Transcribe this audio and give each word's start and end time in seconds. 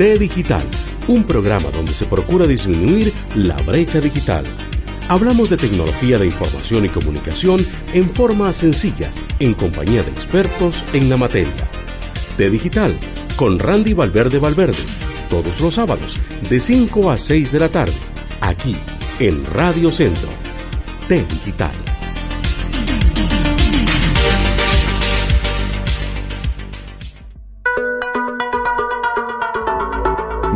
T 0.00 0.18
Digital, 0.18 0.66
un 1.08 1.24
programa 1.24 1.70
donde 1.70 1.92
se 1.92 2.06
procura 2.06 2.46
disminuir 2.46 3.12
la 3.34 3.54
brecha 3.56 4.00
digital. 4.00 4.44
Hablamos 5.10 5.50
de 5.50 5.58
tecnología 5.58 6.18
de 6.18 6.24
información 6.24 6.86
y 6.86 6.88
comunicación 6.88 7.60
en 7.92 8.08
forma 8.08 8.50
sencilla, 8.54 9.12
en 9.40 9.52
compañía 9.52 10.02
de 10.02 10.10
expertos 10.10 10.86
en 10.94 11.10
la 11.10 11.18
materia. 11.18 11.68
T 12.38 12.48
Digital, 12.48 12.98
con 13.36 13.58
Randy 13.58 13.92
Valverde 13.92 14.38
Valverde, 14.38 14.82
todos 15.28 15.60
los 15.60 15.74
sábados, 15.74 16.18
de 16.48 16.60
5 16.60 17.10
a 17.10 17.18
6 17.18 17.52
de 17.52 17.60
la 17.60 17.68
tarde, 17.68 17.92
aquí, 18.40 18.76
en 19.18 19.44
Radio 19.44 19.92
Centro. 19.92 20.30
T 21.08 21.26
Digital. 21.26 21.89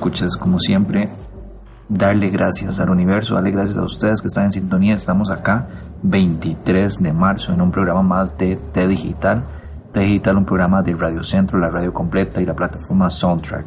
Escuchas, 0.00 0.34
como 0.38 0.58
siempre, 0.58 1.10
darle 1.86 2.30
gracias 2.30 2.80
al 2.80 2.88
universo, 2.88 3.34
darle 3.34 3.50
gracias 3.50 3.76
a 3.76 3.82
ustedes 3.82 4.22
que 4.22 4.28
están 4.28 4.44
en 4.44 4.52
sintonía. 4.52 4.94
Estamos 4.94 5.30
acá 5.30 5.68
23 6.02 7.02
de 7.02 7.12
marzo 7.12 7.52
en 7.52 7.60
un 7.60 7.70
programa 7.70 8.02
más 8.02 8.38
de 8.38 8.56
T 8.56 8.88
Digital. 8.88 9.44
T 9.92 10.00
Digital, 10.00 10.38
un 10.38 10.46
programa 10.46 10.80
de 10.80 10.94
Radio 10.94 11.22
Centro, 11.22 11.58
la 11.58 11.68
radio 11.68 11.92
completa 11.92 12.40
y 12.40 12.46
la 12.46 12.56
plataforma 12.56 13.10
Soundtrack. 13.10 13.66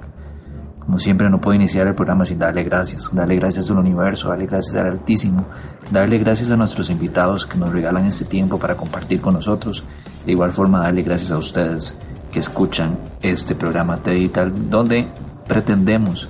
Como 0.79 0.97
siempre, 0.97 1.29
no 1.29 1.39
puedo 1.39 1.53
iniciar 1.53 1.85
el 1.85 1.93
programa 1.93 2.25
sin 2.25 2.39
darle 2.39 2.63
gracias. 2.63 3.11
Darle 3.13 3.35
gracias 3.35 3.69
al 3.69 3.77
universo, 3.77 4.29
darle 4.29 4.47
gracias 4.47 4.75
al 4.75 4.87
Altísimo, 4.87 5.45
darle 5.91 6.17
gracias 6.17 6.49
a 6.49 6.57
nuestros 6.57 6.89
invitados 6.89 7.45
que 7.45 7.59
nos 7.59 7.71
regalan 7.71 8.07
este 8.07 8.25
tiempo 8.25 8.57
para 8.57 8.75
compartir 8.75 9.21
con 9.21 9.35
nosotros. 9.35 9.83
De 10.25 10.31
igual 10.31 10.51
forma, 10.51 10.79
darle 10.79 11.03
gracias 11.03 11.29
a 11.29 11.37
ustedes 11.37 11.95
que 12.31 12.39
escuchan 12.39 12.97
este 13.21 13.53
programa 13.53 13.97
T 13.97 14.09
Digital, 14.09 14.51
donde 14.71 15.07
pretendemos 15.53 16.29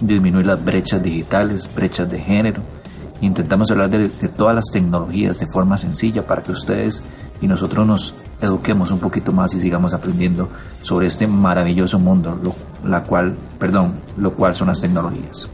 disminuir 0.00 0.46
las 0.46 0.64
brechas 0.64 1.02
digitales, 1.02 1.68
brechas 1.76 2.10
de 2.10 2.18
género. 2.18 2.62
Intentamos 3.20 3.70
hablar 3.70 3.90
de, 3.90 4.08
todas 4.08 4.54
las 4.54 4.64
tecnologías 4.72 5.38
de 5.38 5.46
forma 5.46 5.76
sencilla 5.76 6.26
para 6.26 6.42
que 6.42 6.52
ustedes 6.52 7.02
y 7.42 7.46
nosotros 7.46 7.86
nos 7.86 8.14
eduquemos 8.40 8.90
un 8.90 8.98
poquito 8.98 9.30
más 9.30 9.52
y 9.52 9.60
sigamos 9.60 9.92
aprendiendo 9.92 10.48
sobre 10.80 11.06
este 11.06 11.26
maravilloso 11.26 11.98
mundo, 11.98 12.40
lo, 12.42 13.02
cual, 13.04 13.36
perdón, 13.58 13.92
lo 14.16 14.32
cual 14.32 14.54
son 14.54 14.68
las 14.68 14.80
tecnologías. 14.80 15.50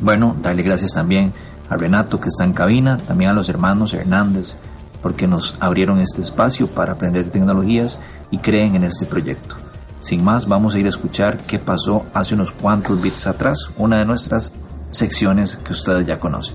Bueno, 0.00 0.36
darle 0.40 0.62
gracias 0.62 0.92
también 0.92 1.32
a 1.68 1.76
Renato 1.76 2.20
que 2.20 2.28
está 2.28 2.44
en 2.44 2.52
cabina, 2.52 2.98
también 2.98 3.30
a 3.30 3.34
los 3.34 3.48
hermanos 3.48 3.94
Hernández, 3.94 4.54
porque 5.02 5.26
nos 5.26 5.56
abrieron 5.58 5.98
este 5.98 6.20
espacio 6.20 6.68
para 6.68 6.92
aprender 6.92 7.30
tecnologías 7.30 7.98
y 8.30 8.38
creen 8.38 8.76
en 8.76 8.84
este 8.84 9.06
proyecto. 9.06 9.65
Sin 10.00 10.22
más, 10.22 10.46
vamos 10.46 10.74
a 10.74 10.78
ir 10.78 10.86
a 10.86 10.90
escuchar 10.90 11.38
qué 11.38 11.58
pasó 11.58 12.06
hace 12.12 12.34
unos 12.34 12.52
cuantos 12.52 13.00
bits 13.00 13.26
atrás, 13.26 13.70
una 13.78 13.98
de 13.98 14.04
nuestras 14.04 14.52
secciones 14.90 15.56
que 15.56 15.72
ustedes 15.72 16.06
ya 16.06 16.20
conocen. 16.20 16.54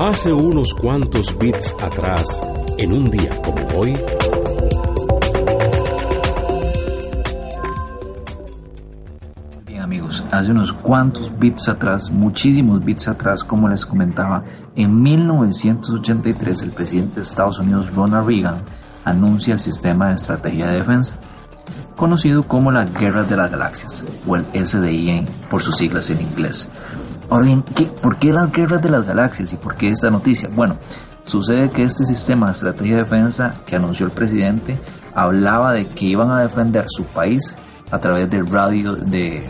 Hace 0.00 0.32
unos 0.32 0.74
cuantos 0.74 1.36
bits 1.38 1.74
atrás, 1.80 2.24
en 2.78 2.92
un 2.92 3.10
día 3.10 3.40
como 3.42 3.78
hoy, 3.78 3.96
Bien 9.66 9.82
amigos, 9.82 10.24
hace 10.32 10.50
unos 10.50 10.72
cuantos 10.72 11.30
bits 11.38 11.68
atrás, 11.68 12.10
muchísimos 12.10 12.84
bits 12.84 13.06
atrás, 13.06 13.44
como 13.44 13.68
les 13.68 13.86
comentaba, 13.86 14.42
en 14.74 15.02
1983 15.02 16.62
el 16.62 16.70
presidente 16.70 17.16
de 17.16 17.22
Estados 17.22 17.58
Unidos, 17.58 17.94
Ronald 17.94 18.26
Reagan, 18.26 18.56
anuncia 19.04 19.54
el 19.54 19.60
sistema 19.60 20.08
de 20.08 20.14
estrategia 20.14 20.66
de 20.66 20.78
defensa 20.78 21.14
conocido 21.96 22.42
como 22.42 22.72
la 22.72 22.84
Guerra 22.84 23.22
de 23.22 23.36
las 23.36 23.50
Galaxias, 23.50 24.04
o 24.26 24.36
el 24.36 24.44
SDI 24.54 25.26
por 25.50 25.62
sus 25.62 25.76
siglas 25.76 26.10
en 26.10 26.20
inglés. 26.20 26.68
Ahora 27.30 27.46
bien, 27.46 27.62
¿por 27.62 28.16
qué 28.16 28.32
la 28.32 28.46
Guerra 28.46 28.78
de 28.78 28.90
las 28.90 29.04
Galaxias 29.04 29.52
y 29.52 29.56
por 29.56 29.76
qué 29.76 29.88
esta 29.88 30.10
noticia? 30.10 30.48
Bueno, 30.52 30.76
sucede 31.24 31.70
que 31.70 31.82
este 31.82 32.04
sistema 32.04 32.46
de 32.46 32.52
estrategia 32.52 32.96
de 32.96 33.02
defensa 33.02 33.54
que 33.66 33.76
anunció 33.76 34.06
el 34.06 34.12
presidente 34.12 34.78
hablaba 35.14 35.72
de 35.72 35.86
que 35.86 36.06
iban 36.06 36.30
a 36.30 36.40
defender 36.40 36.84
su 36.88 37.04
país 37.04 37.56
a 37.90 37.98
través 37.98 38.28
de 38.30 38.42
radio 38.42 38.94
de 38.94 39.48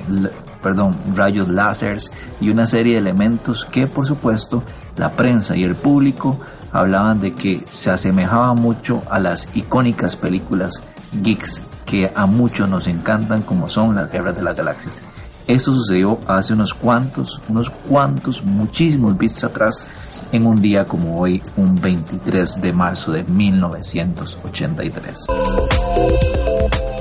perdón, 0.63 0.97
rayos 1.15 1.49
láseres 1.49 2.11
y 2.41 2.49
una 2.49 2.67
serie 2.67 2.95
de 2.95 3.01
elementos 3.01 3.65
que 3.65 3.87
por 3.87 4.07
supuesto 4.07 4.63
la 4.97 5.11
prensa 5.13 5.57
y 5.57 5.65
el 5.65 5.75
público 5.75 6.41
hablaban 6.73 7.21
de 7.21 7.35
que 7.35 7.65
se 7.69 7.91
asemejaba 7.91 8.55
mucho 8.55 9.03
a 9.11 9.19
las 9.19 9.49
icónicas 9.55 10.17
películas 10.17 10.83
geeks 11.23 11.61
que 11.85 12.11
a 12.15 12.27
muchos 12.27 12.69
nos 12.69 12.87
encantan 12.87 13.43
como 13.43 13.69
son 13.69 13.95
las 13.95 14.11
guerras 14.11 14.37
de 14.37 14.43
las 14.43 14.57
galaxias. 14.57 15.03
Esto 15.47 15.73
sucedió 15.73 16.19
hace 16.27 16.55
unos 16.55 16.73
cuantos, 16.73 17.41
unos 17.49 17.69
cuantos, 17.69 18.43
muchísimos 18.43 19.19
bits 19.19 19.45
atrás, 19.45 19.85
en 20.33 20.47
un 20.47 20.61
día 20.61 20.87
como 20.87 21.21
hoy, 21.21 21.43
un 21.57 21.79
23 21.81 22.63
de 22.63 22.73
marzo 22.73 23.13
de 23.13 23.25
1983. 23.25 25.27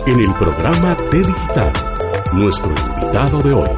En 0.06 0.20
el 0.20 0.34
programa 0.34 0.98
T 1.10 1.20
Digital, 1.20 1.72
nuestro 2.34 2.72
invitado 2.72 3.42
de 3.42 3.54
hoy. 3.54 3.70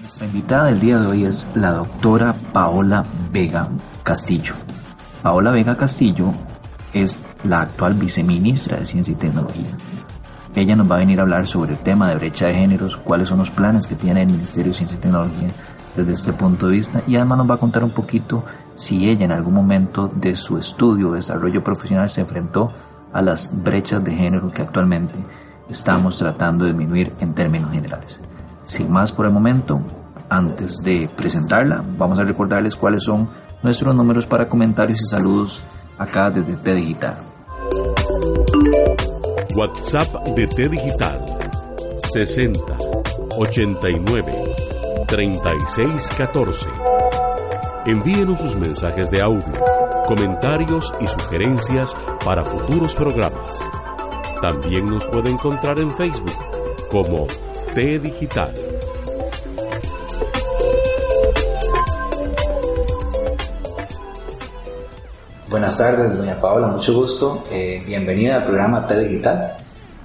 Nuestra 0.00 0.26
invitada 0.26 0.66
del 0.66 0.80
día 0.80 0.98
de 0.98 1.06
hoy 1.06 1.24
es 1.24 1.48
la 1.54 1.72
doctora 1.72 2.34
Paola 2.52 3.06
Vega 3.32 3.66
Castillo. 4.02 4.65
Paola 5.26 5.50
Vega 5.50 5.74
Castillo 5.74 6.32
es 6.92 7.18
la 7.42 7.62
actual 7.62 7.94
viceministra 7.94 8.76
de 8.76 8.84
Ciencia 8.84 9.10
y 9.10 9.16
Tecnología. 9.16 9.76
Ella 10.54 10.76
nos 10.76 10.88
va 10.88 10.94
a 10.94 10.98
venir 10.98 11.18
a 11.18 11.22
hablar 11.22 11.48
sobre 11.48 11.72
el 11.72 11.78
tema 11.78 12.08
de 12.08 12.14
brecha 12.14 12.46
de 12.46 12.54
géneros, 12.54 12.96
cuáles 12.96 13.26
son 13.26 13.38
los 13.38 13.50
planes 13.50 13.88
que 13.88 13.96
tiene 13.96 14.22
el 14.22 14.28
Ministerio 14.28 14.70
de 14.70 14.76
Ciencia 14.76 14.96
y 14.96 15.00
Tecnología 15.00 15.48
desde 15.96 16.12
este 16.12 16.32
punto 16.32 16.68
de 16.68 16.76
vista 16.76 17.02
y 17.08 17.16
además 17.16 17.38
nos 17.38 17.50
va 17.50 17.54
a 17.56 17.58
contar 17.58 17.82
un 17.82 17.90
poquito 17.90 18.44
si 18.76 19.08
ella 19.08 19.24
en 19.24 19.32
algún 19.32 19.54
momento 19.54 20.06
de 20.06 20.36
su 20.36 20.58
estudio 20.58 21.08
o 21.08 21.14
desarrollo 21.14 21.64
profesional 21.64 22.08
se 22.08 22.20
enfrentó 22.20 22.70
a 23.12 23.20
las 23.20 23.50
brechas 23.52 24.04
de 24.04 24.14
género 24.14 24.52
que 24.52 24.62
actualmente 24.62 25.18
estamos 25.68 26.18
tratando 26.18 26.66
de 26.66 26.70
disminuir 26.70 27.12
en 27.18 27.34
términos 27.34 27.72
generales. 27.72 28.20
Sin 28.62 28.92
más 28.92 29.10
por 29.10 29.26
el 29.26 29.32
momento, 29.32 29.80
antes 30.28 30.84
de 30.84 31.10
presentarla, 31.16 31.82
vamos 31.98 32.20
a 32.20 32.22
recordarles 32.22 32.76
cuáles 32.76 33.02
son 33.02 33.28
nuestros 33.62 33.94
números 33.94 34.26
para 34.26 34.48
comentarios 34.48 35.00
y 35.02 35.06
saludos 35.06 35.62
acá 35.98 36.30
desde 36.30 36.56
T 36.56 36.74
Digital. 36.74 37.18
WhatsApp 39.54 40.28
de 40.36 40.46
T 40.46 40.68
Digital 40.68 41.24
60 42.12 42.60
89 43.38 44.32
36 45.06 46.08
14. 46.16 46.66
Envíenos 47.86 48.40
sus 48.40 48.56
mensajes 48.56 49.08
de 49.10 49.22
audio, 49.22 49.52
comentarios 50.06 50.92
y 51.00 51.06
sugerencias 51.06 51.94
para 52.24 52.44
futuros 52.44 52.94
programas. 52.94 53.64
También 54.42 54.86
nos 54.86 55.04
puede 55.06 55.30
encontrar 55.30 55.78
en 55.78 55.94
Facebook 55.94 56.36
como 56.90 57.26
T 57.74 57.98
Digital. 57.98 58.75
Buenas 65.48 65.78
tardes, 65.78 66.18
doña 66.18 66.40
Paola, 66.40 66.66
mucho 66.66 66.92
gusto. 66.92 67.44
Eh, 67.52 67.80
bienvenida 67.86 68.38
al 68.38 68.44
programa 68.44 68.84
T 68.84 68.98
Digital. 68.98 69.56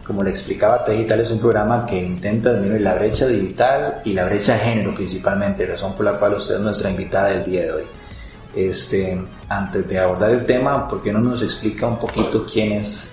Como 0.06 0.22
le 0.22 0.30
explicaba, 0.30 0.84
T 0.84 0.92
Digital 0.92 1.22
es 1.22 1.32
un 1.32 1.40
programa 1.40 1.84
que 1.84 2.00
intenta 2.00 2.54
disminuir 2.54 2.82
la 2.82 2.94
brecha 2.94 3.26
digital 3.26 4.02
y 4.06 4.14
la 4.14 4.26
brecha 4.26 4.54
de 4.54 4.60
género 4.60 4.94
principalmente, 4.94 5.66
razón 5.66 5.96
por 5.96 6.06
la 6.06 6.14
cual 6.14 6.36
usted 6.36 6.56
es 6.56 6.62
nuestra 6.62 6.92
invitada 6.92 7.30
del 7.30 7.44
día 7.44 7.62
de 7.62 7.72
hoy. 7.72 7.84
Este, 8.56 9.20
antes 9.50 9.88
de 9.88 9.98
abordar 9.98 10.30
el 10.30 10.46
tema, 10.46 10.88
¿por 10.88 11.02
qué 11.02 11.12
no 11.12 11.20
nos 11.20 11.42
explica 11.42 11.88
un 11.88 11.98
poquito 11.98 12.46
quién 12.46 12.74
es 12.74 13.12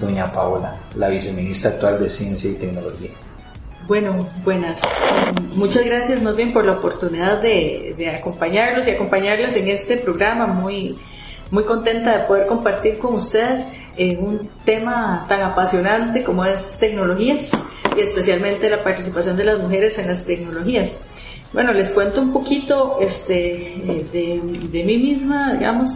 doña 0.00 0.32
Paola, 0.32 0.76
la 0.96 1.08
viceministra 1.10 1.70
actual 1.70 2.00
de 2.00 2.08
Ciencia 2.08 2.50
y 2.50 2.54
Tecnología? 2.54 3.10
Bueno, 3.86 4.28
buenas. 4.44 4.80
Muchas 5.54 5.84
gracias 5.84 6.22
más 6.22 6.34
bien 6.34 6.52
por 6.52 6.64
la 6.64 6.72
oportunidad 6.72 7.40
de, 7.40 8.16
acompañarlos 8.18 8.88
y 8.88 8.90
acompañarles 8.90 9.56
en 9.56 9.68
este 9.68 9.96
programa. 9.96 10.46
Muy, 10.46 10.98
muy 11.52 11.64
contenta 11.64 12.16
de 12.16 12.24
poder 12.24 12.46
compartir 12.46 12.98
con 12.98 13.14
ustedes 13.14 13.72
en 13.98 14.24
un 14.24 14.50
tema 14.64 15.26
tan 15.28 15.42
apasionante 15.42 16.24
como 16.24 16.46
es 16.46 16.78
tecnologías 16.80 17.52
y 17.94 18.00
especialmente 18.00 18.70
la 18.70 18.78
participación 18.78 19.36
de 19.36 19.44
las 19.44 19.58
mujeres 19.58 19.98
en 19.98 20.08
las 20.08 20.24
tecnologías. 20.24 20.96
Bueno, 21.52 21.74
les 21.74 21.90
cuento 21.90 22.22
un 22.22 22.32
poquito 22.32 22.96
este, 23.02 24.08
de, 24.10 24.40
de 24.72 24.82
mí 24.82 24.96
misma, 24.96 25.52
digamos. 25.52 25.90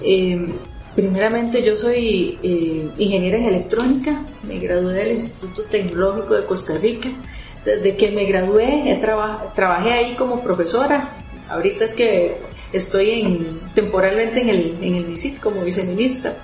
Eh, 0.00 0.54
primeramente, 0.96 1.62
yo 1.62 1.76
soy 1.76 2.38
eh, 2.42 2.88
ingeniera 2.96 3.36
en 3.36 3.44
electrónica, 3.44 4.24
me 4.44 4.58
gradué 4.58 4.94
del 4.94 5.12
Instituto 5.12 5.64
Tecnológico 5.64 6.34
de 6.34 6.46
Costa 6.46 6.78
Rica. 6.78 7.10
Desde 7.62 7.94
que 7.94 8.10
me 8.10 8.24
gradué, 8.24 8.90
he 8.90 8.96
trabajé 8.96 9.92
ahí 9.92 10.14
como 10.14 10.42
profesora. 10.42 11.06
Ahorita 11.50 11.84
es 11.84 11.94
que 11.94 12.47
estoy 12.72 13.22
en, 13.22 13.60
temporalmente 13.74 14.40
en 14.40 14.48
el, 14.48 14.78
en 14.82 14.94
el 14.94 15.06
MISIT 15.06 15.40
como 15.40 15.62
viceministra. 15.62 16.36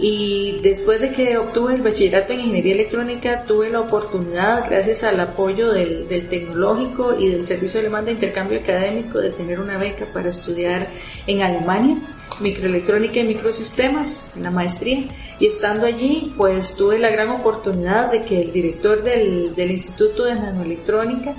Y 0.00 0.60
después 0.62 1.00
de 1.00 1.10
que 1.10 1.38
obtuve 1.38 1.74
el 1.74 1.82
bachillerato 1.82 2.32
en 2.32 2.40
ingeniería 2.40 2.74
electrónica, 2.74 3.42
tuve 3.42 3.68
la 3.68 3.80
oportunidad, 3.80 4.68
gracias 4.70 5.02
al 5.02 5.18
apoyo 5.18 5.72
del, 5.72 6.06
del, 6.06 6.28
tecnológico 6.28 7.18
y 7.18 7.30
del 7.30 7.42
Servicio 7.42 7.80
Alemán 7.80 8.04
de 8.04 8.12
Intercambio 8.12 8.60
Académico, 8.60 9.18
de 9.18 9.30
tener 9.30 9.58
una 9.58 9.76
beca 9.76 10.06
para 10.12 10.28
estudiar 10.28 10.86
en 11.26 11.42
Alemania, 11.42 11.96
microelectrónica 12.40 13.18
y 13.18 13.24
microsistemas, 13.24 14.32
en 14.36 14.44
la 14.44 14.52
maestría. 14.52 15.08
Y 15.40 15.46
estando 15.46 15.86
allí, 15.86 16.32
pues 16.36 16.76
tuve 16.76 17.00
la 17.00 17.10
gran 17.10 17.30
oportunidad 17.30 18.12
de 18.12 18.22
que 18.22 18.40
el 18.40 18.52
director 18.52 19.02
del, 19.02 19.52
del 19.56 19.72
Instituto 19.72 20.22
de 20.22 20.36
Nanoelectrónica 20.36 21.34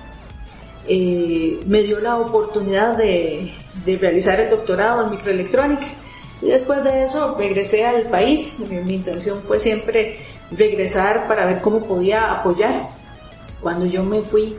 eh, 0.91 1.59
me 1.67 1.83
dio 1.83 1.99
la 1.99 2.17
oportunidad 2.17 2.97
de, 2.97 3.53
realizar 3.85 4.39
el 4.39 4.49
doctorado 4.49 5.05
en 5.05 5.11
microelectrónica. 5.11 5.85
Y 6.41 6.47
después 6.47 6.83
de 6.83 7.03
eso 7.03 7.35
regresé 7.37 7.85
al 7.85 8.03
país. 8.03 8.59
Mi 8.69 8.95
intención 8.95 9.43
fue 9.47 9.59
siempre 9.59 10.17
regresar 10.49 11.27
para 11.27 11.45
ver 11.45 11.61
cómo 11.61 11.83
podía 11.83 12.31
apoyar. 12.31 12.81
Cuando 13.61 13.85
yo 13.85 14.03
me 14.03 14.21
fui, 14.21 14.57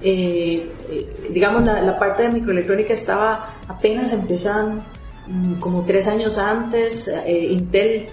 eh, 0.00 0.72
eh, 0.88 1.28
digamos, 1.30 1.64
la, 1.64 1.98
parte 1.98 2.22
de 2.22 2.30
microelectrónica 2.30 2.94
estaba 2.94 3.56
apenas 3.68 4.12
empezando, 4.14 4.82
mm, 5.26 5.54
como 5.54 5.84
tres 5.84 6.08
años 6.08 6.38
antes, 6.38 7.12
Intel 7.26 8.06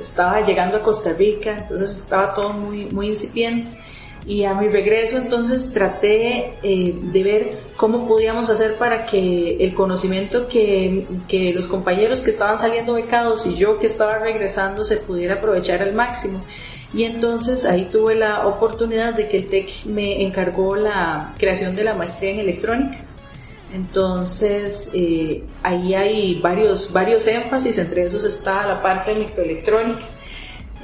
estaba 0.00 0.40
llegando 0.40 0.78
a 0.78 0.82
Costa 0.82 1.12
Rica, 1.12 1.58
entonces 1.58 1.90
estaba 1.90 2.34
todo 2.34 2.54
muy, 2.54 2.86
muy 2.86 3.08
incipiente. 3.08 3.81
Y 4.24 4.44
a 4.44 4.54
mi 4.54 4.68
regreso 4.68 5.18
entonces 5.18 5.72
traté 5.72 6.54
eh, 6.62 6.94
de 6.96 7.22
ver 7.24 7.50
cómo 7.76 8.06
podíamos 8.06 8.48
hacer 8.50 8.76
para 8.76 9.04
que 9.04 9.56
el 9.58 9.74
conocimiento 9.74 10.46
que, 10.46 11.06
que, 11.26 11.52
los 11.52 11.66
compañeros 11.66 12.20
que 12.20 12.30
estaban 12.30 12.56
saliendo 12.56 12.94
becados 12.94 13.46
y 13.46 13.56
yo 13.56 13.80
que 13.80 13.88
estaba 13.88 14.18
regresando 14.18 14.84
se 14.84 14.98
pudiera 14.98 15.34
aprovechar 15.34 15.82
al 15.82 15.94
máximo. 15.94 16.44
Y 16.94 17.04
entonces 17.04 17.64
ahí 17.64 17.88
tuve 17.90 18.14
la 18.14 18.46
oportunidad 18.46 19.14
de 19.14 19.26
que 19.26 19.38
el 19.38 19.48
TEC 19.48 19.86
me 19.86 20.22
encargó 20.22 20.76
la 20.76 21.34
creación 21.38 21.74
de 21.74 21.82
la 21.82 21.94
maestría 21.94 22.30
en 22.30 22.40
electrónica. 22.40 22.98
Entonces 23.74 24.92
eh, 24.94 25.42
ahí 25.64 25.94
hay 25.94 26.40
varios, 26.40 26.92
varios 26.92 27.26
énfasis, 27.26 27.78
entre 27.78 28.04
esos 28.04 28.22
está 28.24 28.66
la 28.68 28.82
parte 28.82 29.14
de 29.14 29.20
microelectrónica, 29.20 30.02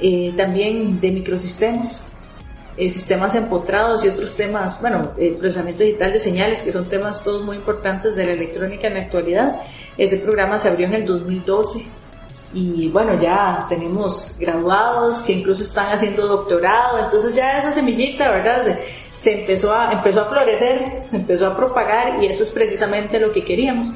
eh, 0.01 0.33
también 0.35 0.99
de 0.99 1.11
microsistemas 1.11 2.18
eh, 2.79 2.89
sistemas 2.89 3.35
empotrados 3.35 4.05
y 4.05 4.07
otros 4.07 4.37
temas, 4.37 4.79
bueno, 4.79 5.11
el 5.17 5.35
procesamiento 5.35 5.83
digital 5.83 6.13
de 6.13 6.19
señales, 6.21 6.61
que 6.61 6.71
son 6.71 6.87
temas 6.87 7.25
todos 7.25 7.43
muy 7.43 7.57
importantes 7.57 8.15
de 8.15 8.25
la 8.25 8.31
electrónica 8.31 8.87
en 8.87 8.93
la 8.93 9.01
actualidad. 9.01 9.61
Ese 9.97 10.15
programa 10.15 10.57
se 10.57 10.69
abrió 10.69 10.87
en 10.87 10.93
el 10.93 11.05
2012 11.05 11.85
y 12.53 12.87
bueno, 12.87 13.21
ya 13.21 13.65
tenemos 13.67 14.37
graduados 14.39 15.23
que 15.23 15.33
incluso 15.33 15.61
están 15.61 15.91
haciendo 15.91 16.25
doctorado, 16.25 17.03
entonces 17.03 17.35
ya 17.35 17.57
esa 17.59 17.73
semillita, 17.73 18.31
¿verdad? 18.31 18.79
Se 19.11 19.41
empezó 19.41 19.75
a, 19.75 19.91
empezó 19.91 20.21
a 20.21 20.25
florecer, 20.25 21.03
se 21.09 21.17
empezó 21.17 21.47
a 21.47 21.57
propagar 21.57 22.23
y 22.23 22.27
eso 22.27 22.43
es 22.43 22.49
precisamente 22.51 23.19
lo 23.19 23.33
que 23.33 23.43
queríamos 23.43 23.89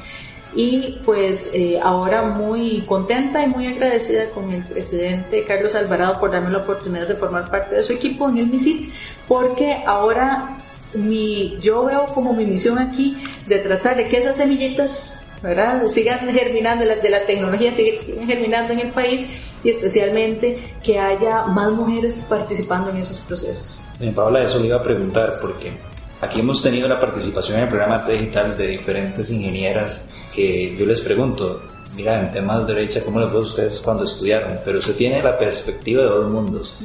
y 0.54 1.00
pues 1.04 1.50
eh, 1.52 1.80
ahora 1.82 2.22
muy 2.22 2.82
contenta 2.86 3.44
y 3.44 3.48
muy 3.48 3.66
agradecida 3.66 4.30
con 4.30 4.50
el 4.52 4.62
presidente 4.64 5.44
Carlos 5.44 5.74
Alvarado 5.74 6.20
por 6.20 6.30
darme 6.30 6.50
la 6.50 6.58
oportunidad 6.58 7.08
de 7.08 7.14
formar 7.14 7.50
parte 7.50 7.74
de 7.74 7.82
su 7.82 7.92
equipo 7.92 8.28
en 8.28 8.38
el 8.38 8.46
MISIT, 8.46 8.92
porque 9.26 9.82
ahora 9.86 10.58
mi, 10.94 11.58
yo 11.60 11.84
veo 11.84 12.06
como 12.06 12.32
mi 12.32 12.46
misión 12.46 12.78
aquí 12.78 13.16
de 13.46 13.58
tratar 13.58 13.96
de 13.96 14.08
que 14.08 14.18
esas 14.18 14.36
semillitas 14.36 15.32
¿verdad? 15.42 15.86
sigan 15.88 16.20
germinando, 16.20 16.84
de 16.84 17.10
la 17.10 17.26
tecnología 17.26 17.72
sigan 17.72 18.26
germinando 18.26 18.72
en 18.72 18.80
el 18.80 18.90
país 18.92 19.30
y 19.64 19.70
especialmente 19.70 20.74
que 20.82 20.98
haya 20.98 21.46
más 21.46 21.70
mujeres 21.72 22.26
participando 22.28 22.90
en 22.90 22.98
esos 22.98 23.18
procesos. 23.20 23.82
Bien, 23.98 24.14
Paola, 24.14 24.42
eso 24.42 24.60
le 24.60 24.68
iba 24.68 24.76
a 24.76 24.82
preguntar 24.82 25.38
porque 25.40 25.72
aquí 26.20 26.40
hemos 26.40 26.62
tenido 26.62 26.86
la 26.86 27.00
participación 27.00 27.58
en 27.58 27.64
el 27.64 27.68
programa 27.68 27.98
digital 28.06 28.56
de 28.56 28.68
diferentes 28.68 29.30
ingenieras 29.30 30.10
que 30.34 30.76
yo 30.76 30.84
les 30.84 31.00
pregunto, 31.00 31.62
mira, 31.96 32.20
en 32.20 32.30
temas 32.30 32.66
de 32.66 32.74
derecha, 32.74 33.02
¿cómo 33.04 33.20
les 33.20 33.28
fue 33.30 33.38
a 33.38 33.42
ustedes 33.42 33.80
cuando 33.80 34.04
estudiaron? 34.04 34.58
Pero 34.64 34.78
usted 34.78 34.96
tiene 34.96 35.22
la 35.22 35.38
perspectiva 35.38 36.02
de 36.02 36.08
dos 36.08 36.30
mundos, 36.30 36.76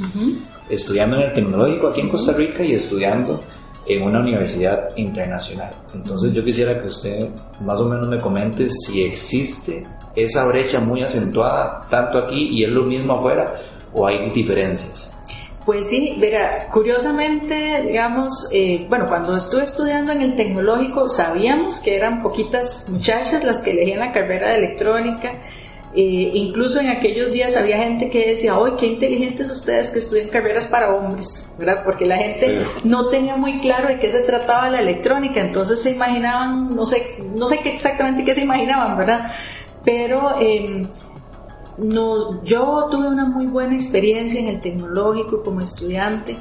estudiando 0.70 1.16
en 1.18 1.24
el 1.24 1.34
tecnológico 1.34 1.88
aquí 1.88 2.02
en 2.02 2.10
Costa 2.10 2.34
Rica 2.34 2.64
y 2.64 2.74
estudiando 2.74 3.40
en 3.86 4.04
una 4.04 4.20
universidad 4.20 4.96
internacional. 4.98 5.72
Entonces 5.94 6.32
yo 6.32 6.44
quisiera 6.46 6.80
que 6.80 6.88
usted 6.88 7.28
más 7.66 7.80
o 7.80 7.86
menos 7.86 8.08
me 8.08 8.20
comente 8.20 8.70
si 8.70 9.04
existe 9.04 9.84
esa 10.16 10.46
brecha 10.48 10.80
muy 10.80 11.02
acentuada 11.02 11.82
tanto 11.90 12.20
aquí 12.20 12.50
y 12.52 12.64
es 12.64 12.70
lo 12.70 12.84
mismo 12.84 13.14
afuera 13.14 13.56
o 13.94 14.06
hay 14.06 14.30
diferencias. 14.30 15.19
Pues 15.70 15.88
sí, 15.88 16.16
verá, 16.18 16.68
curiosamente, 16.72 17.84
digamos, 17.84 18.50
eh, 18.52 18.88
bueno, 18.90 19.06
cuando 19.06 19.38
estuve 19.38 19.66
estudiando 19.66 20.12
en 20.12 20.22
el 20.22 20.36
tecnológico 20.36 21.08
sabíamos 21.08 21.80
que 21.80 21.96
eran 21.96 22.24
poquitas 22.24 22.88
muchachas 22.90 23.44
las 23.44 23.62
que 23.62 23.70
elegían 23.70 24.00
la 24.00 24.12
carrera 24.12 24.50
de 24.50 24.56
electrónica. 24.56 25.34
Eh, 25.94 26.32
incluso 26.34 26.80
en 26.80 26.88
aquellos 26.88 27.32
días 27.32 27.56
había 27.56 27.78
gente 27.78 28.10
que 28.10 28.30
decía, 28.30 28.56
¡ay, 28.56 28.72
qué 28.80 28.88
inteligentes 28.88 29.52
ustedes 29.52 29.92
que 29.92 30.00
estudian 30.00 30.30
carreras 30.30 30.66
para 30.66 30.92
hombres! 30.92 31.54
¿verdad? 31.60 31.84
Porque 31.86 32.08
la 32.08 32.18
gente 32.18 32.62
no 32.84 33.06
tenía 33.06 33.36
muy 33.36 33.60
claro 33.60 33.90
de 33.90 34.00
qué 34.00 34.10
se 34.10 34.22
trataba 34.22 34.72
la 34.72 34.80
electrónica, 34.80 35.40
entonces 35.40 35.80
se 35.84 35.92
imaginaban, 35.92 36.76
no 36.76 36.88
sé, 36.88 37.20
no 37.36 37.48
sé 37.48 37.60
qué 37.60 37.76
exactamente 37.76 38.26
qué 38.26 38.34
se 38.34 38.42
imaginaban, 38.42 38.98
¿verdad? 38.98 39.32
Pero... 39.86 40.32
Eh, 40.42 40.82
no, 41.80 42.44
yo 42.44 42.88
tuve 42.92 43.08
una 43.08 43.26
muy 43.26 43.46
buena 43.48 43.76
experiencia 43.76 44.40
en 44.40 44.48
el 44.48 44.62
tecnológico 44.62 45.44
como 45.44 45.62
estudiante. 45.62 46.38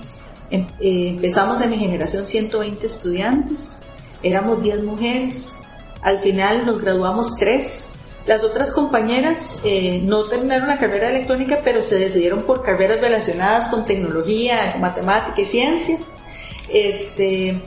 Em, 0.50 0.66
eh, 0.80 1.08
empezamos 1.08 1.60
en 1.60 1.70
mi 1.70 1.78
generación 1.78 2.24
120 2.24 2.86
estudiantes, 2.86 3.82
éramos 4.22 4.62
10 4.62 4.84
mujeres, 4.84 5.56
al 6.02 6.20
final 6.20 6.66
nos 6.66 6.80
graduamos 6.80 7.36
3. 7.36 7.94
Las 8.26 8.44
otras 8.44 8.72
compañeras 8.72 9.60
eh, 9.64 10.00
no 10.04 10.24
terminaron 10.24 10.68
la 10.68 10.78
carrera 10.78 11.08
de 11.08 11.16
electrónica, 11.16 11.60
pero 11.64 11.82
se 11.82 11.98
decidieron 11.98 12.42
por 12.42 12.62
carreras 12.62 13.00
relacionadas 13.00 13.68
con 13.68 13.86
tecnología, 13.86 14.76
matemática 14.78 15.40
y 15.40 15.44
ciencia. 15.44 15.98
Este, 16.68 17.62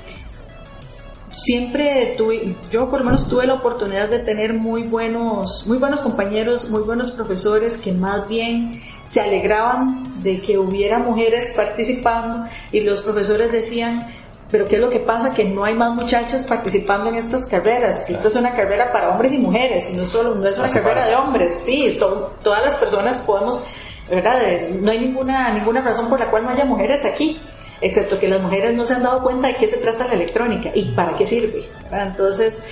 siempre 1.31 2.13
tuve, 2.17 2.55
yo 2.69 2.89
por 2.89 2.99
lo 2.99 3.05
menos 3.05 3.27
tuve 3.27 3.47
la 3.47 3.55
oportunidad 3.55 4.09
de 4.09 4.19
tener 4.19 4.53
muy 4.53 4.83
buenos, 4.83 5.65
muy 5.67 5.77
buenos 5.77 6.01
compañeros, 6.01 6.69
muy 6.69 6.81
buenos 6.81 7.11
profesores 7.11 7.77
que 7.77 7.93
más 7.93 8.27
bien 8.27 8.71
se 9.03 9.21
alegraban 9.21 10.03
de 10.21 10.41
que 10.41 10.57
hubiera 10.57 10.99
mujeres 10.99 11.53
participando 11.55 12.49
y 12.71 12.81
los 12.81 13.01
profesores 13.01 13.51
decían, 13.51 14.05
pero 14.51 14.65
¿qué 14.67 14.75
es 14.75 14.81
lo 14.81 14.89
que 14.89 14.99
pasa? 14.99 15.33
Que 15.33 15.45
no 15.45 15.63
hay 15.63 15.73
más 15.73 15.93
muchachas 15.93 16.43
participando 16.43 17.09
en 17.09 17.15
estas 17.15 17.45
carreras. 17.45 18.09
Esto 18.09 18.27
es 18.27 18.35
una 18.35 18.51
carrera 18.51 18.91
para 18.91 19.11
hombres 19.11 19.31
y 19.31 19.37
mujeres, 19.37 19.93
no, 19.93 20.05
solo, 20.05 20.35
no 20.35 20.47
es 20.47 20.59
una 20.59 20.69
carrera 20.69 21.07
de 21.07 21.15
hombres. 21.15 21.53
Sí, 21.53 21.97
todas 22.43 22.61
las 22.61 22.75
personas 22.75 23.17
podemos, 23.19 23.65
¿verdad? 24.09 24.41
No 24.81 24.91
hay 24.91 24.99
ninguna, 24.99 25.53
ninguna 25.53 25.79
razón 25.79 26.09
por 26.09 26.19
la 26.19 26.29
cual 26.29 26.43
no 26.43 26.49
haya 26.49 26.65
mujeres 26.65 27.05
aquí 27.05 27.39
excepto 27.81 28.19
que 28.19 28.27
las 28.27 28.41
mujeres 28.41 28.73
no 28.73 28.85
se 28.85 28.93
han 28.93 29.03
dado 29.03 29.23
cuenta 29.23 29.47
de 29.47 29.55
qué 29.55 29.67
se 29.67 29.77
trata 29.77 30.07
la 30.07 30.13
electrónica 30.13 30.71
y 30.73 30.85
para 30.91 31.13
qué 31.13 31.27
sirve. 31.27 31.65
Entonces, 31.91 32.67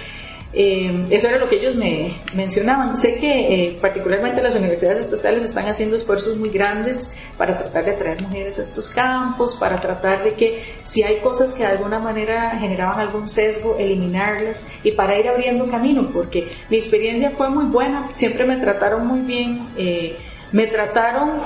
Eh, 0.52 1.06
eso 1.12 1.28
era 1.28 1.38
lo 1.38 1.48
que 1.48 1.58
ellos 1.58 1.76
me 1.76 2.12
mencionaban. 2.34 2.98
Sé 2.98 3.20
que 3.20 3.68
eh, 3.68 3.78
particularmente 3.80 4.42
las 4.42 4.56
universidades 4.56 5.02
estatales 5.02 5.44
están 5.44 5.68
haciendo 5.68 5.96
esfuerzos 5.96 6.38
muy 6.38 6.50
grandes 6.50 7.14
para 7.38 7.56
tratar 7.56 7.86
de 7.86 7.92
atraer 7.92 8.22
mujeres 8.24 8.58
a 8.58 8.64
estos 8.64 8.90
campos, 8.90 9.56
para 9.60 9.80
tratar 9.80 10.24
de 10.24 10.34
que 10.34 10.64
si 10.84 11.04
hay 11.04 11.18
cosas 11.20 11.54
que 11.54 11.60
de 11.60 11.68
alguna 11.70 12.00
manera 12.00 12.58
generaban 12.60 13.00
algún 13.00 13.30
sesgo, 13.30 13.78
eliminarlas 13.78 14.72
y 14.84 14.92
para 14.94 15.20
ir 15.20 15.30
abriendo 15.30 15.70
camino, 15.70 16.10
porque 16.12 16.52
mi 16.70 16.78
experiencia 16.78 17.32
fue 17.38 17.50
muy 17.50 17.66
buena, 17.66 18.10
siempre 18.16 18.44
me 18.44 18.58
trataron 18.58 19.06
muy 19.06 19.20
bien, 19.20 19.68
eh, 19.78 20.18
me 20.52 20.66
trataron 20.66 21.42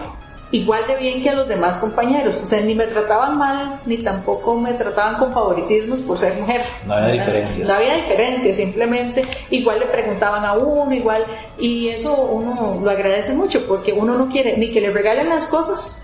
igual 0.54 0.86
de 0.88 0.96
bien 0.98 1.24
que 1.24 1.32
a 1.32 1.34
los 1.34 1.48
demás 1.48 1.80
compañeros. 1.80 2.42
O 2.44 2.48
sea, 2.48 2.62
ni 2.62 2.76
me 2.76 2.86
trataban 2.86 3.38
mal, 3.40 3.82
ni 3.88 3.98
tampoco 3.98 4.56
me 4.56 4.72
trataban 4.74 5.16
con 5.16 5.34
favoritismos 5.34 6.02
por 6.02 6.18
ser 6.18 6.40
mujer. 6.40 6.62
No 6.86 6.94
había 6.94 7.14
diferencias. 7.14 7.68
No 7.68 7.74
había 7.74 7.96
diferencias, 7.96 8.58
simplemente 8.58 9.24
igual 9.50 9.80
le 9.80 9.88
preguntaban 9.88 10.46
a 10.46 10.54
uno, 10.54 10.94
igual, 10.94 11.24
y 11.58 11.90
eso 11.90 12.16
uno 12.32 12.80
lo 12.84 12.92
agradece 12.92 13.34
mucho 13.34 13.66
porque 13.68 13.94
uno 13.94 14.16
no 14.16 14.30
quiere 14.30 14.56
ni 14.56 14.72
que 14.72 14.80
le 14.80 14.92
regalen 14.92 15.28
las 15.28 15.48
cosas, 15.48 16.04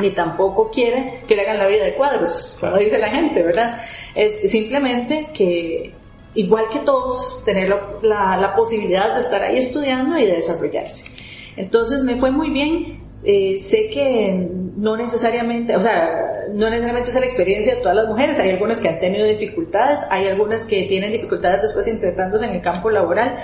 ni 0.00 0.10
tampoco 0.10 0.70
quiere 0.70 1.20
que 1.28 1.36
le 1.36 1.42
hagan 1.42 1.58
la 1.58 1.66
vida 1.66 1.84
de 1.84 1.94
cuadros, 1.94 2.56
como 2.58 2.78
dice 2.78 2.98
la 2.98 3.10
gente, 3.10 3.42
¿verdad? 3.42 3.78
Es 4.14 4.50
simplemente 4.50 5.28
que 5.34 5.92
igual 6.34 6.64
que 6.72 6.78
todos, 6.78 7.42
tener 7.44 7.74
la, 8.00 8.38
la 8.38 8.56
posibilidad 8.56 9.12
de 9.12 9.20
estar 9.20 9.42
ahí 9.42 9.58
estudiando 9.58 10.18
y 10.18 10.24
de 10.24 10.32
desarrollarse. 10.32 11.10
Entonces 11.58 12.02
me 12.04 12.16
fue 12.16 12.30
muy 12.30 12.50
bien, 12.50 13.05
eh, 13.24 13.58
sé 13.58 13.90
que 13.90 14.48
no 14.76 14.96
necesariamente, 14.96 15.74
o 15.76 15.82
sea, 15.82 16.46
no 16.52 16.68
necesariamente 16.68 17.08
es 17.08 17.14
la 17.14 17.24
experiencia 17.24 17.74
de 17.74 17.80
todas 17.80 17.96
las 17.96 18.08
mujeres, 18.08 18.38
hay 18.38 18.50
algunas 18.50 18.80
que 18.80 18.88
han 18.88 19.00
tenido 19.00 19.26
dificultades, 19.26 20.06
hay 20.10 20.28
algunas 20.28 20.64
que 20.66 20.84
tienen 20.84 21.12
dificultades 21.12 21.62
después 21.62 21.88
intentándose 21.88 22.44
en 22.44 22.56
el 22.56 22.62
campo 22.62 22.90
laboral. 22.90 23.38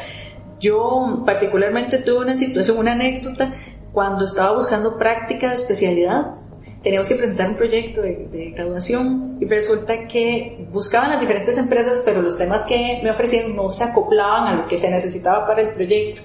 Yo 0.61 1.23
particularmente 1.27 1.99
tuve 1.99 2.21
una 2.21 2.37
situación, 2.37 2.79
una 2.79 2.93
anécdota, 2.93 3.53
cuando 3.93 4.25
estaba 4.25 4.55
buscando 4.55 4.99
práctica 4.99 5.49
de 5.49 5.55
especialidad, 5.55 6.35
teníamos 6.83 7.09
que 7.09 7.15
presentar 7.15 7.51
un 7.51 7.57
proyecto 7.57 8.03
de, 8.03 8.29
de, 8.31 8.51
graduación 8.51 9.39
y 9.41 9.47
resulta 9.47 10.07
que 10.07 10.67
buscaban 10.71 11.11
las 11.11 11.21
diferentes 11.21 11.57
empresas, 11.59 12.03
pero 12.05 12.23
los 12.23 12.37
temas 12.37 12.65
que 12.65 13.01
me 13.03 13.11
ofrecían 13.11 13.55
no 13.55 13.71
se 13.71 13.85
acoplaban 13.85 14.47
a 14.49 14.63
lo 14.63 14.69
que 14.69 14.77
se 14.77 14.91
necesitaba 14.91 15.47
para 15.47 15.63
el 15.63 15.75
proyecto. 15.75 16.23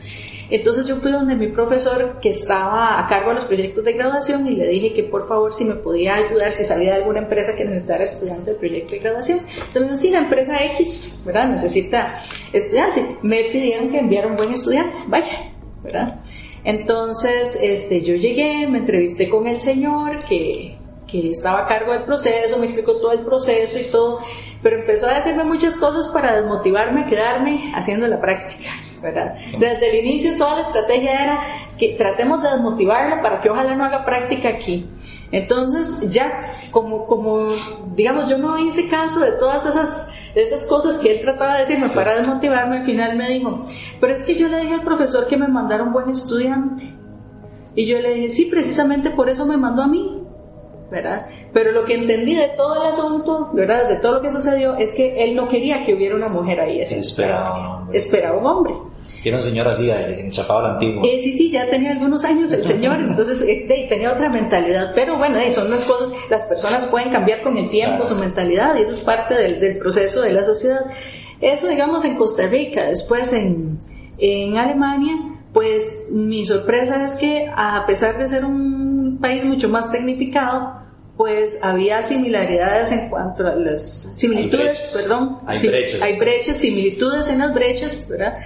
Entonces 0.50 0.86
yo 0.86 0.98
fui 0.98 1.12
donde 1.12 1.36
mi 1.36 1.48
profesor 1.48 2.20
que 2.22 2.30
estaba 2.30 3.00
a 3.00 3.08
cargo 3.08 3.30
de 3.30 3.36
los 3.36 3.46
proyectos 3.46 3.84
de 3.84 3.94
graduación 3.94 4.48
y 4.48 4.52
le 4.52 4.68
dije 4.68 4.94
que 4.94 5.04
por 5.04 5.28
favor 5.28 5.54
si 5.54 5.66
me 5.66 5.76
podía 5.76 6.16
ayudar 6.16 6.52
si 6.52 6.64
sabía 6.64 6.94
de 6.94 7.02
alguna 7.02 7.20
empresa 7.20 7.56
que 7.56 7.66
necesitara 7.66 8.06
estudiante 8.06 8.52
del 8.52 8.60
proyecto 8.60 8.92
de 8.94 9.00
graduación. 9.00 9.42
Entonces 9.68 10.00
sí, 10.00 10.10
la 10.10 10.20
empresa 10.20 10.64
X, 10.64 11.24
¿verdad? 11.26 11.50
Necesita 11.50 12.22
estudiante. 12.54 13.18
Me 13.22 13.46
pidieron 13.52 13.90
que 13.90 14.00
enviara 14.00 14.28
un 14.28 14.38
buen 14.38 14.54
estudiante, 14.54 14.98
vaya, 15.08 15.52
¿verdad? 15.84 16.22
Entonces 16.64 17.60
este, 17.62 18.02
yo 18.02 18.16
llegué, 18.16 18.68
me 18.68 18.80
entrevisté 18.80 19.30
con 19.30 19.48
el 19.48 19.60
señor 19.60 20.20
que, 20.26 20.76
que 21.08 21.30
estaba 21.30 21.64
a 21.64 21.66
cargo 21.66 21.94
del 21.94 22.04
proceso, 22.04 22.58
me 22.58 22.66
explicó 22.66 22.98
todo 22.98 23.14
el 23.14 23.22
proceso 23.22 23.80
y 23.80 23.84
todo, 23.92 24.20
pero 24.62 24.78
empezó 24.78 25.08
a 25.08 25.14
decirme 25.14 25.44
muchas 25.44 25.78
cosas 25.78 26.08
para 26.10 26.36
desmotivarme 26.36 27.02
a 27.02 27.06
quedarme 27.06 27.72
haciendo 27.74 28.08
la 28.08 28.20
práctica. 28.20 28.70
¿verdad? 29.02 29.36
Desde 29.58 29.90
el 29.90 30.06
inicio 30.06 30.38
toda 30.38 30.56
la 30.56 30.62
estrategia 30.62 31.24
era 31.24 31.40
que 31.78 31.90
tratemos 31.90 32.42
de 32.42 32.50
desmotivarla 32.50 33.22
para 33.22 33.42
que 33.42 33.50
ojalá 33.50 33.76
no 33.76 33.84
haga 33.86 34.06
práctica 34.06 34.50
aquí. 34.50 34.88
Entonces 35.32 36.12
ya, 36.12 36.32
como, 36.72 37.06
como 37.06 37.50
digamos, 37.96 38.30
yo 38.30 38.38
no 38.38 38.58
hice 38.58 38.88
caso 38.88 39.20
de 39.20 39.34
todas 39.34 39.66
esas, 39.66 40.14
esas 40.44 40.64
cosas 40.66 41.00
que 41.00 41.12
él 41.12 41.22
trataba 41.22 41.54
de 41.56 41.60
decirme 41.62 41.90
para 41.90 42.16
desmotivarme, 42.16 42.78
al 42.78 42.84
final 42.84 43.18
me 43.18 43.30
dijo, 43.30 43.64
pero 44.00 44.14
es 44.14 44.24
que 44.24 44.36
yo 44.36 44.48
le 44.48 44.62
dije 44.62 44.76
al 44.76 44.84
profesor 44.84 45.28
que 45.28 45.38
me 45.38 45.48
mandara 45.48 45.84
un 45.84 45.92
buen 45.92 46.10
estudiante. 46.10 46.84
Y 47.76 47.86
yo 47.86 48.00
le 48.00 48.16
dije, 48.16 48.30
sí, 48.30 48.46
precisamente 48.46 49.12
por 49.12 49.30
eso 49.30 49.46
me 49.46 49.58
mandó 49.58 49.84
a 49.84 49.88
mí. 49.88 50.18
¿verdad? 50.90 51.28
Pero 51.54 51.72
lo 51.72 51.86
que 51.86 51.96
entendí 51.96 52.36
de 52.36 52.50
todo 52.56 52.82
el 52.82 52.88
asunto, 52.88 53.50
¿verdad? 53.54 53.90
De 53.90 53.98
todo 53.98 54.16
lo 54.16 54.22
que 54.22 54.32
sucedió, 54.32 54.76
es 54.78 54.94
que 54.94 55.24
él 55.24 55.36
no 55.36 55.48
quería 55.48 55.86
que 55.86 55.94
hubiera 55.94 56.16
una 56.16 56.30
mujer 56.30 56.60
ahí. 56.60 56.80
esperaba 56.80 57.60
un 57.60 57.66
hombre. 57.66 57.98
Esperaba 57.98 58.38
un 58.38 58.46
hombre. 58.46 58.74
Era 59.28 59.38
un 59.38 59.44
señor 59.44 59.68
así, 59.68 59.90
enchapado 59.90 60.60
al 60.60 60.74
antiguo. 60.74 61.04
Eh, 61.06 61.20
sí, 61.22 61.34
sí, 61.34 61.52
ya 61.52 61.70
tenía 61.70 61.92
algunos 61.92 62.24
años 62.24 62.52
el 62.52 62.64
señor, 62.66 63.00
entonces 63.00 63.42
eh, 63.42 63.66
tenía 63.90 64.12
otra 64.12 64.30
mentalidad. 64.30 64.92
Pero 64.96 65.18
bueno, 65.18 65.38
eh, 65.38 65.52
son 65.52 65.70
las 65.70 65.86
cosas, 65.86 66.14
las 66.30 66.44
personas 66.44 66.86
pueden 66.86 67.12
cambiar 67.12 67.42
con 67.42 67.58
el 67.58 67.70
tiempo 67.70 68.06
su 68.06 68.16
mentalidad 68.16 68.76
y 68.78 68.82
eso 68.84 68.92
es 68.92 69.00
parte 69.00 69.36
del, 69.36 69.60
del, 69.60 69.78
proceso 69.78 70.22
de 70.22 70.34
la 70.34 70.44
sociedad. 70.44 70.86
Eso, 71.42 71.68
digamos, 71.68 72.04
en 72.06 72.16
Costa 72.16 72.48
Rica, 72.48 72.86
después 72.86 73.34
en, 73.34 73.80
en 74.18 74.58
Alemania, 74.58 75.16
pues 75.54 76.08
mi 76.12 76.46
sorpresa 76.46 77.04
es 77.06 77.16
que 77.16 77.52
a 77.56 77.86
pesar 77.86 78.18
de 78.18 78.28
ser 78.28 78.46
un 78.46 79.18
país 79.22 79.44
mucho 79.44 79.70
más 79.70 79.92
tecnificado, 79.92 80.88
pues 81.18 81.64
había 81.64 82.04
similaridades 82.04 82.92
en 82.92 83.10
cuanto 83.10 83.46
a 83.48 83.56
las 83.56 84.14
similitudes, 84.16 84.92
perdón, 84.94 85.40
hay 85.48 85.68
brechas, 85.68 86.02
hay 86.02 86.18
brechas, 86.18 86.58
similitudes 86.58 87.28
en 87.28 87.40
las 87.40 87.54
brechas, 87.54 88.08
¿verdad? 88.12 88.38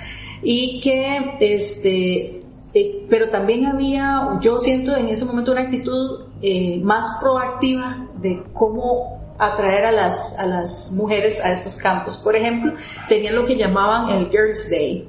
Y 0.43 0.81
que, 0.81 1.37
este, 1.39 2.41
eh, 2.73 3.05
pero 3.09 3.29
también 3.29 3.65
había, 3.65 4.39
yo 4.41 4.57
siento 4.59 4.95
en 4.95 5.09
ese 5.09 5.25
momento 5.25 5.51
una 5.51 5.61
actitud 5.61 6.25
eh, 6.41 6.79
más 6.83 7.19
proactiva 7.21 8.07
de 8.15 8.43
cómo 8.53 9.21
atraer 9.37 9.85
a 9.85 9.91
las, 9.91 10.37
a 10.39 10.45
las 10.45 10.91
mujeres 10.93 11.43
a 11.43 11.51
estos 11.51 11.77
campos. 11.77 12.17
Por 12.17 12.35
ejemplo, 12.35 12.73
tenían 13.07 13.35
lo 13.35 13.45
que 13.45 13.55
llamaban 13.55 14.09
el 14.09 14.29
Girls 14.29 14.69
Day. 14.69 15.07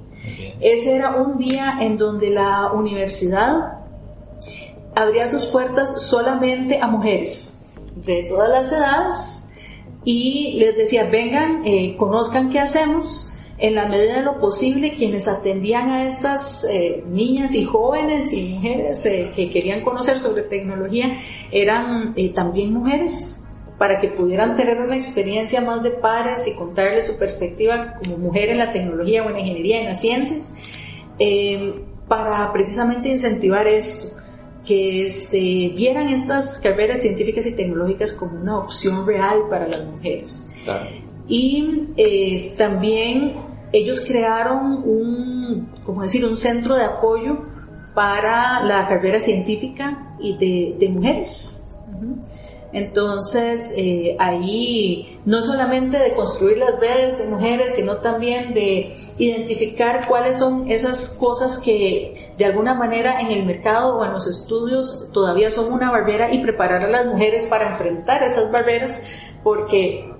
Ese 0.60 0.94
era 0.96 1.16
un 1.16 1.38
día 1.38 1.78
en 1.80 1.98
donde 1.98 2.30
la 2.30 2.72
universidad 2.72 3.78
abría 4.94 5.28
sus 5.28 5.46
puertas 5.46 6.02
solamente 6.02 6.78
a 6.80 6.86
mujeres 6.86 7.66
de 7.96 8.24
todas 8.24 8.48
las 8.48 8.72
edades 8.72 9.50
y 10.04 10.54
les 10.58 10.76
decía, 10.76 11.08
vengan, 11.10 11.62
eh, 11.64 11.96
conozcan 11.96 12.50
qué 12.50 12.60
hacemos. 12.60 13.31
En 13.62 13.76
la 13.76 13.86
medida 13.86 14.16
de 14.16 14.22
lo 14.22 14.40
posible, 14.40 14.92
quienes 14.92 15.28
atendían 15.28 15.92
a 15.92 16.04
estas 16.04 16.64
eh, 16.64 17.04
niñas 17.08 17.54
y 17.54 17.64
jóvenes 17.64 18.32
y 18.32 18.54
mujeres 18.54 19.06
eh, 19.06 19.30
que 19.36 19.50
querían 19.50 19.84
conocer 19.84 20.18
sobre 20.18 20.42
tecnología 20.42 21.16
eran 21.52 22.12
eh, 22.16 22.30
también 22.30 22.72
mujeres 22.72 23.44
para 23.78 24.00
que 24.00 24.08
pudieran 24.08 24.56
tener 24.56 24.80
una 24.80 24.96
experiencia 24.96 25.60
más 25.60 25.80
de 25.84 25.90
pares 25.90 26.48
y 26.48 26.56
contarles 26.56 27.06
su 27.06 27.20
perspectiva 27.20 27.94
como 28.02 28.18
mujer 28.18 28.48
en 28.48 28.58
la 28.58 28.72
tecnología 28.72 29.22
o 29.22 29.28
en 29.28 29.34
la 29.34 29.40
ingeniería, 29.40 29.80
en 29.80 29.86
las 29.86 30.00
ciencias, 30.00 30.56
para 32.08 32.52
precisamente 32.52 33.10
incentivar 33.10 33.68
esto 33.68 34.20
que 34.66 35.08
se 35.08 35.72
vieran 35.76 36.08
estas 36.08 36.58
carreras 36.58 37.00
científicas 37.00 37.46
y 37.46 37.52
tecnológicas 37.52 38.12
como 38.12 38.40
una 38.40 38.58
opción 38.58 39.06
real 39.06 39.42
para 39.48 39.68
las 39.68 39.84
mujeres. 39.84 40.50
Claro. 40.64 40.86
Y 41.28 41.88
eh, 41.96 42.54
también 42.58 43.51
ellos 43.72 44.02
crearon 44.06 44.82
un, 44.84 45.72
como 45.84 46.02
decir, 46.02 46.24
un 46.24 46.36
centro 46.36 46.74
de 46.74 46.84
apoyo 46.84 47.38
para 47.94 48.62
la 48.62 48.86
carrera 48.86 49.20
científica 49.20 50.14
y 50.20 50.36
de, 50.36 50.76
de 50.78 50.88
mujeres. 50.88 51.62
Entonces, 52.72 53.74
eh, 53.76 54.16
ahí 54.18 55.20
no 55.26 55.42
solamente 55.42 55.98
de 55.98 56.14
construir 56.14 56.56
las 56.56 56.80
redes 56.80 57.18
de 57.18 57.26
mujeres, 57.26 57.74
sino 57.74 57.96
también 57.98 58.54
de 58.54 58.96
identificar 59.18 60.08
cuáles 60.08 60.38
son 60.38 60.70
esas 60.70 61.18
cosas 61.20 61.58
que 61.58 62.32
de 62.38 62.44
alguna 62.46 62.72
manera 62.72 63.20
en 63.20 63.30
el 63.30 63.44
mercado 63.44 63.98
o 63.98 64.04
en 64.06 64.12
los 64.12 64.26
estudios 64.26 65.10
todavía 65.12 65.50
son 65.50 65.70
una 65.70 65.90
barrera 65.90 66.32
y 66.32 66.42
preparar 66.42 66.84
a 66.84 66.88
las 66.88 67.06
mujeres 67.06 67.44
para 67.44 67.72
enfrentar 67.72 68.22
esas 68.22 68.50
barreras, 68.50 69.02
porque 69.44 70.10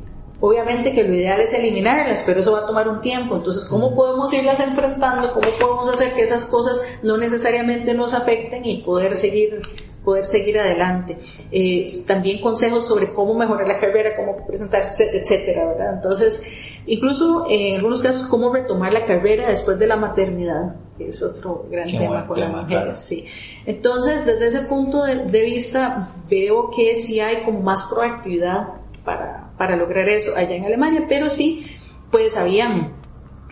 obviamente 0.42 0.92
que 0.92 1.04
lo 1.04 1.14
ideal 1.14 1.40
es 1.40 1.54
eliminarlas, 1.54 2.24
pero 2.26 2.40
eso 2.40 2.52
va 2.52 2.60
a 2.60 2.66
tomar 2.66 2.88
un 2.88 3.00
tiempo. 3.00 3.36
Entonces, 3.36 3.64
¿cómo 3.64 3.94
podemos 3.94 4.30
irlas 4.34 4.58
enfrentando? 4.58 5.32
¿Cómo 5.32 5.48
podemos 5.58 5.88
hacer 5.88 6.12
que 6.14 6.22
esas 6.22 6.46
cosas 6.46 6.82
no 7.04 7.16
necesariamente 7.16 7.94
nos 7.94 8.12
afecten 8.12 8.66
y 8.66 8.82
poder 8.82 9.14
seguir 9.14 9.62
poder 10.04 10.26
seguir 10.26 10.58
adelante. 10.58 11.16
Eh, 11.52 11.88
también 12.08 12.40
consejos 12.40 12.88
sobre 12.88 13.12
cómo 13.12 13.34
mejorar 13.34 13.68
la 13.68 13.78
carrera, 13.78 14.16
cómo 14.16 14.44
presentarse, 14.44 15.16
etcétera, 15.16 15.64
¿verdad? 15.64 15.94
Entonces, 15.94 16.44
incluso 16.86 17.46
en 17.48 17.76
algunos 17.76 18.02
casos, 18.02 18.26
cómo 18.26 18.52
retomar 18.52 18.92
la 18.92 19.04
carrera 19.04 19.48
después 19.48 19.78
de 19.78 19.86
la 19.86 19.94
maternidad, 19.94 20.74
que 20.98 21.08
es 21.08 21.22
otro 21.22 21.66
gran 21.70 21.88
Qué 21.88 21.98
tema 21.98 22.26
con 22.26 22.34
tema, 22.34 22.48
las 22.48 22.62
mujeres, 22.62 22.82
claro. 22.82 22.94
sí. 22.96 23.26
Entonces, 23.64 24.26
desde 24.26 24.48
ese 24.48 24.60
punto 24.62 25.04
de, 25.04 25.26
de 25.26 25.42
vista, 25.44 26.08
veo 26.28 26.72
que 26.74 26.96
sí 26.96 27.20
hay 27.20 27.44
como 27.44 27.60
más 27.60 27.84
proactividad 27.84 28.70
para, 29.04 29.51
para 29.62 29.76
lograr 29.76 30.08
eso 30.08 30.32
allá 30.36 30.56
en 30.56 30.64
Alemania, 30.64 31.04
pero 31.08 31.28
sí, 31.28 31.64
pues 32.10 32.36
habían 32.36 32.94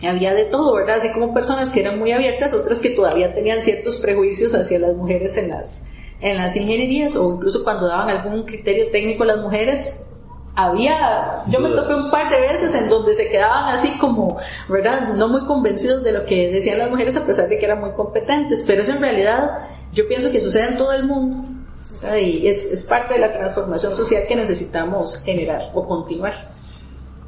había 0.05 0.33
de 0.33 0.43
todo, 0.43 0.75
¿verdad? 0.75 0.97
Así 0.97 1.09
como 1.13 1.33
personas 1.33 1.69
que 1.69 1.79
eran 1.79 1.97
muy 1.99 2.11
abiertas, 2.11 2.53
otras 2.53 2.79
que 2.79 2.89
todavía 2.89 3.33
tenían 3.33 3.61
ciertos 3.61 3.95
prejuicios 3.95 4.53
hacia 4.53 4.77
las 4.77 4.93
mujeres 4.93 5.37
en 5.37 5.47
las, 5.47 5.85
en 6.19 6.35
las 6.35 6.53
ingenierías 6.57 7.15
o 7.15 7.33
incluso 7.33 7.63
cuando 7.63 7.87
daban 7.87 8.09
algún 8.09 8.43
criterio 8.43 8.91
técnico 8.91 9.23
a 9.23 9.27
las 9.27 9.37
mujeres, 9.37 10.09
había, 10.53 11.43
yo 11.47 11.61
me 11.61 11.69
topé 11.69 11.95
un 11.95 12.11
par 12.11 12.29
de 12.29 12.41
veces 12.41 12.75
en 12.75 12.89
donde 12.89 13.15
se 13.15 13.29
quedaban 13.29 13.73
así 13.73 13.91
como, 13.97 14.37
¿verdad? 14.67 15.13
No 15.13 15.29
muy 15.29 15.45
convencidos 15.45 16.03
de 16.03 16.11
lo 16.11 16.25
que 16.25 16.49
decían 16.49 16.77
las 16.77 16.89
mujeres 16.89 17.15
a 17.15 17.25
pesar 17.25 17.47
de 17.47 17.57
que 17.57 17.63
eran 17.63 17.79
muy 17.79 17.91
competentes, 17.91 18.65
pero 18.67 18.81
eso 18.81 18.91
en 18.91 18.99
realidad 18.99 19.59
yo 19.93 20.09
pienso 20.09 20.29
que 20.29 20.41
sucede 20.41 20.67
en 20.71 20.77
todo 20.77 20.91
el 20.91 21.05
mundo 21.05 21.60
y 22.21 22.47
es, 22.47 22.65
es 22.71 22.83
parte 22.83 23.15
de 23.15 23.19
la 23.19 23.31
transformación 23.31 23.95
social 23.95 24.23
que 24.27 24.35
necesitamos 24.35 25.23
generar 25.23 25.71
o 25.73 25.85
continuar. 25.85 26.49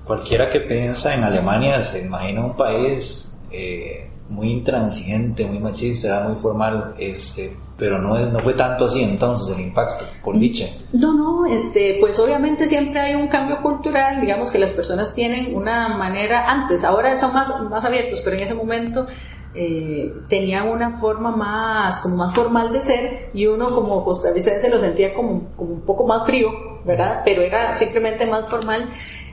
Cualquiera 0.05 0.49
que 0.51 0.61
piensa 0.61 1.13
en 1.13 1.23
Alemania 1.23 1.81
se 1.81 2.01
imagina 2.01 2.45
un 2.45 2.57
país 2.57 3.37
eh, 3.51 4.09
muy 4.29 4.51
intransigente, 4.51 5.45
muy 5.45 5.59
machista, 5.59 6.27
muy 6.27 6.35
formal, 6.35 6.95
este, 6.97 7.55
pero 7.77 8.01
no, 8.01 8.17
no 8.17 8.39
fue 8.39 8.53
tanto 8.53 8.85
así 8.85 9.01
entonces 9.01 9.55
el 9.55 9.63
impacto, 9.63 10.05
por 10.23 10.37
dicha. 10.37 10.65
No, 10.91 11.13
no, 11.13 11.45
este, 11.45 11.97
pues 11.99 12.19
obviamente 12.19 12.67
siempre 12.67 12.99
hay 12.99 13.15
un 13.15 13.27
cambio 13.27 13.61
cultural, 13.61 14.21
digamos 14.21 14.49
que 14.51 14.59
las 14.59 14.71
personas 14.71 15.13
tienen 15.13 15.55
una 15.55 15.89
manera, 15.89 16.49
antes, 16.49 16.83
ahora 16.83 17.15
son 17.15 17.33
más, 17.33 17.53
más 17.69 17.85
abiertos, 17.85 18.21
pero 18.21 18.35
en 18.35 18.43
ese 18.43 18.55
momento 18.55 19.07
eh, 19.55 20.13
tenían 20.29 20.67
una 20.67 20.97
forma 20.99 21.35
más, 21.35 21.99
como 21.99 22.17
más 22.17 22.33
formal 22.33 22.73
de 22.73 22.81
ser 22.81 23.29
y 23.33 23.45
uno 23.45 23.73
como 23.73 24.03
costarricense 24.03 24.69
lo 24.69 24.79
sentía 24.79 25.13
como, 25.13 25.51
como 25.55 25.73
un 25.73 25.81
poco 25.81 26.07
más 26.07 26.25
frío, 26.25 26.49
¿verdad? 26.85 27.21
Pero 27.23 27.41
era 27.41 27.75
simplemente 27.75 28.25
más 28.25 28.49
formal. 28.49 28.89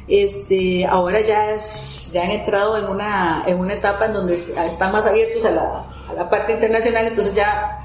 Este, 0.09 0.85
ahora 0.87 1.21
ya, 1.21 1.53
es, 1.53 2.11
ya 2.12 2.25
han 2.25 2.33
entrado 2.33 2.77
en 2.77 2.87
una, 2.87 3.45
en 3.47 3.59
una 3.59 3.75
etapa 3.75 4.07
en 4.07 4.12
donde 4.12 4.35
están 4.35 4.93
más 4.93 5.07
abiertos 5.07 5.45
a 5.45 5.53
la, 5.53 5.85
a 6.09 6.12
la 6.15 6.29
parte 6.29 6.53
internacional, 6.53 7.07
entonces 7.07 7.35
ya 7.35 7.79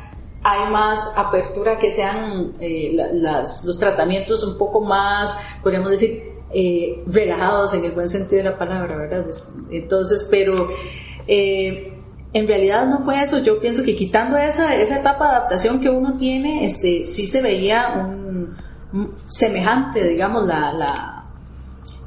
hay 0.44 0.70
más 0.72 1.18
apertura 1.18 1.78
que 1.80 1.90
sean 1.90 2.54
eh, 2.60 2.92
las, 3.14 3.64
los 3.66 3.80
tratamientos 3.80 4.44
un 4.44 4.58
poco 4.58 4.82
más, 4.82 5.38
podríamos 5.64 5.90
decir, 5.90 6.36
eh, 6.54 7.04
relajados 7.08 7.74
en 7.74 7.86
el 7.86 7.92
buen 7.92 8.08
sentido 8.08 8.44
de 8.44 8.50
la 8.52 8.58
palabra, 8.58 8.96
¿verdad? 8.96 9.26
Entonces, 9.72 10.28
pero 10.30 10.68
eh, 11.28 11.95
en 12.36 12.50
realidad 12.50 12.86
no 12.86 13.00
fue 13.06 13.24
eso. 13.24 13.42
Yo 13.42 13.62
pienso 13.62 13.82
que 13.82 13.96
quitando 13.96 14.38
esa, 14.38 14.76
esa 14.76 15.00
etapa 15.00 15.26
de 15.26 15.36
adaptación 15.38 15.80
que 15.80 15.90
uno 15.90 16.18
tiene, 16.18 16.66
este, 16.66 17.06
sí 17.06 17.28
se 17.28 17.42
veía 17.42 17.96
un, 17.96 18.58
semejante, 19.30 20.06
digamos, 20.06 20.46
la, 20.46 20.74
la, 20.74 21.26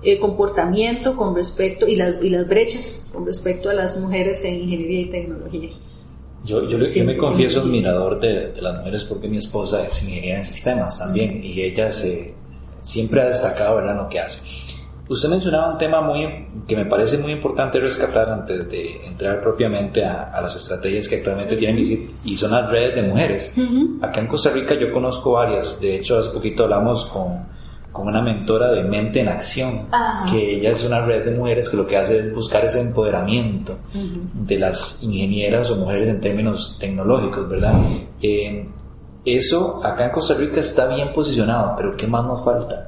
el 0.02 0.18
comportamiento 0.18 1.16
con 1.16 1.35
respecto 1.35 1.88
y 1.88 1.97
las, 1.97 2.23
y 2.23 2.28
las 2.28 2.47
brechas 2.47 3.11
con 3.11 3.25
respecto 3.25 3.70
a 3.70 3.75
las 3.75 3.99
mujeres 4.00 4.44
en 4.44 4.56
ingeniería 4.56 5.00
y 5.00 5.06
tecnología. 5.06 5.70
Yo, 6.44 6.68
yo, 6.68 6.78
me 6.78 7.16
confieso 7.16 7.62
admirador 7.62 8.20
de, 8.20 8.52
de, 8.52 8.62
las 8.62 8.76
mujeres 8.76 9.04
porque 9.04 9.28
mi 9.28 9.38
esposa 9.38 9.82
es 9.82 10.02
ingeniera 10.02 10.38
en 10.38 10.44
sistemas 10.44 10.99
también 10.99 11.42
y 11.42 11.61
ella 11.62 11.90
se, 11.90 12.35
siempre 12.82 13.23
ha 13.23 13.28
destacado 13.28 13.76
¿verdad? 13.76 13.97
lo 13.97 14.08
que 14.11 14.20
hace. 14.20 14.40
Usted 15.08 15.30
mencionaba 15.30 15.72
un 15.72 15.78
tema 15.78 16.02
muy, 16.02 16.46
que 16.66 16.76
me 16.76 16.84
parece 16.84 17.16
muy 17.18 17.32
importante 17.32 17.80
rescatar 17.80 18.28
antes 18.28 18.68
de 18.68 19.06
entrar 19.06 19.40
propiamente 19.40 20.04
a, 20.04 20.38
las 20.42 20.54
estrategias 20.54 21.08
que 21.08 21.16
actualmente 21.16 21.56
tienen 21.56 21.82
y, 22.24 22.36
son 22.36 22.50
las 22.50 22.70
redes 22.70 22.96
de 22.96 23.02
mujeres. 23.02 23.54
Acá 24.02 24.20
en 24.20 24.26
Costa 24.26 24.50
Rica 24.50 24.74
yo 24.74 24.92
conozco 24.92 25.32
varias, 25.32 25.80
de 25.80 25.96
hecho 25.96 26.18
hace 26.18 26.28
poquito 26.28 26.64
hablamos 26.64 27.06
con, 27.06 27.46
con 27.90 28.06
una 28.06 28.20
mentora 28.20 28.70
de 28.70 28.84
Mente 28.84 29.20
en 29.20 29.28
Acción, 29.28 29.86
que 30.30 30.56
ella 30.56 30.72
es 30.72 30.84
una 30.84 31.00
red 31.00 31.24
de 31.24 31.30
mujeres 31.30 31.70
que 31.70 31.78
lo 31.78 31.86
que 31.86 31.96
hace 31.96 32.18
es 32.18 32.34
buscar 32.34 32.66
ese 32.66 32.80
empoderamiento 32.80 33.78
de 33.92 34.58
las 34.58 35.02
ingenieras 35.02 35.70
o 35.70 35.76
mujeres 35.76 36.08
en 36.08 36.20
términos 36.20 36.76
tecnológicos, 36.78 37.48
¿verdad? 37.48 37.80
Eh, 38.20 38.68
eso 39.24 39.84
acá 39.84 40.04
en 40.04 40.10
Costa 40.10 40.34
Rica 40.34 40.60
está 40.60 40.86
bien 40.94 41.12
posicionado, 41.14 41.74
pero 41.76 41.96
¿qué 41.96 42.06
más 42.06 42.24
nos 42.24 42.44
falta? 42.44 42.88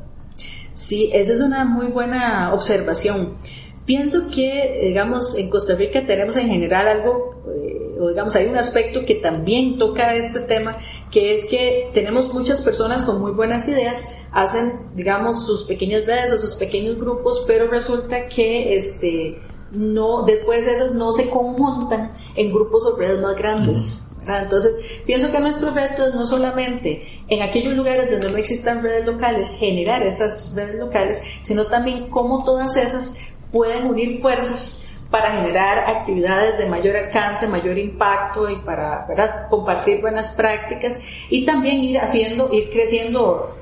Sí, 0.81 1.11
esa 1.13 1.35
es 1.35 1.41
una 1.41 1.67
muy 1.67 1.89
buena 1.89 2.55
observación. 2.55 3.37
Pienso 3.85 4.31
que, 4.35 4.81
digamos, 4.83 5.37
en 5.37 5.51
Costa 5.51 5.75
Rica 5.75 6.07
tenemos 6.07 6.37
en 6.37 6.49
general 6.49 6.89
algo, 6.89 7.43
eh, 7.55 7.99
o 8.01 8.09
digamos, 8.09 8.35
hay 8.35 8.47
un 8.47 8.57
aspecto 8.57 9.05
que 9.05 9.17
también 9.17 9.77
toca 9.77 10.15
este 10.15 10.41
tema, 10.41 10.79
que 11.11 11.35
es 11.35 11.45
que 11.45 11.91
tenemos 11.93 12.33
muchas 12.33 12.63
personas 12.63 13.03
con 13.03 13.21
muy 13.21 13.33
buenas 13.33 13.69
ideas, 13.69 14.17
hacen, 14.33 14.73
digamos, 14.95 15.45
sus 15.45 15.65
pequeñas 15.65 16.07
redes 16.07 16.33
o 16.33 16.39
sus 16.39 16.55
pequeños 16.55 16.99
grupos, 16.99 17.45
pero 17.47 17.69
resulta 17.69 18.27
que, 18.29 18.75
este, 18.75 19.39
no, 19.73 20.23
después 20.23 20.67
esos 20.67 20.95
no 20.95 21.13
se 21.13 21.29
conjuntan 21.29 22.13
en 22.37 22.51
grupos 22.51 22.87
o 22.87 22.97
redes 22.97 23.21
más 23.21 23.37
grandes. 23.37 24.10
Entonces, 24.27 25.03
pienso 25.07 25.33
que 25.33 25.41
nuestro 25.41 25.71
reto 25.71 26.07
es 26.07 26.15
no 26.15 26.27
solamente 26.27 27.25
en 27.29 27.43
aquellos 27.43 27.75
lugares 27.75 28.11
donde 28.11 28.31
no 28.31 28.37
existan 28.37 28.83
redes 28.83 29.07
locales, 29.07 29.51
generar 29.59 30.03
esas 30.03 30.55
redes 30.55 30.77
locales, 30.77 31.23
sino 31.43 31.67
también 31.67 32.09
cómo 32.11 32.45
todas 32.45 32.77
esas 32.77 33.17
pueden 33.51 33.87
unir 33.87 34.21
fuerzas 34.21 34.87
para 35.11 35.33
generar 35.33 35.91
actividades 35.91 36.59
de 36.59 36.67
mayor 36.67 36.97
alcance, 36.97 37.49
mayor 37.49 37.77
impacto 37.79 38.49
y 38.49 38.57
para 38.61 39.07
compartir 39.49 40.01
buenas 40.01 40.31
prácticas 40.33 41.03
y 41.29 41.45
también 41.45 41.79
ir 41.83 41.99
haciendo, 41.99 42.51
ir 42.53 42.71
creciendo 42.71 43.57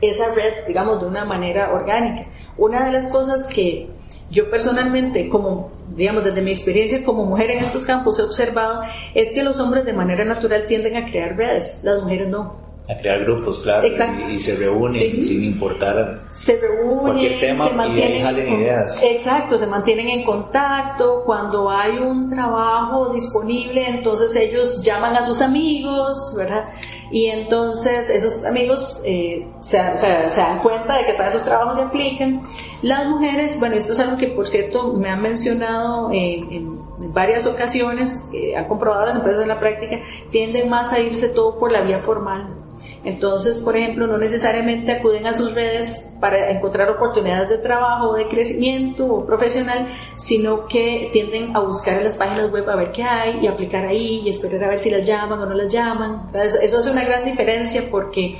esa 0.00 0.34
red, 0.34 0.66
digamos, 0.66 1.00
de 1.00 1.06
una 1.06 1.24
manera 1.24 1.72
orgánica. 1.72 2.26
Una 2.56 2.84
de 2.84 2.92
las 2.92 3.06
cosas 3.06 3.46
que 3.46 3.88
yo 4.30 4.50
personalmente, 4.50 5.28
como 5.28 5.76
digamos, 5.94 6.24
desde 6.24 6.42
mi 6.42 6.50
experiencia 6.50 7.04
como 7.04 7.24
mujer 7.24 7.50
en 7.50 7.58
estos 7.58 7.84
campos 7.84 8.18
he 8.18 8.22
observado 8.22 8.82
es 9.14 9.32
que 9.32 9.42
los 9.42 9.60
hombres 9.60 9.84
de 9.84 9.92
manera 9.92 10.24
natural 10.24 10.66
tienden 10.66 10.96
a 10.96 11.06
crear 11.06 11.36
redes, 11.36 11.82
las 11.84 12.02
mujeres 12.02 12.28
no. 12.28 12.66
A 12.88 12.96
crear 12.96 13.24
grupos, 13.24 13.58
claro, 13.60 13.84
y, 13.84 14.38
se 14.38 14.54
reúnen 14.54 15.20
sin 15.20 15.42
importar 15.42 16.20
se 16.30 16.56
reúnen, 16.56 16.98
cualquier 16.98 17.40
tema 17.40 17.68
se 17.68 17.74
mantienen, 17.74 18.36
y 18.36 18.54
ideas. 18.62 19.02
Exacto, 19.02 19.58
se 19.58 19.66
mantienen 19.66 20.08
en 20.08 20.24
contacto, 20.24 21.24
cuando 21.26 21.68
hay 21.68 21.98
un 21.98 22.30
trabajo 22.30 23.12
disponible, 23.12 23.88
entonces 23.88 24.36
ellos 24.36 24.84
llaman 24.84 25.16
a 25.16 25.26
sus 25.26 25.40
amigos, 25.40 26.36
¿verdad? 26.38 26.66
Y 27.10 27.26
entonces 27.26 28.10
esos 28.10 28.44
amigos 28.44 29.02
eh, 29.04 29.46
se, 29.60 29.76
dan 29.76 30.58
cuenta 30.62 30.96
de 30.96 31.04
que 31.04 31.12
están 31.12 31.28
esos 31.28 31.44
trabajos 31.44 31.78
y 31.78 31.82
aplican. 31.82 32.42
Las 32.82 33.06
mujeres, 33.06 33.58
bueno, 33.60 33.76
esto 33.76 33.92
es 33.92 34.00
algo 34.00 34.16
que 34.16 34.28
por 34.28 34.48
cierto 34.48 34.92
me 34.92 35.08
han 35.08 35.22
mencionado 35.22 36.10
en, 36.12 36.84
varias 37.12 37.46
ocasiones, 37.46 38.28
que 38.32 38.56
han 38.56 38.66
comprobado 38.66 39.06
las 39.06 39.16
empresas 39.16 39.42
en 39.42 39.48
la 39.48 39.60
práctica, 39.60 40.00
tienden 40.30 40.68
más 40.68 40.92
a 40.92 41.00
irse 41.00 41.28
todo 41.28 41.58
por 41.58 41.70
la 41.70 41.82
vía 41.82 42.00
formal. 42.00 42.65
Entonces, 43.04 43.60
por 43.60 43.76
ejemplo, 43.76 44.06
no 44.06 44.18
necesariamente 44.18 44.92
acuden 44.92 45.26
a 45.26 45.32
sus 45.32 45.54
redes 45.54 46.14
para 46.20 46.50
encontrar 46.50 46.90
oportunidades 46.90 47.48
de 47.48 47.58
trabajo 47.58 48.14
de 48.14 48.26
crecimiento 48.26 49.24
profesional, 49.26 49.86
sino 50.16 50.66
que 50.66 51.10
tienden 51.12 51.56
a 51.56 51.60
buscar 51.60 51.98
en 51.98 52.04
las 52.04 52.16
páginas 52.16 52.50
web 52.50 52.68
a 52.68 52.76
ver 52.76 52.92
qué 52.92 53.02
hay 53.02 53.40
y 53.42 53.46
aplicar 53.46 53.84
ahí 53.84 54.22
y 54.24 54.28
esperar 54.28 54.64
a 54.64 54.68
ver 54.68 54.78
si 54.78 54.90
las 54.90 55.06
llaman 55.06 55.40
o 55.40 55.46
no 55.46 55.54
las 55.54 55.72
llaman. 55.72 56.30
Eso 56.34 56.78
hace 56.78 56.90
una 56.90 57.04
gran 57.04 57.24
diferencia 57.24 57.84
porque, 57.90 58.38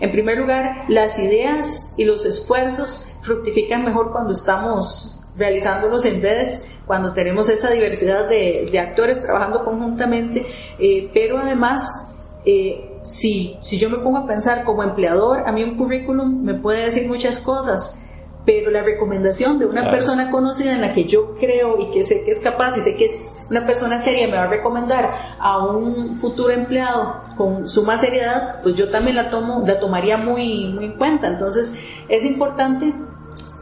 en 0.00 0.10
primer 0.10 0.38
lugar, 0.38 0.84
las 0.88 1.18
ideas 1.18 1.94
y 1.96 2.04
los 2.04 2.24
esfuerzos 2.24 3.18
fructifican 3.22 3.84
mejor 3.84 4.12
cuando 4.12 4.32
estamos 4.32 5.22
realizándolos 5.36 6.04
en 6.04 6.20
redes, 6.20 6.78
cuando 6.86 7.12
tenemos 7.12 7.48
esa 7.48 7.70
diversidad 7.70 8.28
de, 8.28 8.76
actores 8.78 9.22
trabajando 9.22 9.64
conjuntamente, 9.64 10.44
eh, 10.78 11.10
pero 11.14 11.38
además 11.38 12.16
eh, 12.44 12.87
si, 13.08 13.58
si 13.62 13.78
yo 13.78 13.88
me 13.90 13.98
pongo 13.98 14.18
a 14.18 14.26
pensar 14.26 14.64
como 14.64 14.82
empleador, 14.82 15.44
a 15.46 15.52
mí 15.52 15.64
un 15.64 15.76
currículum 15.76 16.42
me 16.42 16.54
puede 16.54 16.84
decir 16.84 17.08
muchas 17.08 17.38
cosas, 17.38 18.02
pero 18.44 18.70
la 18.70 18.82
recomendación 18.82 19.58
de 19.58 19.66
una 19.66 19.90
persona 19.90 20.30
conocida 20.30 20.72
en 20.72 20.80
la 20.80 20.92
que 20.92 21.04
yo 21.04 21.34
creo 21.34 21.78
y 21.78 21.90
que 21.90 22.02
sé 22.02 22.24
que 22.24 22.30
es 22.30 22.40
capaz 22.40 22.76
y 22.76 22.80
sé 22.80 22.96
que 22.96 23.04
es 23.04 23.46
una 23.50 23.66
persona 23.66 23.98
seria 23.98 24.26
me 24.26 24.36
va 24.36 24.44
a 24.44 24.46
recomendar 24.46 25.10
a 25.38 25.58
un 25.66 26.18
futuro 26.18 26.50
empleado 26.50 27.22
con 27.36 27.68
suma 27.68 27.98
seriedad, 27.98 28.60
pues 28.62 28.74
yo 28.74 28.90
también 28.90 29.16
la 29.16 29.30
tomo, 29.30 29.62
la 29.66 29.78
tomaría 29.78 30.16
muy, 30.16 30.72
muy 30.72 30.86
en 30.86 30.96
cuenta. 30.96 31.26
Entonces 31.26 31.74
es 32.08 32.24
importante 32.24 32.94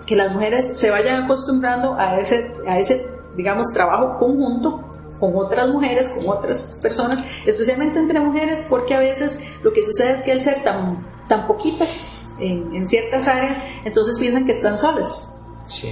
que 0.07 0.15
las 0.15 0.33
mujeres 0.33 0.79
se 0.79 0.91
vayan 0.91 1.25
acostumbrando 1.25 1.95
a 1.95 2.19
ese, 2.19 2.53
a 2.69 2.79
ese 2.79 3.07
digamos, 3.37 3.73
trabajo 3.73 4.17
conjunto 4.19 4.85
con 5.21 5.37
otras 5.37 5.69
mujeres, 5.69 6.09
con 6.09 6.29
otras 6.29 6.79
personas, 6.83 7.23
especialmente 7.45 7.99
entre 7.99 8.21
mujeres, 8.21 8.67
porque 8.69 8.95
a 8.95 8.99
veces 8.99 9.41
lo 9.63 9.73
que 9.73 9.85
sucede 9.85 10.13
es 10.13 10.23
que 10.23 10.33
al 10.33 10.41
ser 10.41 10.63
tan, 10.63 11.07
tan 11.29 11.47
poquitas 11.47 12.35
en, 12.41 12.87
ciertas 12.87 13.29
áreas, 13.29 13.63
entonces 13.85 14.19
piensan 14.19 14.47
que 14.47 14.53
están 14.53 14.77
solas. 14.79 15.33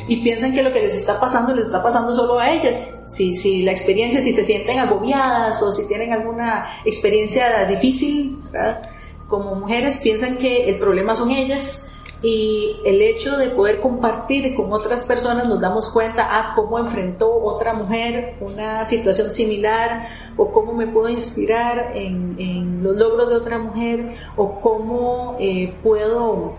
Y 0.06 0.22
piensan 0.22 0.52
que 0.52 0.62
lo 0.62 0.72
que 0.72 0.80
les 0.80 0.94
está 0.94 1.18
pasando 1.18 1.52
les 1.52 1.66
está 1.66 1.82
pasando 1.82 2.14
solo 2.14 2.38
a 2.38 2.48
ellas. 2.48 3.06
Si, 3.08 3.34
si 3.34 3.62
la 3.62 3.72
experiencia, 3.72 4.22
si 4.22 4.32
se 4.32 4.44
sienten 4.44 4.78
agobiadas 4.78 5.60
o 5.62 5.72
si 5.72 5.88
tienen 5.88 6.12
alguna 6.12 6.64
experiencia 6.84 7.64
difícil, 7.66 8.38
como 9.26 9.56
mujeres 9.56 9.98
piensan 9.98 10.36
que 10.36 10.70
el 10.70 10.78
problema 10.78 11.16
son 11.16 11.32
ellas 11.32 11.93
y 12.24 12.76
el 12.86 13.02
hecho 13.02 13.36
de 13.36 13.50
poder 13.50 13.80
compartir 13.80 14.54
con 14.54 14.72
otras 14.72 15.04
personas 15.04 15.46
nos 15.46 15.60
damos 15.60 15.90
cuenta 15.90 16.22
a 16.22 16.38
ah, 16.38 16.52
cómo 16.56 16.78
enfrentó 16.78 17.30
otra 17.30 17.74
mujer 17.74 18.36
una 18.40 18.82
situación 18.86 19.30
similar 19.30 20.08
o 20.38 20.50
cómo 20.50 20.72
me 20.72 20.86
puedo 20.86 21.10
inspirar 21.10 21.92
en, 21.94 22.82
los 22.82 22.96
logros 22.96 23.28
de 23.28 23.36
otra 23.36 23.58
mujer 23.58 24.14
o 24.36 24.58
cómo 24.58 25.36
eh, 25.38 25.74
puedo 25.82 26.54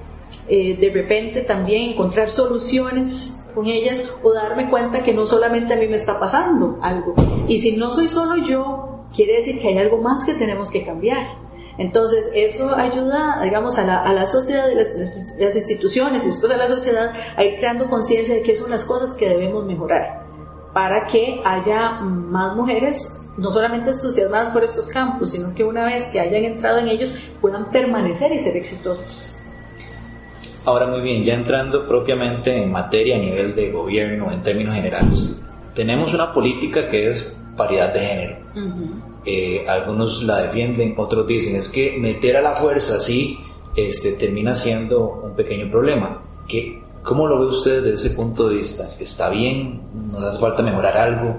eh, 0.47 0.77
de 0.77 0.89
repente 0.91 1.41
también 1.41 1.93
encontrar 1.93 2.29
soluciones 2.29 3.51
con 3.55 3.65
ellas 3.65 4.13
o 4.21 4.33
darme 4.33 4.69
cuenta 4.69 5.01
que 5.01 5.13
no 5.13 5.25
solamente 5.25 5.73
a 5.73 5.77
mí 5.77 5.87
me 5.87 5.95
está 5.95 6.19
pasando 6.19 6.77
algo. 6.81 7.15
Y 7.47 7.59
si 7.59 7.77
no 7.77 7.89
soy 7.89 8.07
solo 8.07 8.35
yo, 8.37 9.05
quiere 9.15 9.37
decir 9.37 9.59
que 9.59 9.69
hay 9.69 9.77
algo 9.77 9.97
más 9.97 10.25
que 10.25 10.33
tenemos 10.33 10.69
que 10.69 10.85
cambiar. 10.85 11.44
Entonces, 11.77 12.31
eso 12.35 12.73
ayuda, 12.75 13.41
digamos, 13.43 13.77
a 13.77 13.85
la, 13.85 14.03
a 14.03 14.13
la 14.13 14.25
sociedad, 14.25 14.67
las, 14.73 14.95
las, 15.37 15.55
instituciones 15.55 16.23
y 16.23 16.27
después 16.27 16.51
a 16.51 16.57
la 16.57 16.67
sociedad 16.67 17.11
a 17.35 17.43
ir 17.43 17.57
creando 17.57 17.89
conciencia 17.89 18.33
de 18.33 18.41
qué 18.41 18.55
son 18.55 18.71
las 18.71 18.85
cosas 18.85 19.13
que 19.13 19.27
debemos 19.27 19.65
mejorar 19.65 20.25
para 20.73 21.07
que 21.07 21.41
haya 21.43 22.01
más 22.01 22.55
mujeres 22.55 23.21
no 23.37 23.51
solamente 23.51 23.91
entusiasmadas 23.91 24.49
por 24.49 24.63
estos 24.63 24.87
campos, 24.87 25.31
sino 25.31 25.53
que 25.53 25.63
una 25.63 25.85
vez 25.85 26.07
que 26.07 26.19
hayan 26.19 26.45
entrado 26.45 26.79
en 26.79 26.87
ellos 26.87 27.35
puedan 27.41 27.71
permanecer 27.71 28.31
y 28.31 28.39
ser 28.39 28.55
exitosas. 28.55 29.45
Ahora 30.65 30.87
muy 30.87 31.01
bien, 31.01 31.23
ya 31.23 31.33
entrando 31.33 31.87
propiamente 31.87 32.61
en 32.61 32.71
materia 32.71 33.15
a 33.15 33.19
nivel 33.19 33.55
de 33.55 33.71
gobierno 33.71 34.31
en 34.31 34.41
términos 34.41 34.75
generales, 34.75 35.41
tenemos 35.73 36.13
una 36.13 36.33
política 36.33 36.89
que 36.89 37.09
es 37.09 37.37
paridad 37.55 37.93
de 37.93 37.99
género. 37.99 38.37
Eh, 39.25 39.65
algunos 39.67 40.21
la 40.23 40.37
defienden, 40.37 40.93
otros 40.97 41.25
dicen 41.25 41.55
es 41.55 41.67
que 41.69 41.97
meter 41.97 42.37
a 42.37 42.41
la 42.41 42.53
fuerza 42.53 42.97
así 42.97 43.39
este, 43.75 44.13
termina 44.13 44.55
siendo 44.55 45.21
un 45.23 45.35
pequeño 45.35 45.69
problema. 45.71 46.21
¿Qué, 46.47 46.83
¿Cómo 47.03 47.27
lo 47.27 47.39
ve 47.39 47.45
usted 47.47 47.83
desde 47.83 48.07
ese 48.07 48.15
punto 48.15 48.47
de 48.47 48.55
vista? 48.55 48.87
¿Está 48.99 49.29
bien? 49.29 49.81
¿Nos 50.11 50.23
hace 50.23 50.39
falta 50.39 50.61
mejorar 50.61 50.97
algo? 50.97 51.37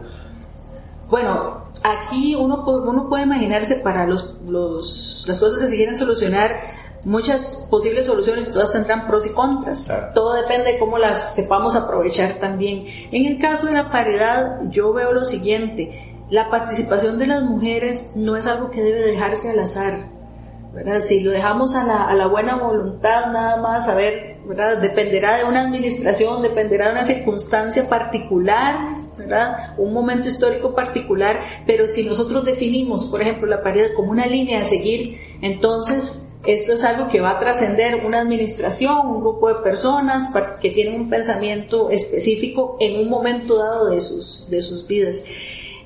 Bueno, 1.09 1.67
aquí 1.83 2.35
uno, 2.35 2.65
uno 2.67 3.09
puede 3.09 3.25
imaginarse 3.25 3.77
para 3.77 4.07
los, 4.07 4.41
los, 4.49 5.25
las 5.29 5.39
cosas 5.39 5.61
que 5.61 5.69
se 5.69 5.77
quieren 5.77 5.97
solucionar 5.97 6.57
muchas 7.07 7.69
posibles 7.71 8.05
soluciones 8.07 8.49
y 8.49 8.53
todas 8.53 8.73
tendrán 8.73 9.07
pros 9.07 9.27
y 9.27 9.31
contras. 9.31 9.89
Todo 10.13 10.35
depende 10.35 10.73
de 10.73 10.79
cómo 10.79 10.99
las 10.99 11.37
sepamos 11.37 11.77
aprovechar 11.77 12.35
también. 12.41 12.85
En 13.13 13.27
el 13.27 13.39
caso 13.39 13.67
de 13.67 13.75
la 13.75 13.89
paridad, 13.89 14.61
yo 14.71 14.93
veo 14.93 15.13
lo 15.13 15.25
siguiente 15.25 16.06
la 16.31 16.51
participación 16.51 17.19
de 17.19 17.29
las 17.29 17.43
mujeres 17.43 18.13
no 18.17 18.37
es 18.37 18.47
algo 18.47 18.71
que 18.71 18.83
debe 18.83 19.05
dejarse 19.05 19.51
al 19.51 19.61
azar. 19.61 20.17
¿verdad? 20.73 21.01
Si 21.01 21.21
lo 21.21 21.31
dejamos 21.31 21.75
a 21.75 22.15
la, 22.15 22.27
buena 22.27 22.57
voluntad 22.57 23.33
nada 23.33 23.57
más, 23.63 23.89
a 23.89 23.95
ver, 23.95 24.37
dependerá 24.83 25.39
de 25.39 25.45
una 25.45 25.63
administración, 25.63 26.43
dependerá 26.43 26.87
de 26.87 26.93
una 26.93 27.05
circunstancia 27.05 27.89
particular, 27.89 28.77
¿verdad? 29.17 29.75
un 29.79 29.95
momento 29.95 30.29
histórico 30.29 30.75
particular, 30.75 31.41
pero 31.67 31.87
si 31.87 32.05
nosotros 32.05 32.45
definimos, 32.45 33.07
por 33.07 33.23
ejemplo, 33.23 33.47
la 33.47 33.63
paridad 33.63 33.89
como 33.97 34.11
una 34.11 34.27
línea 34.27 34.61
a 34.61 34.65
seguir, 34.65 35.19
entonces 35.41 36.37
esto 36.45 36.75
es 36.75 36.85
algo 36.85 37.09
que 37.09 37.23
va 37.23 37.31
a 37.31 37.39
trascender 37.39 38.05
una 38.05 38.21
administración, 38.21 39.07
un 39.07 39.21
grupo 39.21 39.49
de 39.49 39.63
personas 39.63 40.35
que 40.61 40.71
tienen 40.71 41.01
un 41.01 41.09
pensamiento 41.09 41.89
específico 41.89 42.77
en 42.81 43.01
un 43.01 43.09
momento 43.09 43.57
dado 43.57 43.89
de 43.89 44.01
sus 44.01 44.87
vidas. 44.87 45.25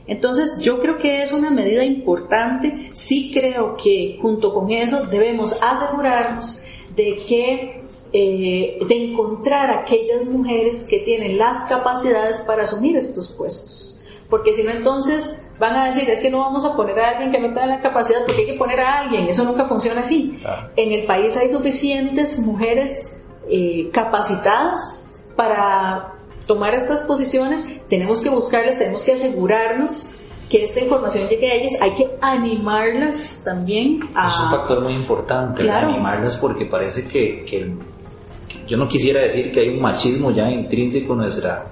Entonces 0.07 0.59
yo 0.61 0.81
creo 0.81 0.99
que 0.99 1.23
es 1.23 1.33
una 1.33 1.51
medida 1.51 1.85
importante, 1.85 2.91
sí 2.93 3.31
creo 3.33 3.77
que 3.77 4.19
junto 4.21 4.53
con 4.53 4.71
eso 4.71 5.07
debemos 5.07 5.57
asegurarnos 5.63 6.65
de 6.97 7.17
que 7.17 7.81
eh, 8.13 8.81
de 8.89 9.05
encontrar 9.05 9.71
aquellas 9.71 10.25
mujeres 10.25 10.85
que 10.91 10.99
tienen 10.99 11.39
las 11.39 11.63
capacidades 11.65 12.41
para 12.41 12.65
asumir 12.65 12.97
estos 12.97 13.29
puestos. 13.29 14.01
Porque 14.29 14.53
si 14.53 14.65
no, 14.65 14.71
entonces 14.71 15.49
van 15.61 15.77
a 15.77 15.87
decir, 15.87 16.11
es 16.11 16.21
que 16.21 16.31
no 16.31 16.41
vamos 16.41 16.65
a 16.65 16.75
poner 16.75 16.99
a 16.99 17.11
alguien 17.11 17.31
que 17.31 17.39
no 17.39 17.49
tenga 17.49 17.67
la 17.67 17.81
capacidad 17.81 18.25
porque 18.27 18.41
hay 18.43 18.47
que 18.47 18.55
poner 18.55 18.81
a 18.81 19.01
alguien. 19.01 19.29
Eso 19.29 19.45
nunca 19.45 19.67
funciona 19.67 20.01
así. 20.01 20.41
En 20.75 20.93
el 20.93 21.07
país 21.07 21.37
hay 21.37 21.49
suficientes 21.49 22.41
mujeres 22.41 23.23
eh, 23.49 23.91
capacitadas 23.93 25.23
para 25.37 26.15
tomar 26.47 26.75
estas 26.75 27.01
posiciones, 27.03 27.81
tenemos 27.89 28.21
que 28.21 28.29
buscarlas, 28.29 28.79
tenemos 28.79 29.03
que 29.03 29.13
asegurarnos 29.13 30.17
que 30.49 30.65
esta 30.65 30.81
información 30.81 31.29
llegue 31.29 31.51
a 31.51 31.55
ellas, 31.55 31.81
hay 31.81 31.93
que 31.93 32.11
animarlas 32.21 33.43
también 33.45 34.01
a... 34.15 34.29
Es 34.29 34.41
un 34.45 34.51
factor 34.51 34.81
muy 34.81 34.95
importante, 34.95 35.71
animarlas 35.71 36.37
porque 36.37 36.67
parece 36.67 37.07
que, 37.07 37.45
que, 37.45 37.73
yo 38.67 38.77
no 38.77 38.89
quisiera 38.89 39.21
decir 39.21 39.53
que 39.53 39.61
hay 39.61 39.69
un 39.69 39.81
machismo 39.81 40.33
ya 40.33 40.51
intrínseco 40.51 41.13
en 41.13 41.21
nuestra 41.21 41.67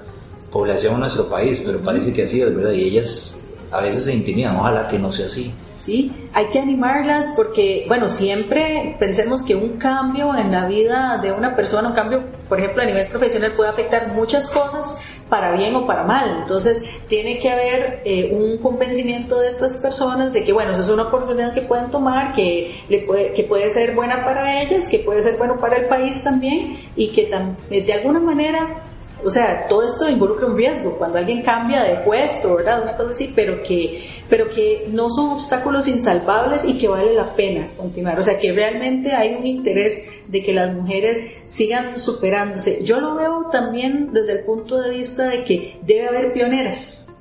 población, 0.51 0.95
en 0.95 1.01
nuestro 1.01 1.29
país, 1.29 1.61
pero 1.65 1.81
parece 1.81 2.13
que 2.13 2.23
así 2.23 2.41
es, 2.41 2.55
¿verdad? 2.55 2.73
Y 2.73 2.85
ellas 2.85 3.48
a 3.71 3.81
veces 3.81 4.05
se 4.05 4.15
intimidan, 4.15 4.57
ojalá 4.57 4.89
que 4.89 4.99
no 4.99 5.13
sea 5.13 5.27
así. 5.27 5.53
Sí, 5.73 6.13
hay 6.33 6.47
que 6.47 6.59
animarlas 6.59 7.33
porque, 7.37 7.85
bueno, 7.87 8.09
siempre 8.09 8.97
pensemos 8.99 9.43
que 9.43 9.55
un 9.55 9.79
cambio 9.79 10.35
en 10.37 10.51
la 10.51 10.67
vida 10.67 11.19
de 11.19 11.31
una 11.31 11.55
persona, 11.55 11.89
un 11.89 11.95
cambio, 11.95 12.23
por 12.49 12.59
ejemplo, 12.59 12.83
a 12.83 12.87
nivel 12.87 13.09
profesional 13.09 13.53
puede 13.53 13.71
afectar 13.71 14.09
muchas 14.09 14.51
cosas 14.51 15.01
para 15.29 15.53
bien 15.53 15.77
o 15.77 15.87
para 15.87 16.03
mal. 16.05 16.39
Entonces, 16.41 17.05
tiene 17.07 17.39
que 17.39 17.51
haber 17.51 18.03
eh, 18.05 18.31
un 18.33 18.59
convencimiento 18.59 19.39
de 19.39 19.49
estas 19.49 19.77
personas 19.77 20.33
de 20.33 20.43
que, 20.43 20.53
bueno, 20.53 20.73
eso 20.73 20.83
es 20.83 20.89
una 20.89 21.05
oportunidad 21.05 21.55
que 21.55 21.63
pueden 21.63 21.91
tomar, 21.91 22.33
que, 22.33 22.83
le 22.89 23.01
puede, 23.01 23.33
que 23.33 23.45
puede 23.45 23.71
ser 23.71 23.95
buena 23.95 24.25
para 24.25 24.63
ellas, 24.63 24.89
que 24.89 24.99
puede 24.99 25.23
ser 25.23 25.37
bueno 25.37 25.61
para 25.61 25.77
el 25.77 25.87
país 25.87 26.25
también 26.25 26.79
y 26.97 27.13
que 27.13 27.31
de 27.69 27.93
alguna 27.93 28.21
manera 28.21 28.88
o 29.25 29.31
sea, 29.31 29.67
todo 29.67 29.83
esto 29.83 30.09
involucra 30.09 30.47
un 30.47 30.57
riesgo 30.57 30.97
cuando 30.97 31.19
alguien 31.19 31.43
cambia 31.43 31.83
de 31.83 31.97
puesto, 32.05 32.57
¿verdad? 32.57 32.83
Una 32.83 32.97
cosa 32.97 33.11
así, 33.11 33.33
pero 33.35 33.63
que, 33.63 34.09
pero 34.29 34.49
que 34.49 34.87
no 34.91 35.11
son 35.11 35.31
obstáculos 35.31 35.89
insalvables 35.89 36.65
y 36.65 36.79
que 36.79 36.87
vale 36.87 37.15
la 37.15 37.35
pena 37.35 37.73
continuar. 37.77 38.19
O 38.19 38.23
sea, 38.23 38.39
que 38.39 38.53
realmente 38.53 39.13
hay 39.13 39.35
un 39.35 39.47
interés 39.47 40.23
de 40.29 40.43
que 40.43 40.53
las 40.53 40.73
mujeres 40.73 41.39
sigan 41.47 41.99
superándose. 41.99 42.85
Yo 42.85 43.01
lo 43.01 43.17
veo 43.17 43.49
también 43.51 44.13
desde 44.13 44.33
el 44.33 44.45
punto 44.45 44.81
de 44.81 44.91
vista 44.91 45.25
de 45.25 45.43
que 45.43 45.79
debe 45.83 46.09
haber 46.09 46.33
pioneras. 46.33 47.19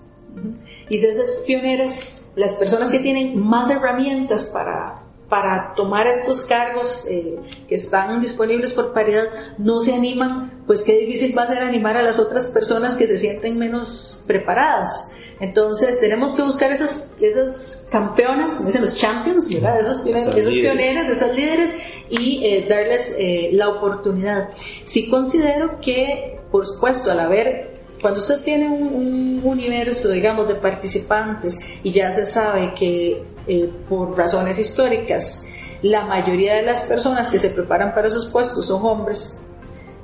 Y 0.89 0.99
si 0.99 1.05
esas 1.05 1.43
pioneras, 1.45 2.31
las 2.35 2.53
personas 2.53 2.91
que 2.91 2.99
tienen 2.99 3.39
más 3.39 3.71
herramientas 3.71 4.45
para, 4.45 5.01
para 5.29 5.73
tomar 5.73 6.05
estos 6.05 6.41
cargos 6.41 7.07
eh, 7.09 7.39
que 7.67 7.75
están 7.75 8.21
disponibles 8.21 8.71
por 8.71 8.93
paridad 8.93 9.25
no 9.57 9.79
se 9.79 9.93
animan, 9.93 10.56
pues 10.67 10.81
qué 10.81 10.97
difícil 10.97 11.35
va 11.35 11.43
a 11.43 11.47
ser 11.47 11.59
animar 11.59 11.97
a 11.97 12.03
las 12.03 12.19
otras 12.19 12.49
personas 12.49 12.95
que 12.95 13.07
se 13.07 13.17
sienten 13.17 13.57
menos 13.57 14.23
preparadas. 14.27 15.11
Entonces 15.39 15.99
tenemos 15.99 16.33
que 16.33 16.41
buscar 16.41 16.71
esas, 16.71 17.13
esas 17.21 17.87
campeonas, 17.91 18.53
como 18.53 18.67
dicen 18.67 18.81
los 18.81 18.95
champions, 18.95 19.51
¿verdad? 19.53 19.79
Esos, 19.79 20.05
esos 20.05 20.33
pioneros, 20.33 21.07
esas 21.07 21.35
líderes 21.35 21.75
y 22.09 22.43
eh, 22.43 22.65
darles 22.67 23.15
eh, 23.17 23.51
la 23.53 23.69
oportunidad. 23.69 24.49
Sí 24.83 25.09
considero 25.09 25.79
que, 25.79 26.39
por 26.51 26.65
supuesto, 26.65 27.11
al 27.11 27.19
haber 27.19 27.77
cuando 28.01 28.19
usted 28.19 28.41
tiene 28.41 28.67
un, 28.67 29.41
universo, 29.43 30.09
digamos, 30.09 30.47
de 30.47 30.55
participantes 30.55 31.59
y 31.83 31.91
ya 31.91 32.11
se 32.11 32.25
sabe 32.25 32.73
que 32.73 33.23
eh, 33.47 33.69
por 33.87 34.17
razones 34.17 34.59
históricas 34.59 35.47
la 35.81 36.05
mayoría 36.05 36.55
de 36.55 36.63
las 36.63 36.81
personas 36.81 37.29
que 37.29 37.39
se 37.39 37.49
preparan 37.49 37.93
para 37.93 38.07
esos 38.07 38.25
puestos 38.27 38.65
son 38.65 38.83
hombres, 38.85 39.45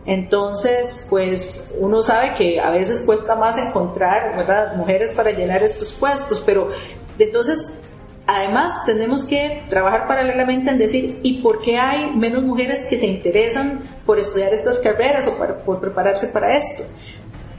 entonces, 0.05 1.07
pues 1.09 1.73
uno 1.79 2.03
sabe 2.03 2.33
que 2.35 2.59
a 2.59 2.69
veces 2.69 3.01
cuesta 3.01 3.35
más 3.35 3.57
encontrar 3.57 4.75
mujeres 4.75 5.11
para 5.11 5.31
llenar 5.31 5.63
estos 5.63 5.91
puestos, 5.91 6.41
pero 6.45 6.69
entonces 7.17 7.79
Además, 8.25 8.85
tenemos 8.85 9.25
que 9.25 9.65
trabajar 9.67 10.07
paralelamente 10.07 10.69
en 10.69 10.77
decir, 10.77 11.19
¿y 11.23 11.41
por 11.41 11.61
qué 11.61 11.77
hay 11.77 12.15
menos 12.15 12.41
mujeres 12.43 12.85
que 12.85 12.95
se 12.95 13.05
interesan 13.05 13.81
por 14.05 14.17
estudiar 14.17 14.53
estas 14.53 14.79
carreras 14.79 15.27
o 15.27 15.35
por 15.65 15.81
prepararse 15.81 16.27
para 16.27 16.55
esto? 16.55 16.83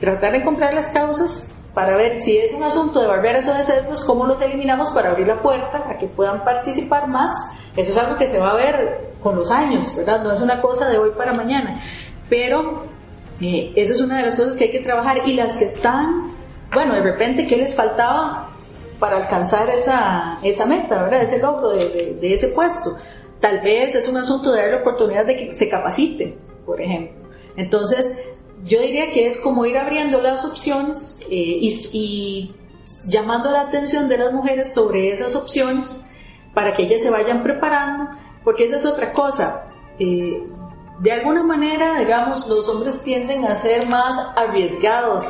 tratar 0.04 0.32
de 0.32 0.38
encontrar 0.38 0.74
las 0.74 0.88
causas 0.88 1.50
para 1.72 1.96
ver 1.96 2.18
si 2.18 2.38
es 2.38 2.52
un 2.52 2.62
asunto 2.62 3.00
de 3.00 3.08
barreras 3.08 3.48
o 3.48 3.54
de 3.54 3.64
sesgos, 3.64 4.04
cómo 4.04 4.26
los 4.26 4.40
eliminamos 4.40 4.90
para 4.90 5.10
abrir 5.10 5.26
la 5.26 5.42
puerta 5.42 5.86
a 5.88 5.98
que 5.98 6.06
puedan 6.06 6.44
participar 6.44 7.08
más. 7.08 7.32
Eso 7.76 7.90
es 7.90 7.96
algo 7.96 8.16
que 8.16 8.28
se 8.28 8.38
va 8.38 8.52
a 8.52 8.54
ver 8.54 9.14
con 9.20 9.34
los 9.34 9.50
años, 9.50 9.92
¿verdad? 9.96 10.22
No 10.22 10.32
es 10.32 10.40
una 10.40 10.60
cosa 10.60 10.88
de 10.88 10.98
hoy 10.98 11.10
para 11.16 11.32
mañana. 11.32 11.80
Pero 12.28 12.86
eh, 13.40 13.72
eso 13.76 13.94
es 13.94 14.00
una 14.00 14.18
de 14.18 14.24
las 14.24 14.36
cosas 14.36 14.56
que 14.56 14.64
hay 14.64 14.70
que 14.70 14.80
trabajar. 14.80 15.22
Y 15.26 15.34
las 15.34 15.56
que 15.56 15.64
están, 15.64 16.32
bueno, 16.72 16.94
de 16.94 17.02
repente, 17.02 17.46
¿qué 17.46 17.56
les 17.56 17.74
faltaba 17.74 18.50
para 18.98 19.16
alcanzar 19.16 19.68
esa, 19.70 20.38
esa 20.42 20.66
meta, 20.66 21.02
¿verdad? 21.02 21.22
Ese 21.22 21.38
logro 21.38 21.70
de, 21.70 22.16
de 22.20 22.32
ese 22.32 22.48
puesto. 22.48 22.96
Tal 23.40 23.60
vez 23.60 23.94
es 23.94 24.08
un 24.08 24.16
asunto 24.16 24.52
de 24.52 24.62
darle 24.62 24.76
oportunidad 24.76 25.26
de 25.26 25.36
que 25.36 25.54
se 25.54 25.68
capacite, 25.68 26.38
por 26.64 26.80
ejemplo. 26.80 27.28
Entonces, 27.56 28.34
yo 28.64 28.80
diría 28.80 29.12
que 29.12 29.26
es 29.26 29.38
como 29.38 29.66
ir 29.66 29.76
abriendo 29.76 30.20
las 30.20 30.44
opciones 30.44 31.20
eh, 31.30 31.58
y, 31.60 32.54
llamando 33.06 33.50
la 33.50 33.62
atención 33.62 34.08
de 34.08 34.18
las 34.18 34.32
mujeres 34.32 34.72
sobre 34.72 35.10
esas 35.10 35.34
opciones 35.36 36.10
para 36.52 36.74
que 36.74 36.82
ellas 36.82 37.02
se 37.02 37.10
vayan 37.10 37.42
preparando, 37.42 38.10
porque 38.42 38.64
esa 38.64 38.76
es 38.76 38.84
otra 38.84 39.12
cosa. 39.12 39.70
Eh, 39.98 40.42
de 40.98 41.10
alguna 41.10 41.42
manera, 41.42 41.98
digamos, 41.98 42.48
los 42.48 42.68
hombres 42.68 43.02
tienden 43.02 43.44
a 43.44 43.56
ser 43.56 43.86
más 43.86 44.16
arriesgados 44.36 45.28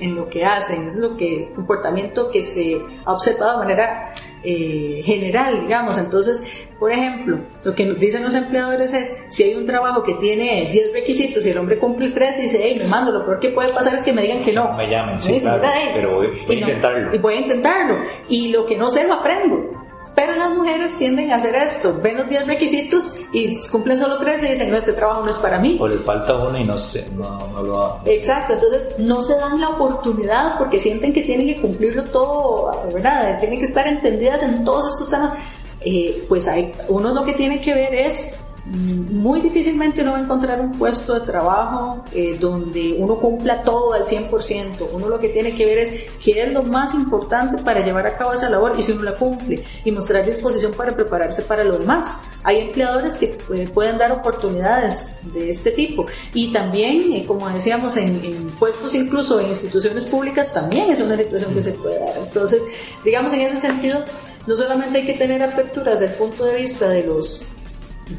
en, 0.00 0.14
lo 0.14 0.28
que 0.28 0.44
hacen, 0.44 0.86
es 0.86 0.96
lo 0.96 1.16
que, 1.16 1.52
comportamiento 1.54 2.30
que 2.30 2.42
se 2.42 2.80
ha 3.04 3.12
observado 3.12 3.52
de 3.52 3.58
manera 3.58 4.14
eh, 4.42 5.02
general, 5.04 5.60
digamos. 5.60 5.98
Entonces, 5.98 6.66
por 6.78 6.90
ejemplo, 6.90 7.40
lo 7.62 7.74
que 7.74 7.92
dicen 7.94 8.24
los 8.24 8.34
empleadores 8.34 8.94
es, 8.94 9.26
si 9.30 9.42
hay 9.42 9.54
un 9.54 9.66
trabajo 9.66 10.02
que 10.02 10.14
tiene 10.14 10.68
10 10.72 10.92
requisitos 10.94 11.44
y 11.44 11.50
el 11.50 11.58
hombre 11.58 11.78
cumple 11.78 12.10
3, 12.10 12.40
dice, 12.40 12.60
hey, 12.62 12.76
me 12.82 12.88
mando, 12.88 13.12
lo 13.12 13.24
peor 13.24 13.38
que 13.38 13.50
puede 13.50 13.68
pasar 13.68 13.94
es 13.94 14.02
que 14.02 14.14
me 14.14 14.22
digan 14.22 14.42
que 14.42 14.52
no. 14.52 14.72
Me 14.72 14.88
llamen, 14.88 15.20
sí, 15.20 15.38
claro, 15.40 15.62
pero 15.94 16.14
voy, 16.16 16.26
a 16.48 16.52
intentarlo. 16.54 17.14
Y 17.14 17.18
voy 17.18 17.34
a 17.34 17.40
intentarlo. 17.40 17.98
Y 18.28 18.48
lo 18.48 18.64
que 18.64 18.76
no 18.76 18.90
sé, 18.90 19.06
lo 19.06 19.14
aprendo. 19.14 19.81
Pero 20.14 20.36
las 20.36 20.50
mujeres 20.50 20.94
tienden 20.98 21.32
a 21.32 21.36
hacer 21.36 21.54
esto, 21.54 21.98
ven 22.02 22.18
los 22.18 22.28
10 22.28 22.46
requisitos 22.46 23.16
y 23.32 23.56
cumplen 23.68 23.98
solo 23.98 24.18
3 24.18 24.42
y 24.42 24.48
dicen, 24.48 24.70
no, 24.70 24.76
este 24.76 24.92
trabajo 24.92 25.24
no 25.24 25.30
es 25.30 25.38
para 25.38 25.58
mí. 25.58 25.78
O 25.80 25.88
les 25.88 26.02
falta 26.02 26.36
uno 26.36 26.58
y 26.58 26.64
no, 26.64 26.78
sé, 26.78 27.08
no, 27.16 27.46
no 27.48 27.62
lo 27.62 27.82
hago. 27.82 28.00
Exacto, 28.04 28.52
entonces 28.52 28.98
no 28.98 29.22
se 29.22 29.36
dan 29.36 29.58
la 29.58 29.70
oportunidad 29.70 30.58
porque 30.58 30.78
sienten 30.78 31.14
que 31.14 31.22
tienen 31.22 31.46
que 31.46 31.62
cumplirlo 31.62 32.04
todo, 32.04 32.90
¿verdad? 32.92 33.40
Tienen 33.40 33.58
que 33.58 33.64
estar 33.64 33.86
entendidas 33.86 34.42
en 34.42 34.64
todos 34.64 34.92
estos 34.92 35.08
temas. 35.08 35.32
Eh, 35.80 36.24
pues 36.28 36.46
hay, 36.46 36.74
uno 36.88 37.12
lo 37.12 37.24
que 37.24 37.32
tiene 37.32 37.60
que 37.60 37.74
ver 37.74 37.94
es 37.94 38.41
muy 38.64 39.40
difícilmente 39.40 40.02
uno 40.02 40.12
va 40.12 40.18
a 40.18 40.20
encontrar 40.20 40.60
un 40.60 40.72
puesto 40.78 41.18
de 41.18 41.26
trabajo 41.26 42.04
eh, 42.12 42.36
donde 42.38 42.94
uno 42.96 43.16
cumpla 43.18 43.62
todo 43.62 43.92
al 43.92 44.04
100%. 44.04 44.88
Uno 44.92 45.08
lo 45.08 45.18
que 45.18 45.30
tiene 45.30 45.52
que 45.52 45.66
ver 45.66 45.78
es 45.78 46.06
qué 46.22 46.42
es 46.42 46.52
lo 46.52 46.62
más 46.62 46.94
importante 46.94 47.60
para 47.62 47.80
llevar 47.80 48.06
a 48.06 48.16
cabo 48.16 48.32
esa 48.32 48.48
labor 48.48 48.74
y 48.78 48.82
si 48.84 48.92
uno 48.92 49.02
la 49.02 49.16
cumple 49.16 49.64
y 49.84 49.90
mostrar 49.90 50.24
disposición 50.24 50.74
para 50.74 50.94
prepararse 50.94 51.42
para 51.42 51.64
lo 51.64 51.76
demás. 51.76 52.18
Hay 52.44 52.58
empleadores 52.58 53.14
que 53.14 53.36
eh, 53.52 53.68
pueden 53.72 53.98
dar 53.98 54.12
oportunidades 54.12 55.32
de 55.32 55.50
este 55.50 55.72
tipo 55.72 56.06
y 56.32 56.52
también, 56.52 57.12
eh, 57.12 57.24
como 57.26 57.48
decíamos, 57.48 57.96
en, 57.96 58.24
en 58.24 58.48
puestos 58.52 58.94
incluso 58.94 59.40
en 59.40 59.48
instituciones 59.48 60.06
públicas 60.06 60.52
también 60.52 60.90
es 60.90 61.00
una 61.00 61.16
situación 61.16 61.52
que 61.52 61.62
se 61.62 61.72
puede 61.72 61.98
dar. 61.98 62.18
Entonces, 62.18 62.64
digamos 63.04 63.32
en 63.32 63.40
ese 63.40 63.58
sentido, 63.58 64.04
no 64.46 64.54
solamente 64.54 64.98
hay 64.98 65.06
que 65.06 65.14
tener 65.14 65.42
apertura 65.42 65.92
desde 65.94 66.12
el 66.12 66.14
punto 66.14 66.44
de 66.44 66.56
vista 66.56 66.88
de 66.88 67.04
los 67.04 67.46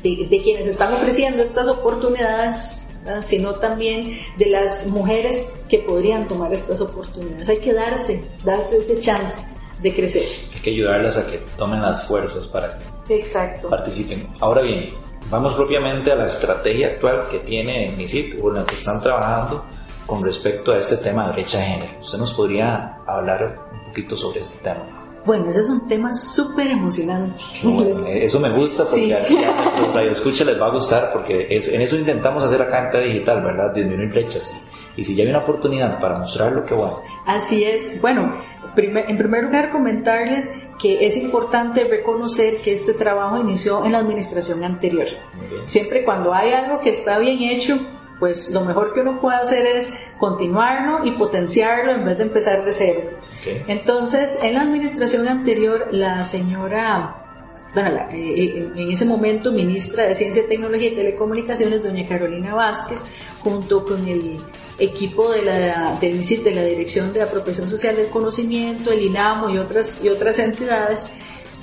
de, 0.02 0.42
quienes 0.44 0.68
están 0.68 0.94
ofreciendo 0.94 1.44
estas 1.44 1.68
oportunidades, 1.68 2.96
sino 3.22 3.54
también 3.56 4.18
de 4.38 4.48
las 4.48 4.88
mujeres 4.88 5.62
que 5.70 5.80
podrían 5.80 6.28
tomar 6.28 6.54
estas 6.54 6.82
oportunidades. 6.82 7.50
Hay 7.50 7.58
que 7.58 7.74
darse, 7.74 8.30
darse 8.44 8.78
ese 8.78 9.00
chance 9.02 9.54
de 9.82 9.94
crecer. 9.94 10.26
Hay 10.54 10.62
que 10.62 10.70
ayudarlas 10.70 11.18
a 11.18 11.30
que 11.30 11.40
tomen 11.58 11.82
las 11.82 12.08
fuerzas 12.08 12.48
para 12.48 12.80
que 13.08 13.20
Exacto. 13.20 13.70
participen. 13.70 14.28
Ahora 14.40 14.62
bien, 14.62 14.94
vamos 15.30 15.54
propiamente 15.56 16.12
a 16.12 16.16
la 16.16 16.28
estrategia 16.28 16.88
actual 16.88 17.28
que 17.30 17.40
tiene 17.40 17.92
MISIT 17.98 18.40
o 18.42 18.50
en 18.50 18.56
la 18.56 18.66
que 18.66 18.76
están 18.76 19.02
trabajando 19.02 19.66
con 20.06 20.24
respecto 20.24 20.72
a 20.72 20.78
este 20.78 20.98
tema 20.98 21.28
de 21.28 21.34
brecha 21.34 21.60
de 21.60 21.66
género. 21.66 22.00
¿Usted 22.02 22.18
nos 22.18 22.34
podría 22.34 22.98
hablar 23.06 23.60
un 23.72 23.86
poquito 23.88 24.16
sobre 24.16 24.42
este 24.42 24.64
tema? 24.64 25.03
Bueno, 25.26 25.50
ese 25.50 25.62
es 25.62 25.70
un 25.70 25.88
tema 25.88 26.16
súper 26.16 26.68
emocionante. 26.68 27.36
eso 28.26 28.40
me 28.40 28.50
gusta 28.50 28.84
porque 28.84 29.16
a, 29.16 29.20
nuestros 29.20 30.12
escucha 30.12 30.44
les 30.44 30.62
va 30.62 30.68
a 30.68 30.72
gustar 30.72 31.12
porque 31.14 31.48
en 31.50 31.82
eso 31.82 31.96
intentamos 31.96 32.44
hacer 32.44 32.62
acá 32.62 32.86
en 32.86 32.90
T 32.90 33.00
Digital, 33.00 33.42
¿verdad? 33.42 33.74
Disminuir 33.74 34.10
brechas. 34.10 34.54
Y 34.96 35.04
si 35.04 35.16
ya 35.16 35.24
hay 35.24 35.30
una 35.30 35.40
oportunidad 35.40 36.00
para 36.00 36.20
mostrarlo, 36.20 36.66
qué 36.66 36.74
bueno. 36.74 37.00
Así 37.26 37.64
es. 37.64 38.02
Bueno, 38.02 38.34
en 38.76 39.18
primer 39.18 39.46
lugar 39.46 39.72
comentarles 39.72 40.70
que 40.80 41.06
es 41.06 41.16
importante 41.16 41.86
reconocer 41.86 42.58
que 42.58 42.72
este 42.72 42.94
trabajo 42.94 43.40
inició 43.40 43.86
en 43.86 43.94
la 43.94 44.00
administración 44.00 44.64
anterior. 44.64 45.08
Siempre 45.66 46.04
cuando 46.04 46.34
hay 46.34 46.54
algo 46.54 46.82
que 46.82 46.90
está 46.90 47.20
bien 47.20 47.42
hecho, 47.42 47.80
pues 48.20 48.52
lo 48.52 48.62
mejor 48.62 48.94
que 48.94 49.02
uno 49.02 49.20
puede 49.20 49.38
hacer 49.38 49.66
es 49.66 49.94
continuarlo 50.18 51.06
y 51.06 51.12
potenciarlo 51.18 51.92
en 51.92 52.06
vez 52.06 52.18
de 52.18 52.24
empezar 52.24 52.64
de 52.64 52.72
cero. 52.72 53.02
Entonces, 53.68 54.40
en 54.42 54.54
la 54.54 54.62
administración 54.62 55.28
anterior, 55.28 55.88
la 55.92 56.24
señora 56.26 57.20
bueno, 57.74 57.90
eh, 57.90 58.06
eh, 58.12 58.72
en 58.76 58.92
ese 58.92 59.04
momento 59.04 59.52
ministra 59.52 60.04
de 60.04 60.14
Ciencia, 60.14 60.46
Tecnología 60.48 60.90
y 60.90 60.96
Telecomunicaciones, 60.96 61.82
doña 61.82 62.08
Carolina 62.08 62.54
Vázquez, 62.54 63.06
junto 63.42 63.84
con 63.84 64.08
el 64.08 64.40
equipo 64.78 65.32
de 65.32 65.42
la, 65.44 65.98
del 66.00 66.24
de 66.24 66.56
la 66.56 66.64
Dirección 66.64 67.14
de 67.14 67.22
Apropiación 67.24 67.68
Social 67.68 67.96
del 67.96 68.08
Conocimiento, 68.08 68.92
el 68.92 69.02
INAMO 69.02 69.50
y 69.50 69.58
otras, 69.58 70.04
y 70.04 70.10
otras 70.10 70.38
entidades, 70.40 71.08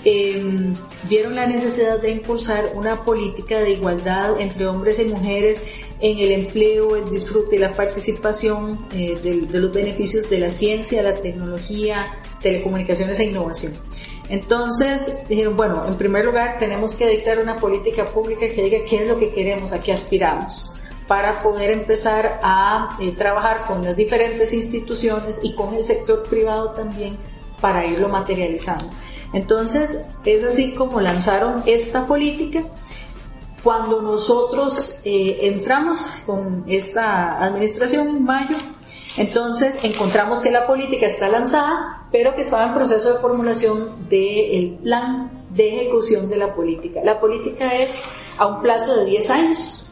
Em, 0.02 0.74
vieron 1.10 1.34
la 1.34 1.46
necesidad 1.46 2.00
de 2.00 2.10
impulsar 2.10 2.72
una 2.74 3.04
política 3.04 3.60
de 3.60 3.72
igualdad 3.72 4.40
entre 4.40 4.66
hombres 4.66 4.98
y 4.98 5.04
mujeres 5.04 5.66
en 6.00 6.18
el 6.18 6.32
empleo, 6.32 6.96
el 6.96 7.10
disfrute 7.10 7.56
y 7.56 7.58
la 7.58 7.74
participación 7.74 8.78
eh, 8.92 9.18
de, 9.22 9.58
los 9.58 9.72
beneficios 9.72 10.30
de 10.30 10.38
la 10.38 10.50
ciencia, 10.50 11.02
la 11.02 11.14
tecnología, 11.14 12.18
telecomunicaciones 12.40 13.20
e 13.20 13.26
innovación. 13.26 13.74
Entonces 14.30 15.28
dijeron, 15.28 15.56
bueno, 15.56 15.84
en 15.86 15.96
primer 15.96 16.24
lugar 16.24 16.58
tenemos 16.58 16.94
que 16.94 17.06
dictar 17.06 17.38
una 17.38 17.58
política 17.58 18.08
pública 18.08 18.48
que 18.48 18.62
diga 18.62 18.78
qué 18.88 19.02
es 19.02 19.08
lo 19.08 19.18
que 19.18 19.30
queremos, 19.32 19.72
a 19.72 19.82
qué 19.82 19.92
aspiramos 19.92 20.76
para 21.06 21.42
poder 21.42 21.72
empezar 21.72 22.38
a 22.42 22.96
eh, 23.00 23.12
trabajar 23.12 23.66
con 23.66 23.84
las 23.84 23.96
diferentes 23.96 24.52
instituciones 24.54 25.40
y 25.42 25.54
con 25.56 25.74
el 25.74 25.84
sector 25.84 26.22
privado 26.22 26.70
también 26.70 27.18
para 27.60 27.84
irlo 27.84 28.08
materializando. 28.08 28.88
Entonces, 29.32 30.06
es 30.24 30.44
así 30.44 30.72
como 30.72 31.00
lanzaron 31.00 31.62
esta 31.66 32.06
política. 32.06 32.64
Cuando 33.62 34.00
nosotros 34.00 35.02
eh, 35.04 35.38
entramos 35.42 36.22
con 36.24 36.64
esta 36.66 37.42
administración 37.42 38.08
en 38.08 38.24
mayo, 38.24 38.56
entonces 39.16 39.78
encontramos 39.82 40.40
que 40.40 40.50
la 40.50 40.66
política 40.66 41.06
está 41.06 41.28
lanzada, 41.28 42.06
pero 42.10 42.34
que 42.34 42.40
estaba 42.40 42.66
en 42.66 42.74
proceso 42.74 43.12
de 43.12 43.18
formulación 43.18 44.08
del 44.08 44.78
plan 44.82 45.30
de 45.50 45.82
ejecución 45.82 46.28
de 46.30 46.36
la 46.36 46.54
política. 46.54 47.00
La 47.04 47.20
política 47.20 47.76
es 47.76 47.90
a 48.38 48.46
un 48.46 48.62
plazo 48.62 48.96
de 48.96 49.04
10 49.06 49.30
años. 49.30 49.86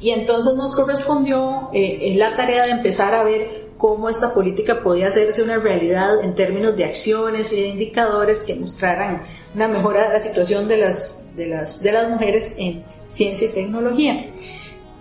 Y 0.00 0.10
entonces 0.10 0.54
nos 0.54 0.74
correspondió 0.74 1.70
eh, 1.72 1.98
en 2.02 2.18
la 2.18 2.36
tarea 2.36 2.64
de 2.64 2.70
empezar 2.70 3.14
a 3.14 3.24
ver 3.24 3.67
cómo 3.78 4.08
esta 4.08 4.34
política 4.34 4.82
podía 4.82 5.06
hacerse 5.06 5.42
una 5.42 5.56
realidad 5.56 6.22
en 6.22 6.34
términos 6.34 6.76
de 6.76 6.84
acciones 6.84 7.52
y 7.52 7.62
de 7.62 7.68
indicadores 7.68 8.42
que 8.42 8.56
mostraran 8.56 9.22
una 9.54 9.68
mejora 9.68 10.08
de 10.08 10.14
la 10.14 10.20
situación 10.20 10.68
de 10.68 10.76
las, 10.78 11.34
de 11.36 11.46
las, 11.46 11.80
de 11.80 11.92
las 11.92 12.10
mujeres 12.10 12.56
en 12.58 12.84
ciencia 13.06 13.46
y 13.46 13.50
tecnología. 13.50 14.26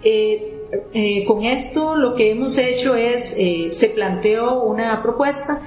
Eh, 0.04 0.54
eh, 0.94 1.26
con 1.26 1.44
esto 1.44 1.96
lo 1.96 2.14
que 2.16 2.32
hemos 2.32 2.58
hecho 2.58 2.96
es, 2.96 3.36
eh, 3.38 3.70
se 3.74 3.90
planteó 3.90 4.62
una 4.62 5.02
propuesta 5.02 5.62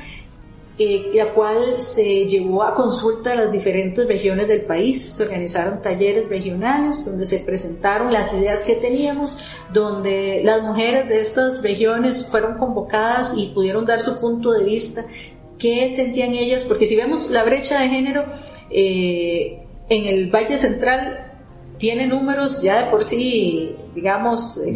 eh, 0.82 1.10
la 1.12 1.34
cual 1.34 1.78
se 1.78 2.24
llevó 2.24 2.62
a 2.62 2.74
consulta 2.74 3.32
a 3.32 3.34
las 3.34 3.52
diferentes 3.52 4.08
regiones 4.08 4.48
del 4.48 4.62
país. 4.62 5.12
Se 5.14 5.24
organizaron 5.24 5.82
talleres 5.82 6.26
regionales 6.26 7.04
donde 7.04 7.26
se 7.26 7.40
presentaron 7.40 8.10
las 8.10 8.32
ideas 8.32 8.62
que 8.62 8.76
teníamos, 8.76 9.44
donde 9.74 10.40
las 10.42 10.62
mujeres 10.62 11.06
de 11.10 11.20
estas 11.20 11.62
regiones 11.62 12.24
fueron 12.24 12.56
convocadas 12.56 13.34
y 13.36 13.48
pudieron 13.48 13.84
dar 13.84 14.00
su 14.00 14.18
punto 14.22 14.52
de 14.52 14.64
vista, 14.64 15.04
qué 15.58 15.90
sentían 15.90 16.32
ellas, 16.32 16.64
porque 16.64 16.86
si 16.86 16.96
vemos 16.96 17.28
la 17.28 17.44
brecha 17.44 17.78
de 17.78 17.88
género 17.90 18.24
eh, 18.70 19.62
en 19.90 20.06
el 20.06 20.30
Valle 20.30 20.56
Central, 20.56 21.30
tiene 21.76 22.06
números 22.06 22.62
ya 22.62 22.84
de 22.84 22.90
por 22.90 23.04
sí, 23.04 23.76
digamos, 23.94 24.56
eh, 24.66 24.72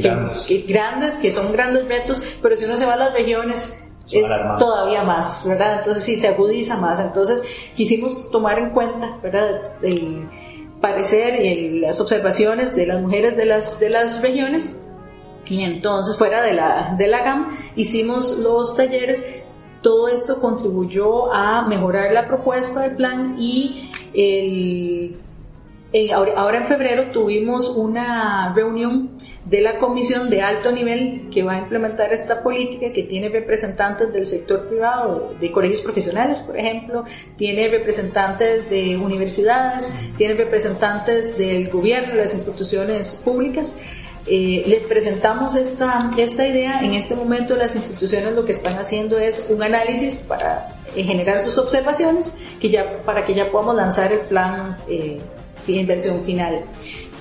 grandes, 0.68 1.14
que 1.14 1.32
son 1.32 1.50
grandes 1.50 1.88
retos, 1.88 2.22
pero 2.42 2.56
si 2.56 2.66
uno 2.66 2.76
se 2.76 2.84
va 2.84 2.92
a 2.92 2.98
las 2.98 3.14
regiones, 3.14 3.84
es 4.10 4.26
todavía 4.58 5.02
más, 5.02 5.44
¿verdad? 5.48 5.78
Entonces 5.78 6.02
sí, 6.02 6.16
se 6.16 6.28
agudiza 6.28 6.76
más. 6.76 7.00
Entonces 7.00 7.42
quisimos 7.74 8.30
tomar 8.30 8.58
en 8.58 8.70
cuenta, 8.70 9.18
¿verdad? 9.22 9.62
El 9.82 10.28
parecer 10.80 11.42
y 11.42 11.80
las 11.80 12.00
observaciones 12.00 12.76
de 12.76 12.86
las 12.86 13.00
mujeres 13.00 13.36
de 13.36 13.46
las, 13.46 13.80
de 13.80 13.90
las 13.90 14.22
regiones. 14.22 14.86
Y 15.46 15.62
entonces, 15.62 16.16
fuera 16.16 16.42
de 16.42 16.54
la, 16.54 16.94
de 16.96 17.06
la 17.06 17.22
GAM, 17.22 17.56
hicimos 17.76 18.38
los 18.38 18.76
talleres. 18.76 19.44
Todo 19.82 20.08
esto 20.08 20.40
contribuyó 20.40 21.32
a 21.32 21.66
mejorar 21.66 22.12
la 22.12 22.26
propuesta 22.26 22.80
del 22.80 22.96
plan 22.96 23.36
y 23.38 23.90
el 24.14 25.20
eh, 25.94 26.12
ahora 26.12 26.56
en 26.56 26.66
febrero 26.66 27.12
tuvimos 27.12 27.68
una 27.68 28.52
reunión 28.52 29.12
de 29.44 29.60
la 29.60 29.78
comisión 29.78 30.28
de 30.28 30.42
alto 30.42 30.72
nivel 30.72 31.28
que 31.32 31.44
va 31.44 31.52
a 31.52 31.58
implementar 31.58 32.12
esta 32.12 32.42
política, 32.42 32.92
que 32.92 33.04
tiene 33.04 33.28
representantes 33.28 34.12
del 34.12 34.26
sector 34.26 34.66
privado, 34.66 35.36
de 35.38 35.52
colegios 35.52 35.82
profesionales, 35.82 36.40
por 36.40 36.58
ejemplo, 36.58 37.04
tiene 37.36 37.68
representantes 37.68 38.68
de 38.68 38.96
universidades, 38.96 39.92
tiene 40.18 40.34
representantes 40.34 41.38
del 41.38 41.68
gobierno, 41.68 42.16
las 42.16 42.34
instituciones 42.34 43.20
públicas. 43.24 43.78
Eh, 44.26 44.64
les 44.66 44.86
presentamos 44.86 45.54
esta, 45.54 46.10
esta 46.18 46.44
idea. 46.44 46.80
En 46.80 46.94
este 46.94 47.14
momento 47.14 47.54
las 47.54 47.76
instituciones 47.76 48.32
lo 48.32 48.44
que 48.44 48.50
están 48.50 48.76
haciendo 48.78 49.20
es 49.20 49.46
un 49.48 49.62
análisis 49.62 50.16
para 50.16 50.66
eh, 50.96 51.04
generar 51.04 51.38
sus 51.40 51.56
observaciones 51.56 52.38
que 52.60 52.68
ya, 52.70 52.98
para 53.04 53.24
que 53.24 53.34
ya 53.34 53.48
podamos 53.52 53.76
lanzar 53.76 54.10
el 54.10 54.20
plan 54.20 54.76
en 55.66 55.86
versión 55.86 56.22
final. 56.22 56.62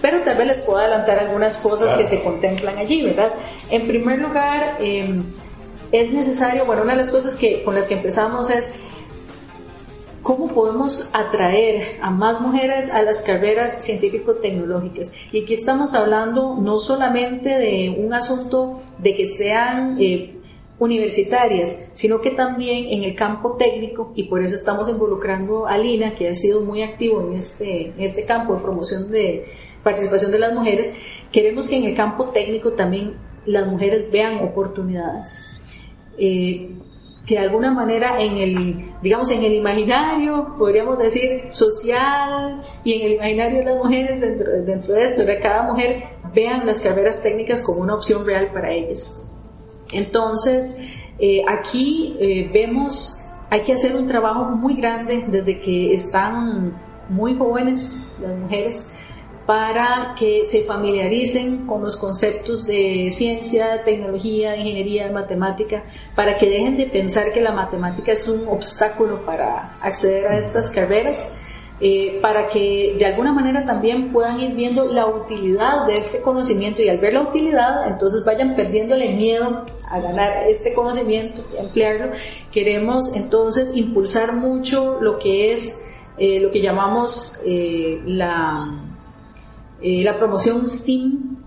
Pero 0.02 0.20
tal 0.20 0.38
vez 0.38 0.48
les 0.48 0.60
puedo 0.60 0.80
adelantar 0.80 1.20
algunas 1.20 1.58
cosas 1.58 1.96
que 1.98 2.06
se 2.06 2.22
contemplan 2.22 2.78
allí, 2.78 3.04
¿verdad? 3.04 3.32
En 3.70 3.88
primer 3.88 4.20
lugar, 4.20 4.78
em, 4.80 5.24
es 5.92 6.12
necesario, 6.12 6.66
bueno, 6.66 6.82
una 6.82 6.92
de 6.92 6.98
las 6.98 7.10
cosas 7.10 7.36
que, 7.36 7.64
con 7.64 7.76
las 7.76 7.88
que 7.88 7.94
empezamos 7.94 8.50
es 8.50 8.82
cómo 10.24 10.48
podemos 10.48 11.10
atraer 11.14 12.00
a 12.02 12.10
más 12.10 12.42
mujeres 12.42 12.92
a 12.92 13.02
las 13.04 13.22
carreras 13.22 13.84
científico-tecnológicas. 13.84 15.14
Y 15.32 15.44
aquí 15.44 15.54
estamos 15.54 15.94
hablando 15.94 16.58
no 16.60 16.78
solamente 16.78 17.50
de 17.50 17.96
un 17.98 18.14
asunto 18.14 18.82
de 18.98 19.16
que 19.16 19.26
sean 19.26 19.98
eh, 20.00 20.38
universitarias, 20.80 21.92
sino 21.94 22.20
que 22.22 22.32
también 22.32 22.86
en 22.90 23.04
el 23.04 23.16
campo 23.16 23.56
técnico, 23.56 24.12
y 24.16 24.24
por 24.24 24.42
eso 24.42 24.56
estamos 24.56 24.90
involucrando 24.90 25.68
a 25.68 25.78
Lina, 25.78 26.16
que 26.16 26.28
ha 26.28 26.36
sido 26.36 26.62
muy 26.62 26.82
activo 26.82 27.22
en 27.22 27.34
este, 27.34 27.94
este 27.98 28.26
campo 28.26 28.56
de 28.56 28.62
promoción 28.62 29.12
de 29.12 29.46
participación 29.84 30.32
de 30.32 30.40
las 30.40 30.54
mujeres, 30.54 30.98
queremos 31.32 31.68
que 31.68 31.78
en 31.78 31.84
el 31.84 31.96
campo 31.96 32.30
técnico 32.30 32.74
también 32.74 33.16
las 33.46 33.68
mujeres 33.68 34.10
vean 34.12 34.40
oportunidades. 34.40 35.46
Eh, 36.18 36.70
que 37.26 37.36
de 37.36 37.42
alguna 37.42 37.72
manera 37.72 38.22
en 38.22 38.38
el, 38.38 38.92
digamos, 39.02 39.30
en 39.30 39.44
el 39.44 39.54
imaginario, 39.54 40.56
podríamos 40.58 40.98
decir, 40.98 41.44
social 41.52 42.62
y 42.84 42.94
en 42.94 43.02
el 43.02 43.14
imaginario 43.14 43.60
de 43.60 43.66
las 43.66 43.78
mujeres 43.78 44.20
dentro, 44.20 44.52
dentro 44.52 44.94
de 44.94 45.04
esto, 45.04 45.24
de 45.24 45.40
cada 45.40 45.64
mujer 45.64 46.04
vean 46.34 46.66
las 46.66 46.82
carreras 46.82 47.22
técnicas 47.24 47.62
como 47.62 47.82
una 47.82 47.96
opción 47.96 48.26
real 48.26 48.52
para 48.54 48.72
ellas. 48.72 49.23
Entonces, 49.94 50.78
eh, 51.20 51.44
aquí 51.48 52.16
eh, 52.20 52.50
vemos, 52.52 53.26
hay 53.50 53.62
que 53.62 53.74
hacer 53.74 53.96
un 53.96 54.08
trabajo 54.08 54.46
muy 54.46 54.76
grande 54.76 55.26
desde 55.28 55.60
que 55.60 55.94
están 55.94 56.74
muy 57.10 57.36
jóvenes 57.36 58.08
las 58.22 58.38
mujeres 58.38 58.92
para 59.46 60.16
que 60.18 60.46
se 60.46 60.64
familiaricen 60.64 61.68
con 61.68 61.82
los 61.82 61.98
conceptos 61.98 62.66
de 62.66 63.12
ciencia, 63.12 63.84
tecnología, 63.84 64.56
ingeniería, 64.56 65.12
matemática, 65.12 65.84
para 66.16 66.38
que 66.38 66.50
dejen 66.50 66.78
de 66.78 66.86
pensar 66.86 67.34
que 67.34 67.42
la 67.42 67.52
matemática 67.52 68.14
es 68.14 68.28
un 68.28 68.48
obstáculo 68.48 69.26
para 69.26 69.78
acceder 69.82 70.28
a 70.28 70.38
estas 70.38 70.70
carreras, 70.70 71.38
eh, 71.80 72.20
para 72.22 72.48
que 72.48 72.96
de 72.98 73.06
alguna 73.06 73.34
manera 73.34 73.66
también 73.66 74.12
puedan 74.14 74.40
ir 74.40 74.54
viendo 74.54 74.88
la 74.88 75.08
utilidad 75.08 75.86
de 75.86 75.98
este 75.98 76.22
conocimiento 76.22 76.82
y 76.82 76.90
al 76.90 77.00
ver 77.00 77.14
la 77.14 77.22
utilidad, 77.22 77.88
entonces 77.88 78.24
vayan 78.26 78.56
perdiéndole 78.56 79.14
miedo 79.14 79.66
a 79.90 80.00
ganar 80.00 80.48
este 80.48 80.74
conocimiento 80.74 81.44
y 81.54 81.58
emplearlo. 81.60 82.12
Queremos 82.52 83.16
entonces 83.16 83.76
impulsar 83.76 84.34
mucho 84.34 85.00
lo 85.02 85.20
que 85.20 85.52
es 85.52 85.90
eh, 86.18 86.40
lo 86.40 86.52
que 86.52 86.62
llamamos 86.62 87.42
eh, 87.46 88.02
la 88.06 88.84
eh, 89.82 90.04
la 90.04 90.18
promoción 90.18 90.70
STEAM 90.70 91.43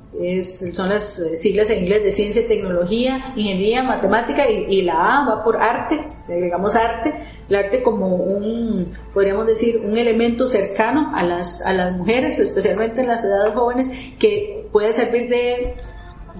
son 0.72 0.88
las 0.88 1.18
eh, 1.18 1.37
siglas 1.37 1.68
en 1.70 1.81
inglés 1.81 2.02
de 2.02 2.12
ciencia, 2.12 2.46
tecnología, 2.46 3.33
ingeniería, 3.37 3.83
matemática 3.83 4.48
y, 4.48 4.83
la 4.83 5.18
A 5.18 5.29
va 5.29 5.44
por 5.44 5.61
arte, 5.61 6.05
le 6.29 6.35
agregamos 6.35 6.74
arte, 6.74 7.14
el 7.48 7.57
arte 7.57 7.83
como 7.83 8.14
un, 8.14 8.88
podríamos 9.12 9.46
decir, 9.46 9.83
un 9.85 9.96
elemento 9.96 10.46
cercano 10.46 11.12
a 11.14 11.22
las, 11.22 11.64
a 11.66 11.72
las 11.74 11.96
mujeres, 11.96 12.38
especialmente 12.38 13.02
en 13.02 13.09
las 13.09 13.24
edades 13.24 13.52
jóvenes, 13.52 13.90
que 14.18 14.68
puede 14.72 14.92
servir 14.92 15.29
de, 15.29 15.74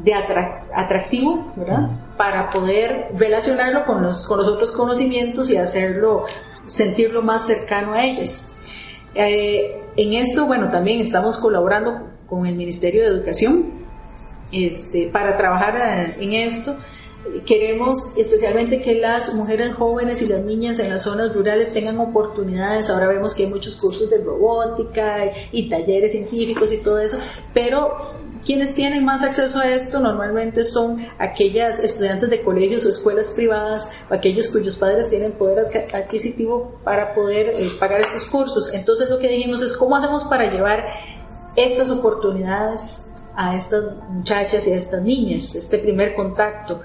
de 0.03 0.15
atractivo. 0.15 1.53
Para 2.17 2.49
poder 2.49 3.09
relacionarlo 3.15 3.85
con 3.85 4.03
los, 4.03 4.27
con 4.27 4.39
los 4.39 4.49
otros 4.49 4.73
conocimientos 4.73 5.51
y 5.51 5.59
hacerlo, 5.59 6.25
sentirlo 6.67 7.21
más 7.21 7.47
cercano 7.47 7.93
a 7.93 8.05
ellas. 8.05 8.57
Eh, 9.15 9.83
en 9.97 10.15
esto, 10.15 10.47
bueno, 10.47 10.71
también 10.71 11.01
estamos 11.01 11.37
colaborando 11.37 12.15
con 12.29 12.47
el 12.47 12.57
Ministerio 12.57 13.03
de 13.03 13.09
Educación 13.09 13.87
este, 14.53 15.09
para 15.09 15.37
trabajar 15.37 16.17
en 16.19 16.33
esto. 16.33 16.77
Queremos 17.45 18.17
especialmente 18.17 18.81
que 18.81 18.95
las 18.95 19.35
mujeres 19.35 19.75
jóvenes 19.75 20.23
y 20.23 20.29
las 20.29 20.45
niñas 20.45 20.79
en 20.79 20.91
las 20.91 21.03
zonas 21.03 21.35
rurales 21.35 21.73
tengan 21.73 21.99
oportunidades. 21.99 22.89
Ahora 22.89 23.09
vemos 23.09 23.35
que 23.35 23.45
hay 23.45 23.51
muchos 23.51 23.77
cursos 23.77 24.09
de 24.11 24.19
robótica 24.19 25.33
y 25.51 25.69
talleres 25.69 26.12
científicos 26.12 26.73
y 26.73 26.79
todo 26.79 27.01
eso, 27.01 27.19
pero 27.53 27.97
quienes 28.47 28.75
tienen 28.75 29.05
más 29.05 29.25
acceso 29.25 29.59
a 29.59 29.69
esto 29.69 29.99
normalmente 29.99 30.62
son 30.62 31.05
aquellas 31.19 31.81
estudiantes 31.81 32.31
de 32.31 32.43
colegios 32.43 32.85
o 32.85 32.89
escuelas 32.89 33.31
privadas, 33.31 33.91
o 34.09 34.15
aquellos 34.15 34.49
cuyos 34.49 34.77
padres 34.77 35.11
tienen 35.11 35.33
poder 35.33 35.67
adquisitivo 35.93 36.79
para 36.85 37.12
poder 37.12 37.49
eh, 37.49 37.71
pagar 37.81 38.03
estos 38.03 38.25
cursos. 38.27 38.73
Entonces 38.73 39.11
lo 39.11 39.19
que 39.19 39.29
dijimos 39.29 39.62
es 39.62 39.73
cómo 39.73 39.97
hacemos 39.97 40.23
para 40.25 40.49
llevar 40.49 40.85
estas 41.57 41.90
oportunidades 41.90 43.11
a 43.35 43.55
estas 43.55 43.85
muchachas 44.09 44.66
y 44.66 44.73
a 44.73 44.77
estas 44.77 45.03
niñas, 45.03 45.55
este 45.55 45.79
primer 45.79 46.14
contacto, 46.14 46.81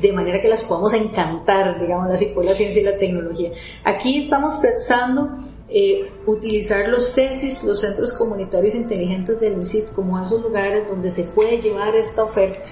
de 0.00 0.12
manera 0.12 0.40
que 0.40 0.48
las 0.48 0.64
podamos 0.64 0.92
encantar, 0.94 1.80
digamos 1.80 2.10
así, 2.10 2.26
por 2.26 2.44
la 2.44 2.54
ciencia 2.54 2.80
y 2.80 2.84
la 2.84 2.96
tecnología. 2.96 3.52
Aquí 3.84 4.18
estamos 4.18 4.56
pensando 4.56 5.30
eh, 5.68 6.10
utilizar 6.26 6.88
los 6.88 7.12
CESIS, 7.12 7.64
los 7.64 7.80
Centros 7.80 8.12
Comunitarios 8.12 8.74
Inteligentes 8.74 9.38
del 9.40 9.56
MISIT, 9.56 9.92
como 9.92 10.22
esos 10.22 10.42
lugares 10.42 10.88
donde 10.88 11.10
se 11.10 11.24
puede 11.24 11.60
llevar 11.60 11.94
esta 11.96 12.24
oferta 12.24 12.68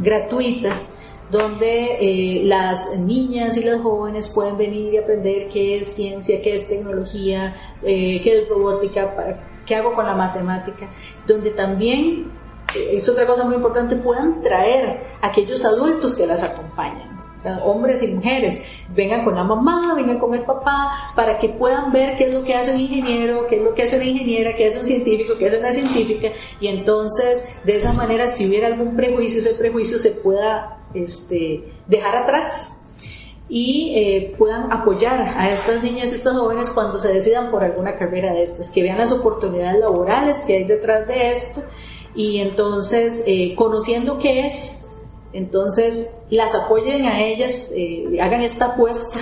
gratuita, 0.00 0.78
donde 1.30 1.96
eh, 2.00 2.44
las 2.44 2.98
niñas 2.98 3.56
y 3.56 3.64
las 3.64 3.80
jóvenes 3.80 4.28
pueden 4.28 4.56
venir 4.56 4.94
y 4.94 4.98
aprender 4.98 5.48
qué 5.48 5.76
es 5.76 5.86
ciencia, 5.86 6.40
qué 6.42 6.54
es 6.54 6.68
tecnología, 6.68 7.54
eh, 7.82 8.20
qué 8.22 8.42
es 8.42 8.48
robótica, 8.48 9.14
qué 9.66 9.74
hago 9.74 9.94
con 9.94 10.06
la 10.06 10.14
matemática, 10.14 10.88
donde 11.26 11.50
también, 11.50 12.30
es 12.74 13.08
otra 13.08 13.26
cosa 13.26 13.44
muy 13.44 13.56
importante, 13.56 13.96
puedan 13.96 14.40
traer 14.40 15.16
a 15.20 15.26
aquellos 15.26 15.64
adultos 15.64 16.14
que 16.14 16.26
las 16.26 16.42
acompañan. 16.42 17.16
Hombres 17.62 18.02
y 18.02 18.08
mujeres, 18.08 18.80
vengan 18.92 19.22
con 19.22 19.36
la 19.36 19.44
mamá, 19.44 19.94
vengan 19.94 20.18
con 20.18 20.34
el 20.34 20.40
papá, 20.40 21.12
para 21.14 21.38
que 21.38 21.50
puedan 21.50 21.92
ver 21.92 22.16
qué 22.16 22.24
es 22.24 22.34
lo 22.34 22.42
que 22.42 22.54
hace 22.54 22.72
un 22.72 22.80
ingeniero, 22.80 23.46
qué 23.46 23.58
es 23.58 23.62
lo 23.62 23.72
que 23.72 23.84
hace 23.84 23.96
una 23.96 24.04
ingeniera, 24.04 24.56
qué 24.56 24.66
hace 24.66 24.80
un 24.80 24.86
científico, 24.86 25.34
qué 25.38 25.46
hace 25.46 25.60
una 25.60 25.72
científica, 25.72 26.28
y 26.58 26.66
entonces 26.66 27.56
de 27.62 27.76
esa 27.76 27.92
manera 27.92 28.26
si 28.26 28.48
hubiera 28.48 28.66
algún 28.66 28.96
prejuicio, 28.96 29.38
ese 29.38 29.54
prejuicio 29.54 29.96
se 29.98 30.10
pueda 30.10 30.78
este, 30.92 31.72
dejar 31.86 32.16
atrás 32.16 32.75
y 33.48 33.92
eh, 33.94 34.34
puedan 34.36 34.72
apoyar 34.72 35.20
a 35.20 35.48
estas 35.50 35.82
niñas, 35.82 36.12
estas 36.12 36.36
jóvenes 36.36 36.70
cuando 36.70 36.98
se 36.98 37.12
decidan 37.12 37.50
por 37.50 37.62
alguna 37.62 37.96
carrera 37.96 38.32
de 38.32 38.42
estas, 38.42 38.70
que 38.70 38.82
vean 38.82 38.98
las 38.98 39.12
oportunidades 39.12 39.80
laborales 39.80 40.42
que 40.46 40.56
hay 40.56 40.64
detrás 40.64 41.06
de 41.06 41.28
esto 41.28 41.60
y 42.14 42.38
entonces 42.38 43.22
eh, 43.26 43.54
conociendo 43.56 44.18
qué 44.18 44.46
es 44.46 44.86
entonces, 45.36 46.22
las 46.30 46.54
apoyen 46.54 47.04
a 47.04 47.20
ellas, 47.20 47.70
eh, 47.76 48.18
hagan 48.22 48.40
esta 48.40 48.68
apuesta 48.68 49.20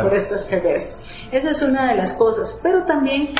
por 0.00 0.14
estas 0.14 0.44
carreras. 0.44 1.26
Esa 1.32 1.50
es 1.50 1.60
una 1.60 1.88
de 1.88 1.96
las 1.96 2.12
cosas. 2.12 2.60
Pero 2.62 2.84
también, 2.84 3.30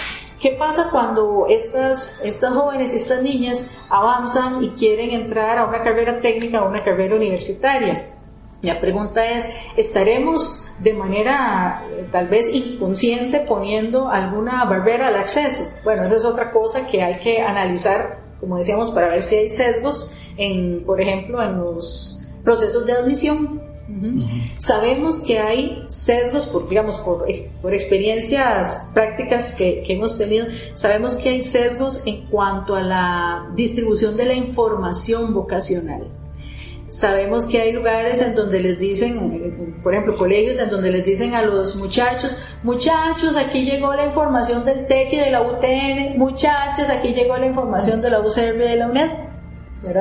¿qué 0.40 0.50
pasa 0.58 0.88
cuando 0.90 1.46
estas, 1.48 2.18
estas 2.24 2.52
jóvenes 2.52 2.92
y 2.94 2.96
estas 2.96 3.22
niñas 3.22 3.70
avanzan 3.88 4.64
y 4.64 4.70
quieren 4.70 5.10
entrar 5.10 5.56
a 5.56 5.66
una 5.66 5.84
carrera 5.84 6.18
técnica 6.18 6.64
o 6.64 6.68
una 6.68 6.82
carrera 6.82 7.14
universitaria? 7.14 8.15
La 8.62 8.80
pregunta 8.80 9.30
es, 9.30 9.50
¿estaremos 9.76 10.64
de 10.78 10.94
manera 10.94 11.84
eh, 11.90 12.08
tal 12.10 12.28
vez 12.28 12.48
inconsciente 12.52 13.40
poniendo 13.40 14.08
alguna 14.08 14.64
barrera 14.64 15.08
al 15.08 15.16
acceso? 15.16 15.64
Bueno, 15.84 16.04
esa 16.04 16.16
es 16.16 16.24
otra 16.24 16.52
cosa 16.52 16.86
que 16.86 17.02
hay 17.02 17.16
que 17.16 17.42
analizar, 17.42 18.20
como 18.40 18.58
decíamos, 18.58 18.90
para 18.90 19.08
ver 19.08 19.22
si 19.22 19.36
hay 19.36 19.50
sesgos 19.50 20.16
en, 20.36 20.84
por 20.84 21.00
ejemplo, 21.00 21.42
en 21.42 21.58
los 21.58 22.26
procesos 22.44 22.86
de 22.86 22.92
admisión. 22.92 23.62
Sabemos 24.58 25.22
que 25.22 25.38
hay 25.38 25.84
sesgos, 25.86 26.46
por, 26.46 26.68
digamos, 26.68 26.96
por, 26.98 27.24
por 27.62 27.72
experiencias 27.72 28.90
prácticas 28.92 29.54
que, 29.54 29.84
que, 29.86 29.94
hemos 29.94 30.18
tenido, 30.18 30.46
sabemos 30.74 31.14
que 31.14 31.28
hay 31.28 31.42
sesgos 31.42 32.02
en 32.04 32.26
cuanto 32.26 32.74
a 32.74 32.82
la 32.82 33.50
distribución 33.54 34.16
de 34.16 34.24
la 34.24 34.34
información 34.34 35.32
vocacional. 35.32 36.08
Sabemos 36.96 37.44
que 37.44 37.60
hay 37.60 37.72
lugares 37.72 38.22
en 38.22 38.34
donde 38.34 38.58
les 38.58 38.78
dicen, 38.78 39.76
por 39.82 39.92
ejemplo, 39.92 40.16
colegios 40.16 40.58
en 40.58 40.70
donde 40.70 40.90
les 40.90 41.04
dicen 41.04 41.34
a 41.34 41.42
los 41.42 41.76
muchachos, 41.76 42.38
muchachos, 42.62 43.36
aquí 43.36 43.66
llegó 43.66 43.94
la 43.94 44.06
información 44.06 44.64
del 44.64 44.86
TEC 44.86 45.12
y 45.12 45.16
de 45.18 45.30
la 45.30 45.42
UTN, 45.42 46.18
muchachos, 46.18 46.88
aquí 46.88 47.12
llegó 47.12 47.36
la 47.36 47.44
información 47.44 48.00
de 48.00 48.08
la 48.08 48.20
UCR 48.20 48.54
y 48.54 48.58
de 48.58 48.76
la 48.76 48.86
UNED 48.86 49.10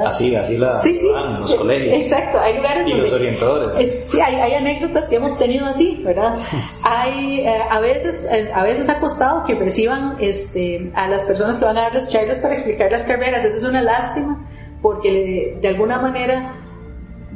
Así, 0.08 0.34
así 0.36 0.58
la 0.58 0.82
sí, 0.82 1.02
en 1.06 1.42
los 1.42 1.54
colegios. 1.56 1.94
Exacto, 1.94 2.40
hay 2.40 2.56
lugares 2.56 2.88
y 2.88 2.94
los 2.94 3.12
orientadores. 3.12 4.06
sí, 4.06 4.22
hay, 4.22 4.36
hay, 4.36 4.54
anécdotas 4.54 5.10
que 5.10 5.18
hemos 5.18 5.38
tenido 5.38 5.66
así, 5.66 6.02
¿verdad? 6.04 6.34
hay, 6.84 7.42
eh, 7.42 7.60
a 7.70 7.80
veces, 7.82 8.26
eh, 8.32 8.50
a 8.54 8.64
veces 8.64 8.88
ha 8.88 9.00
costado 9.00 9.44
que 9.44 9.54
reciban 9.54 10.16
este, 10.22 10.92
a 10.96 11.10
las 11.10 11.26
personas 11.26 11.60
que 11.60 11.66
van 11.66 11.78
a 11.78 11.82
darles 11.82 12.10
charlas 12.10 12.38
para 12.38 12.54
explicar 12.54 12.90
las 12.90 13.04
carreras. 13.04 13.44
Eso 13.44 13.58
es 13.58 13.64
una 13.66 13.82
lástima, 13.82 14.48
porque 14.82 15.58
de 15.60 15.68
alguna 15.68 16.00
manera, 16.00 16.54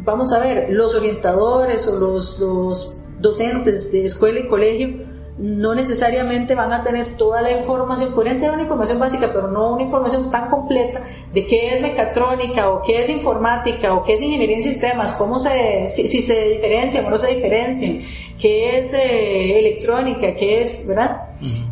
vamos 0.09 0.33
a 0.33 0.39
ver, 0.39 0.67
los 0.69 0.95
orientadores 0.95 1.87
o 1.87 1.99
los, 1.99 2.39
los 2.39 3.01
docentes 3.19 3.91
de 3.91 4.05
escuela 4.05 4.39
y 4.39 4.47
colegio 4.47 5.09
no 5.39 5.73
necesariamente 5.73 6.53
van 6.53 6.73
a 6.73 6.83
tener 6.83 7.15
toda 7.15 7.41
la 7.41 7.51
información, 7.51 8.13
podrían 8.13 8.39
tener 8.39 8.51
una 8.51 8.63
información 8.63 8.99
básica, 8.99 9.29
pero 9.33 9.47
no 9.47 9.73
una 9.73 9.83
información 9.83 10.29
tan 10.29 10.49
completa 10.49 11.01
de 11.33 11.45
qué 11.45 11.75
es 11.75 11.81
mecatrónica 11.81 12.69
o 12.69 12.81
qué 12.81 12.99
es 12.99 13.09
informática 13.09 13.93
o 13.93 14.03
qué 14.03 14.15
es 14.15 14.21
ingeniería 14.21 14.57
en 14.57 14.63
sistemas, 14.63 15.13
cómo 15.13 15.39
se, 15.39 15.87
si, 15.87 16.21
se 16.21 16.49
diferencian 16.49 17.05
o 17.05 17.09
no 17.09 17.17
se 17.17 17.33
diferencian, 17.33 18.01
qué 18.39 18.79
es 18.79 18.93
eh, 18.93 19.59
electrónica, 19.59 20.35
qué 20.35 20.59
es, 20.59 20.85
¿verdad? 20.85 21.29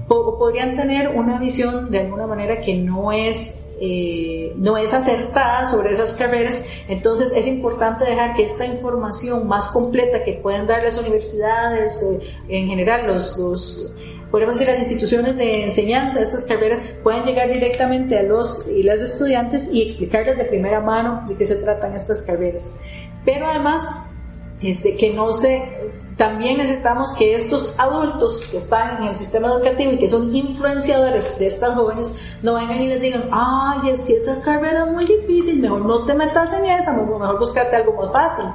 O 0.08 0.38
podrían 0.38 0.78
tener 0.78 1.10
una 1.10 1.38
visión 1.38 1.92
de 1.92 2.00
alguna 2.00 2.26
manera 2.26 2.62
que 2.62 2.74
no 2.74 3.12
es 3.12 3.67
eh, 3.80 4.54
no 4.58 4.78
es 4.78 4.94
acertada 4.94 5.68
sobre 5.68 5.92
esas 5.92 6.14
carreras, 6.14 6.66
entonces 6.88 7.32
es 7.36 7.48
importante 7.48 8.06
dejar 8.06 8.36
que 8.36 8.44
esta 8.44 8.66
información 8.66 9.48
más 9.48 9.68
completa 9.68 10.24
que 10.24 10.34
pueden 10.34 10.68
dar 10.68 10.84
las 10.84 10.98
universidades, 10.98 12.02
eh, 12.02 12.20
en 12.50 12.68
general 12.68 13.08
los, 13.08 13.38
los 13.38 13.96
podemos 14.32 14.56
decir 14.56 14.68
las 14.68 14.80
instituciones 14.80 15.38
de 15.38 15.66
enseñanza 15.66 16.18
de 16.18 16.26
estas 16.26 16.46
carreras 16.46 16.82
pueden 17.04 17.24
llegar 17.24 17.52
directamente 17.52 18.18
a 18.18 18.24
los 18.24 18.68
y 18.68 18.84
las 18.84 19.00
estudiantes 19.00 19.72
y 19.72 19.82
explicarles 19.82 20.38
de 20.38 20.46
primera 20.46 20.82
mano 20.82 21.24
de 21.28 21.36
qué 21.36 21.46
se 21.46 21.56
tratan 21.56 21.94
estas 21.94 22.22
carreras. 22.24 22.72
Pero 23.24 23.48
además, 23.48 24.12
este, 24.62 24.96
que 24.96 25.14
no 25.14 25.34
se 25.34 25.64
también 26.18 26.58
necesitamos 26.58 27.14
que 27.14 27.36
estos 27.36 27.80
adultos 27.80 28.48
que 28.50 28.58
están 28.58 28.98
en 28.98 29.10
el 29.10 29.16
sistema 29.16 29.50
educativo 29.50 29.92
y 29.92 30.00
que 30.00 30.10
son 30.10 30.36
influenciadores 30.36 31.38
de 31.38 31.46
estas 31.46 31.76
jóvenes 31.76 32.20
no 32.42 32.56
vengan 32.56 32.82
y 32.82 32.88
les 32.88 33.00
digan, 33.00 33.30
ay, 33.32 33.92
es 33.92 34.02
que 34.02 34.16
esa 34.16 34.42
carrera 34.42 34.86
es 34.86 34.92
muy 34.92 35.06
difícil, 35.06 35.62
mejor 35.62 35.86
no 35.86 36.06
te 36.06 36.16
metas 36.16 36.54
en 36.54 36.66
esa, 36.66 36.94
mejor 36.94 37.38
buscarte 37.38 37.76
algo 37.76 37.94
más 37.94 38.12
fácil. 38.12 38.46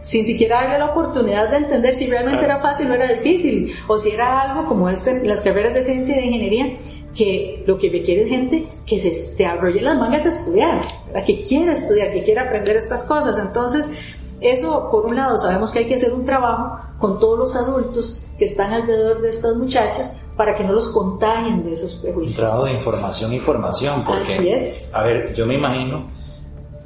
Sin 0.00 0.26
siquiera 0.26 0.62
darle 0.62 0.78
la 0.80 0.86
oportunidad 0.86 1.48
de 1.48 1.58
entender 1.58 1.96
si 1.96 2.06
realmente 2.06 2.44
era 2.44 2.60
fácil 2.60 2.90
o 2.90 2.94
era 2.94 3.12
difícil, 3.12 3.72
o 3.86 3.98
si 3.98 4.10
era 4.10 4.40
algo 4.40 4.66
como 4.66 4.88
es 4.88 5.06
en 5.06 5.26
las 5.28 5.40
carreras 5.42 5.74
de 5.74 5.82
ciencia 5.82 6.16
y 6.16 6.20
de 6.20 6.26
ingeniería, 6.26 6.76
que 7.16 7.64
lo 7.66 7.78
que 7.78 7.88
requiere 7.88 8.24
es 8.24 8.28
gente 8.28 8.66
que 8.84 9.00
se, 9.00 9.14
se 9.14 9.46
arrolle 9.46 9.80
las 9.80 9.96
mangas 9.96 10.26
a 10.26 10.28
estudiar, 10.28 10.80
que 11.24 11.42
quiera 11.42 11.72
estudiar, 11.72 12.12
que 12.12 12.22
quiera 12.22 12.42
aprender 12.42 12.76
estas 12.76 13.04
cosas. 13.04 13.38
Entonces, 13.38 13.92
eso, 14.40 14.88
por 14.90 15.06
un 15.06 15.16
lado, 15.16 15.38
sabemos 15.38 15.70
que 15.70 15.80
hay 15.80 15.88
que 15.88 15.94
hacer 15.94 16.12
un 16.12 16.24
trabajo 16.24 16.78
con 16.98 17.18
todos 17.18 17.38
los 17.38 17.56
adultos 17.56 18.32
que 18.38 18.44
están 18.44 18.72
alrededor 18.72 19.20
de 19.20 19.28
estas 19.28 19.56
muchachas 19.56 20.26
para 20.36 20.54
que 20.54 20.64
no 20.64 20.72
los 20.72 20.88
contagien 20.88 21.64
de 21.64 21.72
esos 21.72 21.94
prejuicios. 21.94 22.38
Un 22.38 22.44
trabajo 22.44 22.64
de 22.64 22.72
información 22.72 23.32
y 23.32 23.38
formación, 23.38 24.04
porque, 24.04 24.34
Así 24.34 24.48
es. 24.48 24.94
a 24.94 25.02
ver, 25.02 25.34
yo 25.34 25.46
me 25.46 25.54
imagino, 25.54 26.06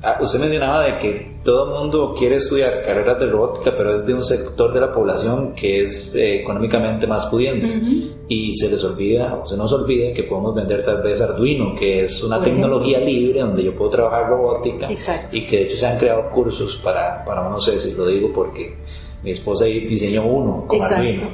ah, 0.03 0.19
usted 0.21 0.41
mencionaba 0.41 0.83
de 0.85 0.97
que 0.99 1.30
todo 1.43 1.65
el 1.65 1.81
mundo 1.81 2.15
quiere 2.17 2.37
estudiar 2.37 2.85
carreras 2.85 3.19
de 3.19 3.27
robótica, 3.27 3.75
pero 3.77 3.97
es 3.97 4.05
de 4.05 4.13
un 4.13 4.25
sector 4.25 4.73
de 4.73 4.81
la 4.81 4.93
población 4.93 5.55
que 5.55 5.83
es 5.83 6.15
eh, 6.15 6.41
económicamente 6.41 7.07
más 7.07 7.27
pudiente. 7.27 7.81
Y 8.29 8.55
se 8.55 8.71
les 8.71 8.85
olvida, 8.85 9.35
o 9.35 9.47
se 9.47 9.57
nos 9.57 9.73
olvida 9.73 10.13
que 10.13 10.25
podemos 10.25 10.55
vender 10.55 10.85
tal 10.85 11.03
vez 11.03 11.21
Arduino, 11.21 11.75
que 11.75 12.05
es 12.05 12.23
una 12.23 12.41
tecnología 12.43 13.01
libre 13.01 13.41
donde 13.41 13.65
yo 13.65 13.75
puedo 13.75 13.91
trabajar 13.91 14.29
robótica. 14.29 14.91
Exacto. 14.91 15.37
Y 15.37 15.47
que 15.47 15.57
de 15.57 15.63
hecho 15.65 15.77
se 15.77 15.87
han 15.87 15.99
creado 15.99 16.31
cursos 16.31 16.77
para, 16.85 17.25
para 17.25 17.49
no 17.49 17.59
sé 17.59 17.81
si 17.81 17.95
lo 17.95 18.07
digo 18.07 18.31
porque 18.33 18.77
mi 19.23 19.31
esposa 19.31 19.65
ahí 19.65 19.81
diseñó 19.81 20.25
uno 20.25 20.67
con 20.67 20.77
Exacto. 20.77 20.97
Arduino. 20.97 21.29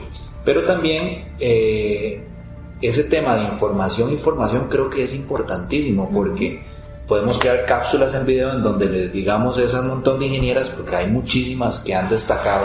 Pero 0.44 0.62
también 0.62 1.24
eh, 1.40 2.22
ese 2.80 3.04
tema 3.04 3.36
de 3.36 3.44
información 3.44 4.12
y 4.12 4.16
formación 4.16 4.68
creo 4.70 4.88
que 4.88 5.02
es 5.02 5.14
importantísimo 5.14 6.08
porque 6.12 6.62
podemos 7.06 7.38
crear 7.38 7.64
cápsulas 7.66 8.14
en 8.14 8.26
video 8.26 8.52
en 8.52 8.62
donde 8.62 8.86
les 8.86 9.12
digamos 9.12 9.58
a 9.58 9.62
esas 9.62 9.84
montón 9.84 10.18
de 10.18 10.26
ingenieras, 10.26 10.68
porque 10.70 10.96
hay 10.96 11.06
muchísimas 11.08 11.78
que 11.80 11.94
han 11.94 12.08
destacado, 12.08 12.64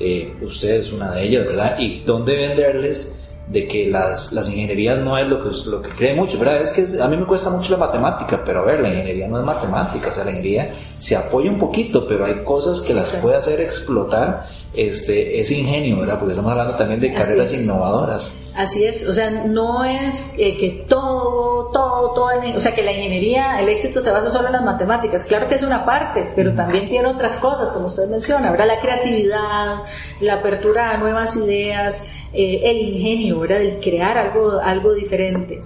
eh, 0.00 0.34
usted 0.40 0.76
es 0.76 0.92
una 0.92 1.12
de 1.12 1.24
ellas, 1.24 1.46
¿verdad? 1.46 1.78
Y 1.78 2.00
donde 2.00 2.36
venderles 2.36 3.18
de 3.46 3.66
que 3.66 3.88
las, 3.88 4.32
las 4.32 4.48
ingenierías 4.48 4.98
no 4.98 5.18
es 5.18 5.26
lo 5.26 5.42
que, 5.42 5.50
lo 5.68 5.82
que 5.82 5.90
cree 5.90 6.14
mucho, 6.14 6.38
¿verdad? 6.38 6.60
Es 6.62 6.70
que 6.72 7.02
a 7.02 7.08
mí 7.08 7.16
me 7.16 7.26
cuesta 7.26 7.50
mucho 7.50 7.72
la 7.72 7.78
matemática, 7.78 8.42
pero 8.44 8.60
a 8.60 8.64
ver, 8.64 8.80
la 8.80 8.88
ingeniería 8.88 9.28
no 9.28 9.38
es 9.38 9.44
matemática, 9.44 10.08
o 10.10 10.14
sea, 10.14 10.24
la 10.24 10.30
ingeniería 10.30 10.70
se 10.98 11.16
apoya 11.16 11.50
un 11.50 11.58
poquito, 11.58 12.06
pero 12.06 12.24
hay 12.24 12.44
cosas 12.44 12.80
que 12.80 12.94
las 12.94 13.12
puede 13.14 13.36
hacer 13.36 13.60
explotar 13.60 14.44
este, 14.74 15.40
ese 15.40 15.58
ingenio, 15.58 15.98
¿verdad? 16.00 16.18
Porque 16.18 16.32
estamos 16.32 16.52
hablando 16.52 16.74
también 16.76 17.00
de 17.00 17.10
Así 17.10 17.18
carreras 17.18 17.52
es. 17.52 17.64
innovadoras. 17.64 18.32
Así 18.54 18.84
es, 18.84 19.08
o 19.08 19.14
sea, 19.14 19.30
no 19.30 19.82
es 19.84 20.34
eh, 20.38 20.58
que 20.58 20.84
todo, 20.86 21.70
todo, 21.72 22.12
todo, 22.12 22.28
o 22.54 22.60
sea, 22.60 22.74
que 22.74 22.82
la 22.82 22.92
ingeniería, 22.92 23.58
el 23.60 23.68
éxito 23.70 24.02
se 24.02 24.10
basa 24.10 24.28
solo 24.28 24.48
en 24.48 24.52
las 24.52 24.62
matemáticas. 24.62 25.24
Claro 25.24 25.48
que 25.48 25.54
es 25.54 25.62
una 25.62 25.86
parte, 25.86 26.32
pero 26.36 26.54
también 26.54 26.86
tiene 26.90 27.08
otras 27.08 27.36
cosas, 27.38 27.70
como 27.72 27.86
usted 27.86 28.08
menciona, 28.10 28.50
¿verdad? 28.50 28.66
La 28.66 28.78
creatividad, 28.80 29.76
la 30.20 30.34
apertura 30.34 30.90
a 30.90 30.98
nuevas 30.98 31.34
ideas, 31.36 32.10
eh, 32.34 32.60
el 32.64 32.76
ingenio, 32.76 33.40
¿verdad? 33.40 33.62
El 33.62 33.80
crear 33.80 34.18
algo, 34.18 34.60
algo 34.62 34.92
diferente. 34.92 35.60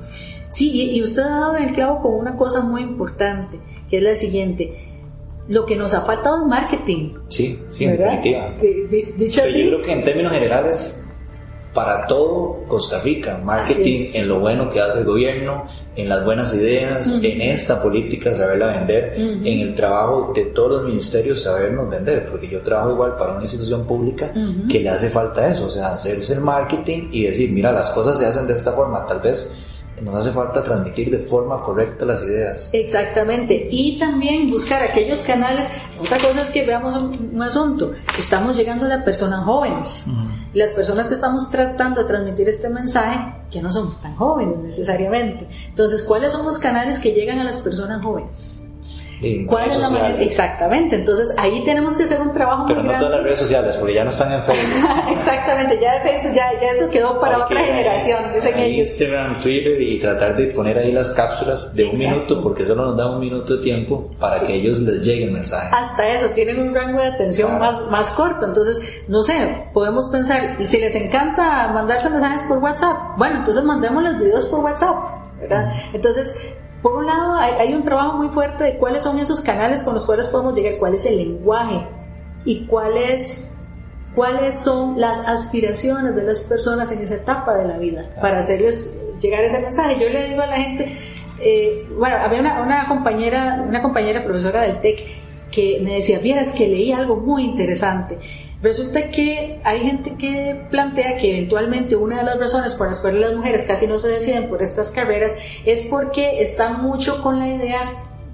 Sí, 0.48 0.92
y, 0.94 1.02
usted 1.02 1.22
ha 1.22 1.40
dado 1.40 1.56
en 1.56 1.64
el 1.64 1.74
clavo 1.74 2.00
con 2.02 2.14
una 2.14 2.36
cosa 2.36 2.60
muy 2.60 2.82
importante, 2.82 3.58
que 3.90 3.96
es 3.96 4.02
la 4.02 4.14
siguiente. 4.14 4.92
Lo 5.48 5.66
que 5.66 5.74
nos 5.76 5.92
ha 5.92 6.02
faltado 6.02 6.40
es 6.42 6.46
marketing. 6.46 7.14
Sí, 7.28 7.58
sí, 7.68 7.84
en 7.84 7.98
definitiva. 7.98 8.54
Di- 8.60 9.02
Dicho 9.16 9.40
Pero 9.42 9.50
así. 9.50 9.62
yo 9.64 9.68
creo 9.70 9.82
que 9.82 9.92
en 9.92 10.04
términos 10.04 10.32
generales, 10.32 11.05
para 11.76 12.06
todo 12.06 12.64
Costa 12.66 13.00
Rica, 13.00 13.38
marketing 13.44 14.08
en 14.14 14.28
lo 14.28 14.40
bueno 14.40 14.70
que 14.70 14.80
hace 14.80 15.00
el 15.00 15.04
gobierno, 15.04 15.64
en 15.94 16.08
las 16.08 16.24
buenas 16.24 16.54
ideas, 16.54 17.20
en 17.22 17.40
esta 17.42 17.82
política 17.82 18.34
saberla 18.34 18.68
vender, 18.68 19.12
Ujú. 19.14 19.46
en 19.46 19.60
el 19.60 19.74
trabajo 19.74 20.32
de 20.34 20.46
todos 20.46 20.72
los 20.72 20.84
ministerios 20.84 21.42
sabernos 21.42 21.90
vender, 21.90 22.24
porque 22.30 22.48
yo 22.48 22.60
trabajo 22.62 22.92
igual 22.92 23.14
para 23.16 23.32
una 23.34 23.42
institución 23.42 23.84
pública 23.86 24.32
Ujú. 24.34 24.68
que 24.68 24.80
le 24.80 24.88
hace 24.88 25.10
falta 25.10 25.46
eso, 25.52 25.66
o 25.66 25.70
sea, 25.70 25.92
hacerse 25.92 26.32
el 26.32 26.40
marketing 26.40 27.10
y 27.12 27.24
decir, 27.24 27.50
mira, 27.52 27.70
las 27.72 27.90
cosas 27.90 28.18
se 28.18 28.24
hacen 28.24 28.46
de 28.46 28.54
esta 28.54 28.72
forma, 28.72 29.04
tal 29.04 29.20
vez 29.20 29.54
nos 30.02 30.14
hace 30.14 30.30
falta 30.30 30.62
transmitir 30.62 31.10
de 31.10 31.18
forma 31.18 31.62
correcta 31.62 32.04
las 32.04 32.22
ideas. 32.22 32.68
Exactamente. 32.74 33.68
Y 33.70 33.98
también 33.98 34.50
buscar 34.50 34.82
aquellos 34.82 35.20
canales. 35.20 35.70
Otra 35.98 36.18
cosa 36.18 36.42
es 36.42 36.48
que 36.50 36.66
veamos 36.66 36.94
un, 36.96 37.30
un 37.32 37.40
asunto. 37.42 37.92
Estamos 38.18 38.54
llegando 38.58 38.84
a 38.84 38.88
las 38.88 39.04
personas 39.04 39.42
jóvenes. 39.44 40.04
Las 40.56 40.70
personas 40.70 41.08
que 41.08 41.12
estamos 41.12 41.50
tratando 41.50 42.00
de 42.00 42.08
transmitir 42.08 42.48
este 42.48 42.70
mensaje 42.70 43.18
ya 43.50 43.60
no 43.60 43.70
somos 43.70 44.00
tan 44.00 44.16
jóvenes 44.16 44.56
necesariamente. 44.56 45.46
Entonces, 45.68 46.02
¿cuáles 46.02 46.32
son 46.32 46.46
los 46.46 46.58
canales 46.58 46.98
que 46.98 47.12
llegan 47.12 47.38
a 47.38 47.44
las 47.44 47.58
personas 47.58 48.02
jóvenes? 48.02 48.65
Y 49.20 49.44
¿Cuál 49.46 49.70
es 49.70 49.78
la 49.78 49.90
manera? 49.90 50.20
Exactamente. 50.22 50.96
Entonces, 50.96 51.34
ahí 51.38 51.62
tenemos 51.64 51.96
que 51.96 52.04
hacer 52.04 52.20
un 52.20 52.32
trabajo 52.34 52.64
Pero 52.66 52.80
muy 52.80 52.84
no 52.86 52.90
grande. 52.90 53.06
todas 53.06 53.18
las 53.18 53.24
redes 53.24 53.38
sociales, 53.38 53.76
porque 53.76 53.94
ya 53.94 54.04
no 54.04 54.10
están 54.10 54.32
en 54.32 54.42
Facebook. 54.42 54.90
Exactamente. 55.16 55.78
Ya 55.80 55.94
de 55.94 56.00
Facebook, 56.00 56.32
ya, 56.34 56.52
ya 56.60 56.68
eso 56.68 56.90
quedó 56.90 57.18
para 57.20 57.36
Hay 57.36 57.42
otra 57.42 57.56
que 57.60 57.64
generación, 57.64 58.18
dicen 58.34 58.54
a 58.54 58.62
ellos. 58.62 58.88
Instagram, 58.90 59.40
Twitter 59.40 59.80
y 59.80 59.98
tratar 59.98 60.36
de 60.36 60.46
poner 60.48 60.78
ahí 60.78 60.92
las 60.92 61.10
cápsulas 61.12 61.74
de 61.74 61.84
un 61.84 61.90
Exacto. 61.92 62.14
minuto 62.16 62.42
porque 62.42 62.66
solo 62.66 62.86
nos 62.86 62.96
da 62.96 63.10
un 63.10 63.20
minuto 63.20 63.56
de 63.56 63.62
tiempo 63.62 64.10
para 64.20 64.40
que 64.40 64.54
ellos 64.54 64.78
les 64.80 65.02
llegue 65.02 65.24
el 65.24 65.30
mensaje. 65.32 65.68
hasta 65.74 66.08
eso, 66.08 66.26
tienen 66.34 66.60
un 66.60 66.74
rango 66.74 67.00
de 67.00 67.08
atención 67.08 67.48
Claro. 67.56 67.64
más, 67.64 67.90
más 67.90 68.10
corto. 68.10 68.46
Entonces, 68.46 69.02
no 69.08 69.22
sé, 69.22 69.64
podemos 69.72 70.08
pensar, 70.10 70.56
si 70.62 70.78
les 70.78 70.94
encanta 70.94 71.70
mandarse 71.72 72.10
mensajes 72.10 72.42
por 72.44 72.58
WhatsApp, 72.58 73.16
bueno, 73.16 73.36
entonces 73.38 73.64
mandemos 73.64 74.02
los 74.02 74.18
videos 74.18 74.44
por 74.46 74.60
WhatsApp, 74.60 74.96
¿verdad? 75.40 75.72
Entonces, 75.92 76.54
por 76.82 76.96
un 76.96 77.06
lado, 77.06 77.34
hay, 77.34 77.52
hay 77.54 77.74
un 77.74 77.82
trabajo 77.82 78.16
muy 78.16 78.28
fuerte 78.28 78.64
de 78.64 78.76
cuáles 78.78 79.02
son 79.02 79.18
esos 79.18 79.40
canales 79.40 79.82
con 79.82 79.94
los 79.94 80.06
cuales 80.06 80.26
podemos 80.28 80.54
llegar, 80.54 80.78
cuál 80.78 80.94
es 80.94 81.06
el 81.06 81.16
lenguaje 81.16 81.86
y 82.44 82.66
cuáles 82.66 83.56
cuáles 84.14 84.56
son 84.56 84.98
las 84.98 85.28
aspiraciones 85.28 86.16
de 86.16 86.22
las 86.22 86.40
personas 86.40 86.90
en 86.90 87.02
esa 87.02 87.16
etapa 87.16 87.54
de 87.54 87.66
la 87.66 87.76
vida 87.76 88.08
para 88.18 88.38
hacerles 88.38 88.98
llegar 89.20 89.44
ese 89.44 89.60
mensaje. 89.60 89.98
Yo 90.00 90.08
le 90.08 90.30
digo 90.30 90.40
a 90.40 90.46
la 90.46 90.56
gente, 90.56 90.90
eh, 91.38 91.86
bueno, 91.96 92.16
había 92.16 92.40
una, 92.40 92.62
una 92.62 92.88
compañera, 92.88 93.62
una 93.68 93.82
compañera 93.82 94.24
profesora 94.24 94.62
del 94.62 94.80
TEC 94.80 95.04
que 95.50 95.80
me 95.82 95.96
decía, 95.96 96.18
vieras 96.18 96.52
que 96.52 96.66
leí 96.66 96.92
algo 96.92 97.16
muy 97.16 97.44
interesante. 97.44 98.18
Resulta 98.62 99.10
que 99.10 99.60
hay 99.64 99.80
gente 99.80 100.16
que 100.16 100.66
plantea 100.70 101.18
que 101.18 101.30
eventualmente 101.30 101.94
una 101.94 102.18
de 102.18 102.24
las 102.24 102.38
razones 102.38 102.74
por 102.74 102.88
las 102.88 103.00
cuales 103.00 103.20
las 103.20 103.34
mujeres 103.34 103.64
casi 103.64 103.86
no 103.86 103.98
se 103.98 104.08
deciden 104.08 104.48
por 104.48 104.62
estas 104.62 104.90
carreras 104.90 105.36
es 105.66 105.82
porque 105.82 106.40
están 106.40 106.82
mucho 106.82 107.22
con 107.22 107.38
la 107.38 107.48
idea, 107.48 107.80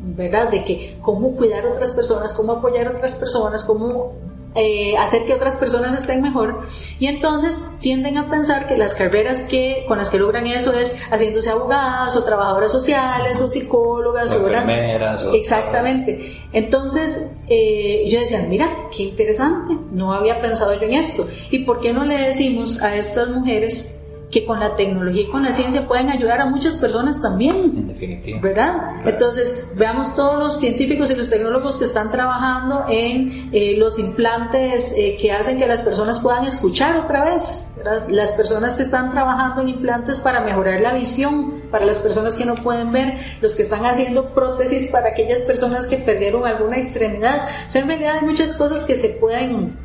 ¿verdad?, 0.01 0.49
de 0.49 0.65
que 0.65 0.97
cómo 1.01 1.37
cuidar 1.37 1.67
a 1.67 1.73
otras 1.73 1.93
personas, 1.93 2.33
cómo 2.35 2.53
apoyar 2.53 2.87
a 2.87 2.91
otras 2.91 3.17
personas, 3.17 3.65
cómo 3.65 4.13
eh, 4.55 4.97
hacer 4.99 5.25
que 5.25 5.33
otras 5.35 5.57
personas 5.57 5.97
estén 5.99 6.21
mejor. 6.23 6.63
Y 6.99 7.07
entonces 7.07 7.79
tienden 7.81 8.19
a 8.19 8.29
pensar 8.31 8.69
que 8.69 8.77
las 8.77 8.95
carreras 8.95 9.43
que 9.45 9.85
con 9.89 9.99
las 9.99 10.11
que 10.11 10.19
logran 10.19 10.47
eso 10.47 10.73
es 10.75 11.01
haciéndose 11.11 11.49
abogadas 11.51 12.15
o 12.17 12.23
trabajadoras 12.25 12.71
sociales 12.71 13.41
o 13.41 13.49
psicólogas 13.49 14.31
enfermeras, 14.33 15.25
o- 15.25 15.33
exactamente. 15.35 16.41
Entonces 16.53 17.39
eh, 17.49 18.09
yo 18.11 18.21
decía 18.21 18.45
mira 18.49 18.69
qué 18.95 19.05
interesante 19.05 19.77
no 19.91 20.13
había 20.13 20.41
pensado 20.41 20.75
yo 20.75 20.83
en 20.83 20.93
esto 20.95 21.27
y 21.51 21.61
por 21.61 21.81
qué 21.81 21.93
no 21.93 22.05
le 22.05 22.19
decimos 22.19 22.83
a 22.83 22.95
estas 22.97 23.29
mujeres 23.31 24.02
que 24.33 24.47
con 24.47 24.59
la 24.59 24.75
tecnología 24.77 25.23
y 25.23 25.27
con 25.27 25.43
la 25.43 25.53
ciencia 25.53 25.87
pueden 25.87 26.09
ayudar 26.09 26.41
a 26.41 26.47
muchas 26.47 26.77
personas 26.77 27.21
también 27.21 27.55
En 27.55 27.87
definitiva. 27.87 28.41
¿verdad? 28.41 29.03
Entonces, 29.05 29.73
veamos 29.77 30.17
todos 30.17 30.39
los 30.39 30.59
científicos 30.59 31.11
y 31.11 31.17
los 31.17 31.29
tecnólogos 31.29 31.77
que 31.77 31.85
están 31.85 32.11
trabajando 32.11 32.87
en 32.89 33.51
eh, 33.53 33.77
los 33.77 33.99
implantes 33.99 34.95
eh, 34.97 35.19
que 35.21 35.33
hacen 35.33 35.59
que 35.59 35.67
las 35.67 35.83
personas 35.83 36.19
puedan 36.21 36.47
escuchar 36.47 36.97
otra 36.97 37.25
vez, 37.25 37.75
¿verdad? 37.77 38.07
Las 38.09 38.33
personas 38.33 38.75
que 38.75 38.83
están 38.83 39.11
trabajando 39.11 39.61
en 39.61 39.69
implantes 39.69 40.19
para 40.19 40.41
mejorar 40.41 40.81
la 40.81 40.95
visión 40.95 41.61
para 41.71 41.85
las 41.85 41.99
personas 41.99 42.37
que 42.37 42.47
no 42.47 42.55
pueden 42.55 42.91
ver, 42.91 43.19
los 43.43 43.55
que 43.55 43.63
están 43.63 43.85
haciendo 43.85 44.31
prótesis 44.31 44.89
para 44.89 45.09
aquellas 45.09 45.43
personas 45.43 45.87
que 45.87 45.99
perdieron 45.99 46.47
alguna 46.47 46.79
extremidad. 46.79 47.49
O 47.69 47.71
sea, 47.71 47.83
en 47.83 47.89
realidad 47.89 48.17
hay 48.21 48.27
muchas 48.27 48.55
cosas 48.55 48.85
que 48.85 48.95
se 48.95 49.11
pueden 49.11 49.77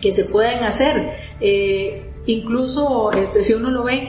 que 0.00 0.12
se 0.12 0.24
pueden 0.24 0.62
hacer. 0.62 1.16
Eh, 1.40 2.07
incluso 2.28 3.10
este, 3.12 3.42
si 3.42 3.54
uno 3.54 3.70
lo 3.70 3.82
ve, 3.82 4.08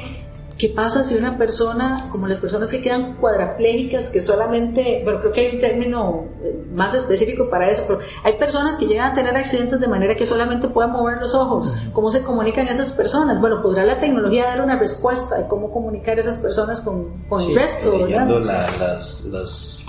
¿Qué 0.60 0.68
pasa 0.68 1.06
si 1.06 1.16
una 1.16 1.38
persona, 1.38 2.10
como 2.12 2.28
las 2.28 2.42
personas 2.42 2.70
que 2.70 2.82
quedan 2.82 3.16
cuadraplégicas, 3.16 4.10
que 4.10 4.20
solamente, 4.20 5.00
bueno, 5.06 5.22
creo 5.22 5.32
que 5.32 5.40
hay 5.40 5.56
un 5.56 5.62
término 5.62 6.26
eh, 6.44 6.66
más 6.74 6.94
específico 6.94 7.50
para 7.50 7.70
eso, 7.70 7.86
pero 7.88 8.00
hay 8.26 8.34
personas 8.34 8.76
que 8.76 8.86
llegan 8.86 9.14
a 9.14 9.16
tener 9.16 9.38
accidentes 9.38 9.80
de 9.80 9.88
manera 9.88 10.16
que 10.18 10.26
solamente 10.26 10.68
pueden 10.68 10.92
mover 10.92 11.20
los 11.20 11.34
ojos? 11.34 11.74
¿Cómo 11.94 12.12
se 12.12 12.24
comunican 12.24 12.68
esas 12.68 12.92
personas? 12.92 13.40
Bueno, 13.40 13.62
¿podrá 13.62 13.86
la 13.86 14.02
tecnología 14.02 14.48
dar 14.48 14.62
una 14.62 14.78
respuesta 14.78 15.38
de 15.38 15.48
cómo 15.48 15.72
comunicar 15.72 16.20
esas 16.20 16.40
personas 16.40 16.82
con, 16.82 17.24
con 17.30 17.42
el 17.42 17.56
resto? 17.56 18.06
las, 18.06 19.22
las 19.24 19.86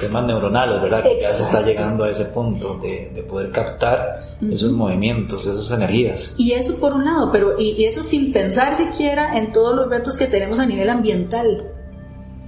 temas 0.00 0.26
neuronales, 0.26 0.82
¿verdad? 0.82 1.02
Que 1.02 1.18
ya 1.20 1.30
se 1.30 1.42
está 1.42 1.62
llegando 1.62 2.04
a 2.04 2.10
ese 2.10 2.26
punto 2.26 2.78
de, 2.78 3.10
de 3.14 3.22
poder 3.22 3.50
captar 3.50 4.36
esos 4.50 4.72
movimientos, 4.72 5.46
esas 5.46 5.70
energías. 5.70 6.34
Y 6.38 6.52
eso 6.52 6.78
por 6.80 6.94
un 6.94 7.04
lado, 7.04 7.30
pero 7.30 7.58
y, 7.58 7.84
eso 7.84 8.02
sin 8.02 8.32
pensar 8.32 8.76
siquiera 8.76 9.38
en 9.38 9.52
todos 9.52 9.74
los 9.74 9.88
retos 9.88 10.16
que 10.16 10.26
tenemos 10.26 10.58
a 10.58 10.66
nivel 10.66 10.90
ambiental 10.90 11.70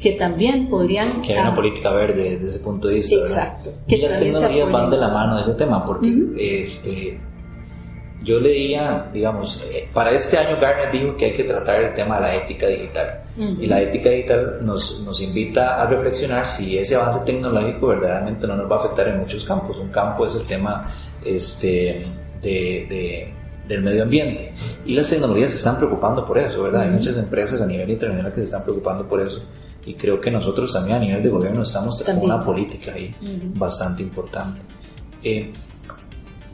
que 0.01 0.13
también 0.13 0.69
podrían... 0.69 1.23
Que 1.23 1.35
hay 1.35 1.41
una 1.41 1.55
política 1.55 1.91
verde 1.93 2.37
desde 2.37 2.49
ese 2.49 2.59
punto 2.59 2.89
de 2.89 2.95
vista. 2.95 3.17
Exacto. 3.17 3.73
y 3.87 3.97
las 3.97 4.19
tecnologías 4.19 4.71
van 4.71 4.91
de 4.91 4.97
la 4.97 5.09
mano 5.09 5.37
de 5.37 5.43
ese 5.43 5.53
tema, 5.55 5.85
porque 5.85 6.35
este, 6.37 7.21
yo 8.25 8.41
leía, 8.41 9.09
digamos, 9.13 9.63
eh, 9.71 9.89
para 9.93 10.11
este 10.11 10.39
año 10.39 10.59
Garner 10.61 10.91
dijo 10.91 11.17
que 11.17 11.27
hay 11.27 11.33
que 11.35 11.45
tratar 11.45 11.81
el 11.83 11.95
tema 11.95 12.17
de 12.17 12.23
la 12.23 12.35
ética 12.35 12.67
digital. 12.67 13.21
Y 13.37 13.67
la 13.67 13.83
ética 13.83 14.11
digital 14.11 14.59
nos, 14.63 15.01
nos 15.01 15.21
invita 15.21 15.83
a 15.83 15.87
reflexionar 15.87 16.47
si 16.47 16.79
ese 16.79 16.95
avance 16.95 17.21
tecnológico 17.27 17.89
verdaderamente 17.89 18.47
no 18.47 18.55
nos 18.55 18.71
va 18.71 18.77
a 18.77 18.79
afectar 18.79 19.09
en 19.09 19.19
muchos 19.19 19.45
campos. 19.45 19.77
Un 19.77 19.89
campo 19.89 20.25
es 20.25 20.37
el 20.37 20.47
tema 20.47 20.89
este, 21.25 22.05
de, 22.41 22.87
de 22.89 23.35
del 23.69 23.83
medio 23.83 24.03
ambiente. 24.03 24.53
Y 24.85 24.95
las 24.95 25.09
tecnologías 25.09 25.51
se 25.51 25.57
están 25.57 25.77
preocupando 25.77 26.25
por 26.25 26.39
eso, 26.39 26.63
¿verdad? 26.63 26.83
Hay 26.83 26.91
muchas 26.91 27.17
empresas 27.17 27.61
a 27.61 27.67
nivel 27.67 27.91
internacional 27.91 28.33
que 28.33 28.41
se 28.41 28.47
están 28.47 28.63
preocupando 28.63 29.07
por 29.07 29.21
eso. 29.21 29.43
Y 29.87 29.95
creo 29.95 30.21
que 30.21 30.31
nosotros 30.31 30.73
también 30.73 30.97
a 30.97 31.01
nivel 31.01 31.23
de 31.23 31.29
gobierno 31.29 31.63
estamos 31.63 32.03
con 32.03 32.19
una 32.19 32.43
política 32.43 32.93
ahí 32.95 33.15
bastante 33.55 34.03
importante. 34.03 34.61
Eh, 35.23 35.53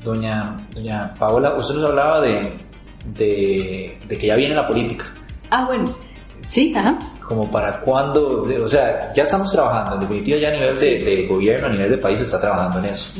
doña, 0.02 0.66
doña 0.74 1.14
Paola, 1.14 1.54
usted 1.56 1.74
nos 1.74 1.84
hablaba 1.84 2.20
de, 2.20 2.42
de, 3.14 3.98
de 4.06 4.18
que 4.18 4.26
ya 4.26 4.36
viene 4.36 4.54
la 4.54 4.66
política. 4.66 5.06
Ah, 5.50 5.64
bueno. 5.66 5.90
Sí, 6.46 6.74
ajá. 6.74 6.98
Como 7.20 7.48
para 7.48 7.80
cuándo, 7.82 8.42
o 8.42 8.68
sea, 8.68 9.12
ya 9.12 9.22
estamos 9.22 9.52
trabajando, 9.52 9.94
en 9.94 10.00
definitiva 10.00 10.36
ya 10.36 10.48
a 10.48 10.52
nivel 10.52 10.76
de, 10.76 11.26
gobierno, 11.28 11.68
a 11.68 11.70
nivel 11.70 11.90
de 11.90 11.98
país 11.98 12.18
se 12.18 12.24
está 12.24 12.40
trabajando 12.40 12.80
en 12.80 12.86
eso. 12.86 13.12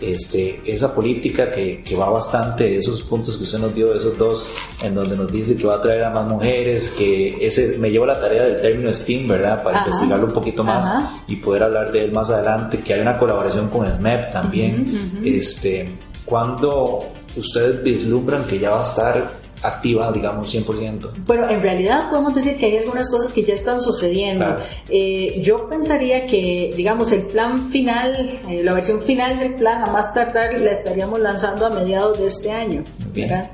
este, 0.00 0.60
esa 0.64 0.94
política 0.94 1.50
que, 1.52 1.82
que, 1.82 1.96
va 1.96 2.08
bastante, 2.08 2.76
esos 2.76 3.02
puntos 3.02 3.36
que 3.36 3.42
usted 3.42 3.58
nos 3.58 3.74
dio, 3.74 3.92
esos 3.92 4.16
dos, 4.16 4.44
en 4.80 4.94
donde 4.94 5.16
nos 5.16 5.32
dice 5.32 5.56
que 5.56 5.66
va 5.66 5.74
a 5.74 5.80
traer 5.80 6.04
a 6.04 6.10
más 6.10 6.24
mujeres, 6.28 6.94
que 6.96 7.44
ese 7.44 7.78
me 7.78 7.90
llevo 7.90 8.06
la 8.06 8.20
tarea 8.20 8.46
del 8.46 8.60
término 8.60 8.94
STEAM, 8.94 9.26
¿verdad? 9.26 9.60
Para 9.60 9.78
investigarlo 9.78 10.26
un 10.26 10.32
poquito 10.34 10.62
más 10.62 11.20
y 11.26 11.34
poder 11.34 11.64
hablar 11.64 11.90
de 11.90 12.04
él 12.04 12.12
más 12.12 12.30
adelante, 12.30 12.78
que 12.78 12.94
hay 12.94 13.00
una 13.00 13.18
colaboración 13.18 13.70
con 13.70 13.84
el 13.86 13.98
MEP 13.98 14.30
también. 14.30 15.20
Este, 15.24 15.98
cuando 16.28 16.98
ustedes 17.36 17.82
vislumbran 17.82 18.44
que 18.44 18.58
ya 18.58 18.70
va 18.70 18.82
a 18.82 18.84
estar 18.84 19.38
activa, 19.62 20.12
digamos, 20.12 20.54
100%. 20.54 21.24
Bueno, 21.26 21.48
en 21.48 21.60
realidad 21.60 22.10
podemos 22.10 22.34
decir 22.34 22.56
que 22.56 22.66
hay 22.66 22.76
algunas 22.78 23.10
cosas 23.10 23.32
que 23.32 23.42
ya 23.42 23.54
están 23.54 23.80
sucediendo. 23.80 24.56
Eh, 24.88 25.40
yo 25.42 25.68
pensaría 25.68 26.26
que, 26.26 26.72
digamos, 26.76 27.10
el 27.12 27.22
plan 27.22 27.68
final, 27.70 28.40
eh, 28.48 28.62
la 28.62 28.74
versión 28.74 29.00
final 29.00 29.38
del 29.38 29.54
plan, 29.54 29.82
a 29.82 29.90
más 29.90 30.14
tardar, 30.14 30.60
la 30.60 30.70
estaríamos 30.70 31.18
lanzando 31.18 31.66
a 31.66 31.70
mediados 31.70 32.18
de 32.18 32.26
este 32.26 32.52
año, 32.52 32.84
¿verdad? 33.12 33.50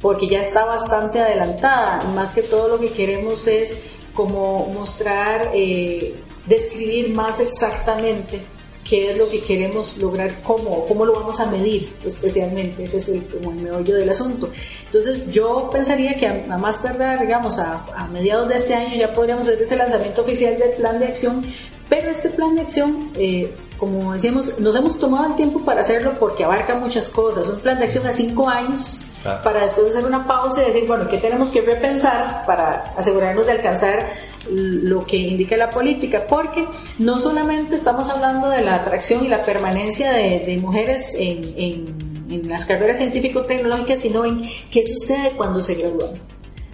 Porque 0.00 0.28
ya 0.28 0.40
está 0.40 0.64
bastante 0.64 1.20
adelantada. 1.20 2.02
Más 2.14 2.32
que 2.32 2.42
todo 2.42 2.68
lo 2.68 2.80
que 2.80 2.90
queremos 2.90 3.46
es 3.46 3.82
como 4.14 4.66
mostrar, 4.68 5.50
eh, 5.54 6.14
describir 6.46 7.14
más 7.14 7.40
exactamente 7.40 8.53
qué 8.84 9.10
es 9.10 9.18
lo 9.18 9.28
que 9.28 9.40
queremos 9.40 9.96
lograr, 9.96 10.42
cómo, 10.42 10.84
cómo 10.84 11.06
lo 11.06 11.14
vamos 11.14 11.40
a 11.40 11.46
medir 11.46 11.94
especialmente, 12.04 12.84
ese 12.84 12.98
es 12.98 13.08
el, 13.08 13.26
como 13.26 13.50
el 13.50 13.56
meollo 13.56 13.96
del 13.96 14.08
asunto. 14.10 14.50
Entonces 14.84 15.30
yo 15.30 15.70
pensaría 15.72 16.14
que 16.16 16.28
a, 16.28 16.58
más 16.58 16.82
tardar, 16.82 17.20
digamos, 17.20 17.58
a, 17.58 17.86
a, 17.96 18.06
mediados 18.08 18.48
de 18.48 18.56
este 18.56 18.74
año 18.74 18.94
ya 18.96 19.12
podríamos 19.12 19.48
hacer 19.48 19.62
ese 19.62 19.76
lanzamiento 19.76 20.22
oficial 20.22 20.56
del 20.58 20.72
plan 20.72 20.98
de 20.98 21.06
acción, 21.06 21.44
pero 21.88 22.10
este 22.10 22.28
plan 22.30 22.54
de 22.54 22.62
acción, 22.62 23.10
eh, 23.16 23.54
como 23.78 24.12
decíamos, 24.12 24.58
nos 24.60 24.76
hemos 24.76 24.98
tomado 24.98 25.26
el 25.28 25.36
tiempo 25.36 25.64
para 25.64 25.80
hacerlo 25.80 26.18
porque 26.18 26.44
abarca 26.44 26.74
muchas 26.74 27.08
cosas, 27.08 27.48
un 27.48 27.60
plan 27.60 27.78
de 27.78 27.84
acción 27.84 28.06
a 28.06 28.12
cinco 28.12 28.48
años, 28.48 29.02
para 29.42 29.62
después 29.62 29.88
hacer 29.88 30.04
una 30.04 30.26
pausa 30.26 30.62
y 30.62 30.66
decir, 30.66 30.86
bueno, 30.86 31.08
¿qué 31.08 31.16
tenemos 31.16 31.48
que 31.48 31.62
repensar 31.62 32.44
para 32.46 32.94
asegurarnos 32.96 33.46
de 33.46 33.52
alcanzar 33.52 34.06
lo 34.50 35.06
que 35.06 35.16
indica 35.16 35.56
la 35.56 35.70
política? 35.70 36.26
Porque 36.28 36.66
no 36.98 37.18
solamente 37.18 37.74
estamos 37.74 38.10
hablando 38.10 38.50
de 38.50 38.60
la 38.60 38.76
atracción 38.76 39.24
y 39.24 39.28
la 39.28 39.42
permanencia 39.42 40.12
de, 40.12 40.58
mujeres 40.60 41.16
en, 41.18 42.14
las 42.48 42.66
carreras 42.66 42.98
científico-tecnológicas, 42.98 44.00
sino 44.00 44.24
en 44.24 44.42
qué 44.70 44.82
sucede 44.82 45.32
cuando 45.36 45.60
se 45.60 45.74
gradúan. 45.74 46.10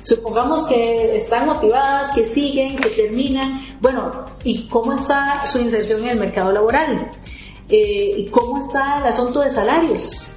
Supongamos 0.02 0.66
que 0.66 1.14
están 1.14 1.46
motivadas, 1.46 2.12
que 2.12 2.24
siguen, 2.24 2.76
que 2.78 2.88
terminan. 2.88 3.60
Bueno, 3.80 4.24
¿y 4.42 4.66
cómo 4.66 4.94
está 4.94 5.44
su 5.46 5.60
inserción 5.60 6.00
en 6.02 6.08
el 6.08 6.18
mercado 6.18 6.50
laboral? 6.50 7.12
Eh, 7.68 8.14
¿Y 8.16 8.26
cómo 8.30 8.58
está 8.58 9.00
el 9.00 9.06
asunto 9.06 9.40
de 9.40 9.50
salarios? 9.50 10.34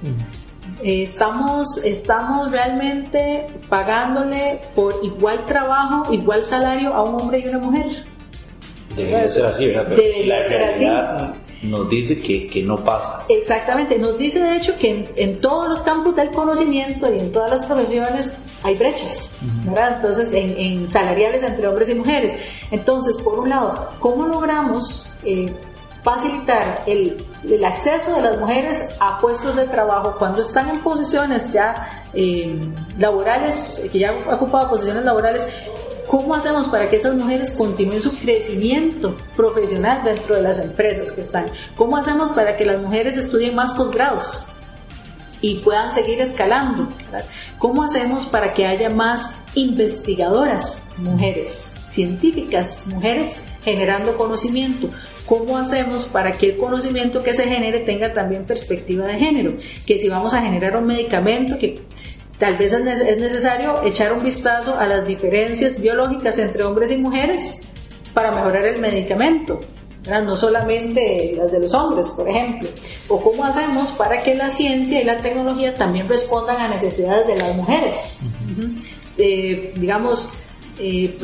Eh, 0.84 1.02
estamos, 1.02 1.78
estamos 1.82 2.50
realmente 2.50 3.46
pagándole 3.70 4.60
por 4.74 4.94
igual 5.02 5.46
trabajo, 5.46 6.12
igual 6.12 6.44
salario 6.44 6.92
a 6.92 7.02
un 7.02 7.22
hombre 7.22 7.38
y 7.38 7.48
una 7.48 7.58
mujer. 7.58 8.04
Debería 8.94 9.26
ser 9.26 9.46
así, 9.46 9.68
¿verdad? 9.68 9.94
Pero 9.96 10.26
la 10.26 10.42
realidad 10.46 11.34
nos 11.62 11.88
dice 11.88 12.20
que, 12.20 12.48
que, 12.48 12.62
no 12.62 12.84
pasa. 12.84 13.24
Exactamente, 13.30 13.98
nos 13.98 14.18
dice 14.18 14.40
de 14.40 14.58
hecho 14.58 14.76
que 14.76 15.08
en, 15.16 15.40
todos 15.40 15.70
los 15.70 15.80
campos 15.80 16.16
del 16.16 16.30
conocimiento 16.30 17.10
y 17.10 17.18
en 17.18 17.32
todas 17.32 17.50
las 17.50 17.64
profesiones 17.64 18.40
hay 18.62 18.76
brechas, 18.76 19.38
¿verdad? 19.64 19.94
Entonces, 19.96 20.34
en, 20.34 20.54
en, 20.58 20.86
salariales 20.86 21.42
entre 21.44 21.66
hombres 21.66 21.88
y 21.88 21.94
mujeres. 21.94 22.36
Entonces, 22.70 23.16
por 23.16 23.38
un 23.38 23.48
lado, 23.48 23.88
¿cómo 24.00 24.26
logramos 24.26 25.10
eh, 25.24 25.50
facilitar 26.02 26.82
el, 26.86 27.16
el, 27.48 27.64
acceso 27.64 28.14
de 28.16 28.22
las 28.22 28.38
mujeres 28.38 28.96
a 29.00 29.18
puestos 29.18 29.56
de 29.56 29.66
trabajo 29.66 30.16
cuando 30.18 30.42
están 30.42 30.70
en 30.70 30.80
posiciones 30.80 31.52
ya 31.52 32.04
eh, 32.12 32.58
laborales, 32.98 33.88
que 33.92 33.98
ya 33.98 34.10
han 34.10 34.28
ocupado 34.28 34.70
posiciones 34.70 35.04
laborales, 35.04 35.46
¿cómo 36.08 36.34
hacemos 36.34 36.68
para 36.68 36.88
que 36.88 36.96
esas 36.96 37.14
mujeres 37.14 37.50
continúen 37.50 38.00
su 38.00 38.16
crecimiento 38.18 39.16
profesional 39.36 40.02
dentro 40.04 40.36
de 40.36 40.42
las 40.42 40.58
empresas 40.58 41.12
que 41.12 41.20
están? 41.20 41.46
¿Cómo 41.76 41.96
hacemos 41.96 42.32
para 42.32 42.56
que 42.56 42.64
las 42.64 42.80
mujeres 42.80 43.16
estudien 43.16 43.54
más 43.54 43.72
posgrados? 43.72 44.48
y 45.44 45.56
puedan 45.56 45.92
seguir 45.92 46.22
escalando. 46.22 46.88
¿Cómo 47.58 47.82
hacemos 47.82 48.24
para 48.24 48.54
que 48.54 48.64
haya 48.64 48.88
más 48.88 49.42
investigadoras, 49.54 50.92
mujeres, 50.96 51.84
científicas, 51.86 52.86
mujeres 52.86 53.44
generando 53.62 54.16
conocimiento? 54.16 54.88
¿Cómo 55.26 55.56
hacemos 55.56 56.04
para 56.06 56.32
que 56.32 56.50
el 56.50 56.56
conocimiento 56.58 57.22
que 57.22 57.32
se 57.32 57.46
genere 57.48 57.80
tenga 57.80 58.12
también 58.12 58.44
perspectiva 58.44 59.06
de 59.06 59.14
género? 59.14 59.54
Que 59.86 59.98
si 59.98 60.08
vamos 60.08 60.34
a 60.34 60.42
generar 60.42 60.76
un 60.76 60.86
medicamento 60.86 61.58
que 61.58 61.80
tal 62.38 62.56
vez 62.56 62.72
es 62.72 63.18
necesario 63.18 63.82
echar 63.84 64.12
un 64.12 64.22
vistazo 64.22 64.78
a 64.78 64.86
las 64.86 65.06
diferencias 65.06 65.80
biológicas 65.80 66.38
entre 66.38 66.64
hombres 66.64 66.90
y 66.90 66.98
mujeres 66.98 67.62
para 68.12 68.32
mejorar 68.32 68.66
el 68.66 68.80
medicamento. 68.80 69.60
no 70.06 70.36
solamente 70.36 71.34
las 71.34 71.50
de 71.50 71.60
los 71.60 71.72
hombres, 71.72 72.10
por 72.10 72.28
ejemplo, 72.28 72.68
o 73.08 73.18
cómo 73.22 73.44
hacemos 73.44 73.92
para 73.92 74.22
que 74.22 74.34
la 74.34 74.50
ciencia 74.50 75.00
y 75.00 75.04
la 75.04 75.16
tecnología 75.18 75.74
también 75.74 76.06
respondan 76.06 76.60
a 76.60 76.68
necesidades 76.68 77.26
de 77.26 77.36
las 77.36 77.56
mujeres, 77.56 78.20
eh, 79.16 79.72
digamos, 79.76 80.34
eh, 80.78 81.16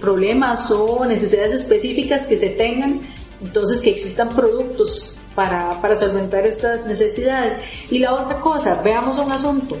problemas 0.00 0.70
o 0.70 1.04
necesidades 1.06 1.52
específicas 1.52 2.26
que 2.26 2.36
se 2.36 2.50
tengan 2.50 3.00
entonces, 3.42 3.80
que 3.80 3.90
existan 3.90 4.30
productos 4.30 5.20
para, 5.34 5.80
para 5.80 5.94
solventar 5.94 6.46
estas 6.46 6.86
necesidades. 6.86 7.58
Y 7.90 7.98
la 7.98 8.14
otra 8.14 8.40
cosa, 8.40 8.80
veamos 8.82 9.18
un 9.18 9.32
asunto. 9.32 9.76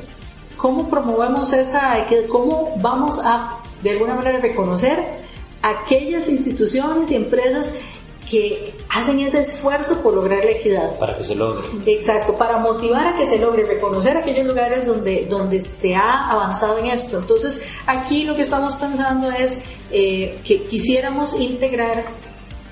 ¿Cómo 0.56 0.90
promovemos 0.90 1.52
esa, 1.52 2.06
cómo 2.28 2.74
vamos 2.76 3.18
a, 3.22 3.60
de 3.82 3.90
alguna 3.90 4.14
manera, 4.14 4.40
reconocer 4.40 5.20
aquellas 5.62 6.28
instituciones 6.28 7.10
y 7.10 7.16
empresas 7.16 7.76
que 8.30 8.74
hacen 8.88 9.18
ese 9.20 9.40
esfuerzo 9.40 10.02
por 10.02 10.14
lograr 10.14 10.44
la 10.44 10.52
equidad. 10.52 10.98
Para 10.98 11.16
que 11.16 11.24
se 11.24 11.34
logre. 11.34 11.66
Exacto, 11.86 12.36
para 12.36 12.58
motivar 12.58 13.08
a 13.08 13.16
que 13.16 13.26
se 13.26 13.38
logre, 13.38 13.64
reconocer 13.64 14.16
aquellos 14.16 14.46
lugares 14.46 14.86
donde, 14.86 15.26
donde 15.28 15.58
se 15.58 15.94
ha 15.94 16.30
avanzado 16.30 16.78
en 16.78 16.86
esto. 16.86 17.18
Entonces, 17.18 17.66
aquí 17.86 18.24
lo 18.24 18.36
que 18.36 18.42
estamos 18.42 18.76
pensando 18.76 19.30
es 19.32 19.64
eh, 19.90 20.40
que 20.44 20.64
quisiéramos 20.64 21.38
integrar 21.40 22.04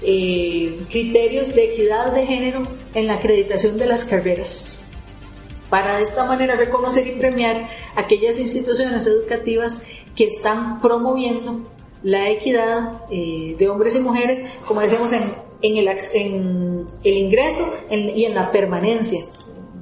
eh, 0.02 0.80
criterios 0.90 1.54
de 1.54 1.64
equidad 1.64 2.12
de 2.12 2.26
género 2.26 2.62
en 2.94 3.06
la 3.06 3.14
acreditación 3.14 3.78
de 3.78 3.86
las 3.86 4.04
carreras. 4.04 4.84
para 5.70 5.98
de 5.98 6.04
esta 6.04 6.24
manera 6.24 6.56
reconocer 6.56 7.06
y 7.06 7.18
premiar 7.18 7.68
aquellas 7.94 8.38
instituciones 8.38 9.06
educativas 9.06 9.86
que 10.16 10.24
están 10.24 10.80
promoviendo 10.80 11.68
la 12.02 12.30
equidad 12.30 13.02
eh, 13.10 13.56
de 13.58 13.68
hombres 13.68 13.94
y 13.96 14.00
mujeres, 14.00 14.44
como 14.66 14.80
decíamos, 14.80 15.12
en, 15.12 15.22
el, 15.60 15.88
ingreso 17.04 17.68
y 17.90 18.24
en 18.24 18.34
la 18.34 18.50
permanencia 18.50 19.24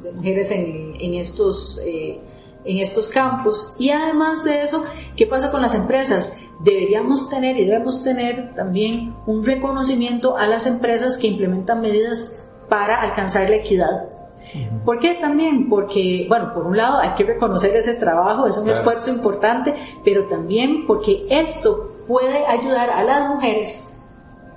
de 0.03 0.13
mujeres 0.13 0.51
en, 0.51 0.97
en 1.01 1.15
estos, 1.15 1.81
eh, 1.87 2.19
en 2.67 2.79
estos 2.79 3.09
campos. 3.09 3.77
Y 3.79 3.91
además 3.91 4.45
de 4.45 4.63
eso, 4.63 4.85
¿qué 5.17 5.27
pasa 5.27 5.51
con 5.51 5.63
las 5.63 5.75
empresas? 5.75 6.37
Deberíamos 6.61 7.29
tener 7.29 7.57
y 7.57 7.65
debemos 7.65 8.03
tener 8.03 8.55
también 8.55 9.15
un 9.27 9.45
reconocimiento 9.45 10.37
a 10.37 10.47
las 10.47 10.67
empresas 10.67 11.19
que 11.19 11.29
implementan 11.29 11.81
medidas 11.81 12.43
para 12.69 13.01
alcanzar 13.01 13.49
la 13.49 13.57
equidad 13.57 14.17
¿Por 14.85 15.01
qué 15.01 15.15
también? 15.15 15.69
Porque, 15.69 16.27
bueno, 16.29 16.53
por 16.55 16.67
un 16.67 16.77
lado 16.77 16.99
hay 16.99 17.11
que 17.15 17.25
reconocer 17.25 17.75
ese 17.77 17.95
trabajo, 17.95 18.47
es 18.47 18.57
un 18.57 18.69
esfuerzo 18.69 19.11
importante, 19.11 19.75
pero 20.05 20.29
también 20.29 20.87
porque 20.87 21.27
esto 21.29 22.05
puede 22.07 22.47
ayudar 22.47 22.91
a 22.91 23.03
las 23.03 23.29
mujeres 23.29 23.99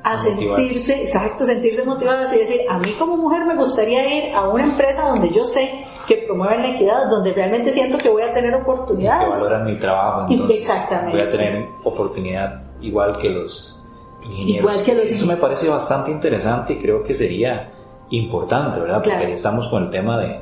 a 0.03 0.17
sentirse, 0.17 1.01
exacto, 1.01 1.45
sentirse 1.45 1.83
motivadas 1.83 2.33
y 2.33 2.39
decir, 2.39 2.61
a 2.69 2.79
mí 2.79 2.91
como 2.97 3.17
mujer 3.17 3.45
me 3.45 3.55
gustaría 3.55 4.29
ir 4.29 4.33
a 4.33 4.47
una 4.47 4.63
empresa 4.63 5.09
donde 5.09 5.29
yo 5.29 5.43
sé 5.43 5.69
que 6.09 6.17
promueven 6.25 6.63
la 6.63 6.69
equidad, 6.69 7.07
donde 7.07 7.31
realmente 7.33 7.71
siento 7.71 7.99
que 7.99 8.09
voy 8.09 8.23
a 8.23 8.33
tener 8.33 8.55
oportunidades. 8.55 9.25
Que 9.25 9.29
valoran 9.29 9.65
mi 9.65 9.75
trabajo, 9.75 10.25
entonces 10.27 10.57
Exactamente. 10.57 11.17
voy 11.17 11.27
a 11.27 11.29
tener 11.29 11.65
oportunidad 11.83 12.63
igual 12.81 13.15
que 13.19 13.29
los 13.29 13.79
ingenieros. 14.23 14.71
Igual 14.71 14.85
que 14.85 14.95
los 14.95 15.11
Eso 15.11 15.27
me 15.27 15.37
parece 15.37 15.69
bastante 15.69 16.09
interesante 16.09 16.73
y 16.73 16.77
creo 16.77 17.03
que 17.03 17.13
sería 17.13 17.71
importante, 18.09 18.79
¿verdad? 18.79 19.03
Porque 19.03 19.17
ahí 19.17 19.33
estamos 19.33 19.67
con 19.67 19.83
el 19.83 19.89
tema 19.91 20.19
de, 20.19 20.39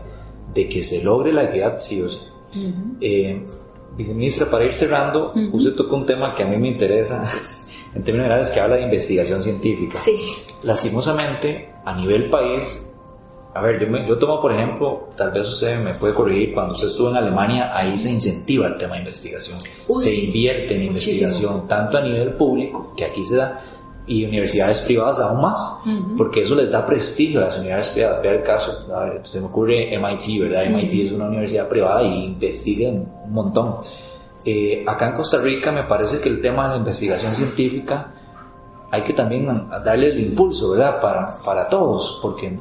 de, 0.53 0.69
que 0.69 0.81
se 0.81 1.03
logre 1.03 1.33
la 1.33 1.43
equidad 1.43 1.77
sí 1.77 2.01
o 2.01 2.09
sí. 2.09 2.21
Eh, 3.01 3.45
viceministra, 3.97 4.49
para 4.49 4.63
ir 4.63 4.73
cerrando, 4.73 5.33
usted 5.51 5.75
tocó 5.75 5.97
un 5.97 6.05
tema 6.05 6.33
que 6.33 6.43
a 6.43 6.45
mí 6.45 6.55
me 6.55 6.69
interesa 6.69 7.29
en 7.93 8.03
términos 8.03 8.27
generales, 8.27 8.51
que 8.51 8.61
habla 8.61 8.77
de 8.77 8.83
investigación 8.83 9.43
científica. 9.43 9.99
Sí. 9.99 10.33
Lastimosamente, 10.63 11.73
a 11.83 11.93
nivel 11.93 12.29
país, 12.29 12.96
a 13.57 13.61
ver, 13.61 13.79
yo, 13.79 13.87
me, 13.87 14.07
yo 14.07 14.17
tomo 14.17 14.39
por 14.39 14.51
ejemplo, 14.51 15.09
tal 15.15 15.31
vez 15.31 15.47
usted 15.47 15.79
me 15.79 15.93
puede 15.95 16.13
corregir, 16.13 16.53
cuando 16.53 16.73
usted 16.73 16.87
estuvo 16.87 17.09
en 17.09 17.17
Alemania, 17.17 17.75
ahí 17.75 17.97
se 17.97 18.11
incentiva 18.11 18.67
el 18.67 18.77
tema 18.77 18.93
de 18.93 18.99
investigación. 18.99 19.57
se 19.59 20.13
invierte 20.13 20.75
en 20.75 20.83
investigación, 20.83 21.67
tanto 21.67 21.97
a 21.97 22.01
nivel 22.01 22.33
público, 22.33 22.93
que 22.95 23.05
aquí 23.05 23.25
se 23.25 23.37
da, 23.37 23.59
y 24.05 24.23
universidades 24.23 24.81
privadas 24.81 25.19
aún 25.19 25.41
más, 25.41 25.81
porque 26.17 26.43
eso 26.43 26.55
les 26.55 26.71
da 26.71 26.85
prestigio 26.85 27.39
a 27.41 27.47
las 27.47 27.57
universidades 27.57 27.93
privadas. 27.93 28.21
Vea 28.23 28.33
el 28.33 28.43
caso, 28.43 28.87
a 28.95 29.03
ver, 29.05 29.21
se 29.29 29.39
me 29.39 29.47
ocurre 29.47 29.97
MIT, 29.97 30.41
¿verdad? 30.41 30.65
MIT 30.69 30.93
es 30.93 31.11
una 31.11 31.27
universidad 31.27 31.67
privada 31.67 32.03
y 32.03 32.25
investiga 32.25 32.89
un 32.89 33.33
montón. 33.33 33.75
Eh, 34.45 34.85
acá 34.87 35.09
en 35.09 35.15
Costa 35.15 35.39
Rica 35.39 35.73
me 35.73 35.83
parece 35.83 36.21
que 36.21 36.29
el 36.29 36.39
tema 36.39 36.63
de 36.63 36.69
la 36.69 36.77
investigación 36.77 37.35
científica 37.35 38.13
hay 38.89 39.03
que 39.03 39.13
también 39.13 39.67
darle 39.83 40.11
el 40.11 40.19
impulso, 40.21 40.71
¿verdad? 40.71 41.01
Para, 41.01 41.35
para 41.43 41.67
todos, 41.67 42.19
porque 42.21 42.57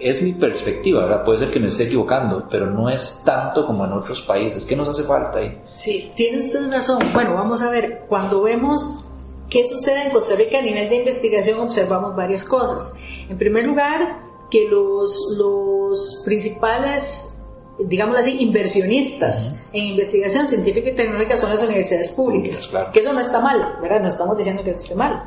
es 0.00 0.22
mi 0.22 0.32
perspectiva, 0.32 1.04
¿verdad? 1.04 1.24
Puede 1.24 1.40
ser 1.40 1.50
que 1.50 1.60
me 1.60 1.66
esté 1.66 1.84
equivocando, 1.84 2.46
pero 2.50 2.66
no 2.66 2.88
es 2.88 3.22
tanto 3.24 3.66
como 3.66 3.84
en 3.84 3.92
otros 3.92 4.22
países. 4.22 4.64
¿Qué 4.64 4.76
nos 4.76 4.88
hace 4.88 5.04
falta 5.04 5.38
ahí? 5.38 5.60
Sí, 5.74 6.12
tiene 6.14 6.38
usted 6.38 6.70
razón. 6.72 6.98
Bueno, 7.12 7.34
vamos 7.34 7.62
a 7.62 7.70
ver, 7.70 8.04
cuando 8.08 8.42
vemos 8.42 9.06
¿Qué 9.50 9.66
sucede 9.66 10.04
en 10.04 10.10
Costa 10.10 10.36
Rica 10.36 10.58
a 10.58 10.62
nivel 10.62 10.88
de 10.88 10.96
investigación? 10.96 11.58
Observamos 11.58 12.14
varias 12.14 12.44
cosas. 12.44 12.94
En 13.28 13.36
primer 13.36 13.66
lugar, 13.66 14.20
que 14.48 14.68
los, 14.68 15.34
los 15.36 16.22
principales, 16.24 17.42
digámoslo 17.80 18.20
así, 18.20 18.36
inversionistas 18.40 19.68
en 19.72 19.86
investigación 19.86 20.46
científica 20.46 20.90
y 20.90 20.94
tecnológica 20.94 21.36
son 21.36 21.50
las 21.50 21.62
universidades 21.62 22.10
públicas. 22.10 22.70
Que 22.92 23.00
eso 23.00 23.12
no 23.12 23.18
está 23.18 23.40
mal, 23.40 23.78
¿verdad? 23.82 24.00
No 24.00 24.06
estamos 24.06 24.38
diciendo 24.38 24.62
que 24.62 24.70
eso 24.70 24.80
esté 24.80 24.94
mal. 24.94 25.24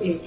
Eh, 0.00 0.20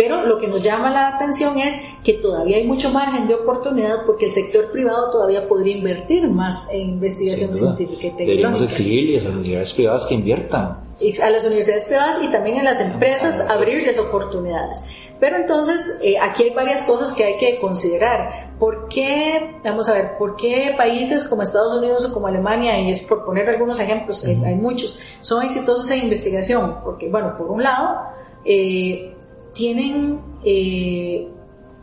pero 0.00 0.24
lo 0.24 0.38
que 0.38 0.48
nos 0.48 0.62
llama 0.62 0.90
la 0.90 1.08
atención 1.08 1.58
es 1.58 1.78
que 2.02 2.14
todavía 2.14 2.56
hay 2.56 2.66
mucho 2.66 2.88
margen 2.88 3.28
de 3.28 3.34
oportunidad 3.34 4.06
porque 4.06 4.26
el 4.26 4.30
sector 4.30 4.72
privado 4.72 5.10
todavía 5.10 5.46
podría 5.46 5.76
invertir 5.76 6.26
más 6.26 6.72
en 6.72 6.88
investigación 6.88 7.54
científica 7.54 8.06
y 8.06 8.10
tecnológica. 8.12 8.24
Deberíamos 8.24 8.62
exigirle 8.62 9.18
a 9.18 9.22
las 9.24 9.34
universidades 9.34 9.72
privadas 9.74 10.06
que 10.06 10.14
inviertan 10.14 10.78
a 11.22 11.30
las 11.30 11.44
universidades 11.44 11.84
privadas 11.84 12.18
y 12.22 12.28
también 12.28 12.60
a 12.60 12.62
las 12.62 12.80
empresas 12.80 13.40
abrirles 13.48 13.98
oportunidades. 13.98 14.84
Pero 15.18 15.36
entonces 15.36 15.98
eh, 16.02 16.18
aquí 16.18 16.44
hay 16.44 16.50
varias 16.50 16.84
cosas 16.84 17.12
que 17.12 17.24
hay 17.24 17.36
que 17.36 17.58
considerar. 17.58 18.52
¿Por 18.58 18.88
qué, 18.88 19.56
vamos 19.64 19.88
a 19.90 19.94
ver, 19.94 20.18
por 20.18 20.36
qué 20.36 20.74
países 20.76 21.24
como 21.24 21.42
Estados 21.42 21.76
Unidos 21.76 22.06
o 22.06 22.12
como 22.12 22.26
Alemania, 22.26 22.78
y 22.80 22.90
es 22.90 23.02
por 23.02 23.24
poner 23.24 23.48
algunos 23.48 23.80
ejemplos, 23.80 24.24
hay, 24.24 24.42
hay 24.44 24.56
muchos, 24.56 24.98
son 25.20 25.42
exitosos 25.42 25.90
en 25.90 26.04
investigación? 26.04 26.76
Porque, 26.84 27.08
bueno, 27.08 27.36
por 27.36 27.50
un 27.50 27.62
lado, 27.62 28.00
eh, 28.44 29.14
tienen 29.60 30.18
eh, 30.42 31.28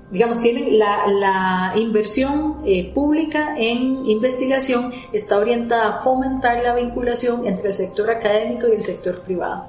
digamos, 0.10 0.42
tienen 0.42 0.80
la, 0.80 1.74
inversión 1.76 2.62
eh, 2.66 2.92
pública 2.92 3.56
en 3.58 4.10
investigación 4.10 4.92
está 5.14 5.38
orientada 5.38 5.98
a 5.98 6.02
fomentar 6.02 6.64
la 6.64 6.74
vinculación 6.74 7.46
entre 7.46 7.70
el 7.70 7.74
sector 7.76 8.10
académico 8.10 8.68
y 8.68 8.72
el 8.72 8.82
sector 8.82 9.22
privado. 9.22 9.68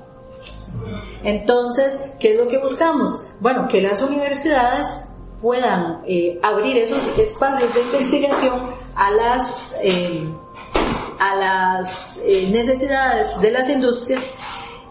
Entonces, 1.23 2.13
¿qué 2.19 2.33
es 2.33 2.39
lo 2.39 2.49
que 2.49 2.59
buscamos? 2.59 3.31
Bueno, 3.41 3.69
que 3.69 3.83
las 3.83 4.01
universidades 4.01 5.13
puedan 5.43 6.03
eh, 6.07 6.39
abrir 6.43 6.79
esos 6.79 7.19
espacios 7.19 7.75
de 7.75 7.83
investigación 7.83 8.55
a 8.95 9.11
las, 9.11 9.77
a 11.19 11.35
las 11.37 12.21
necesidades 12.51 13.41
de 13.41 13.51
las 13.51 13.69
industrias 13.69 14.35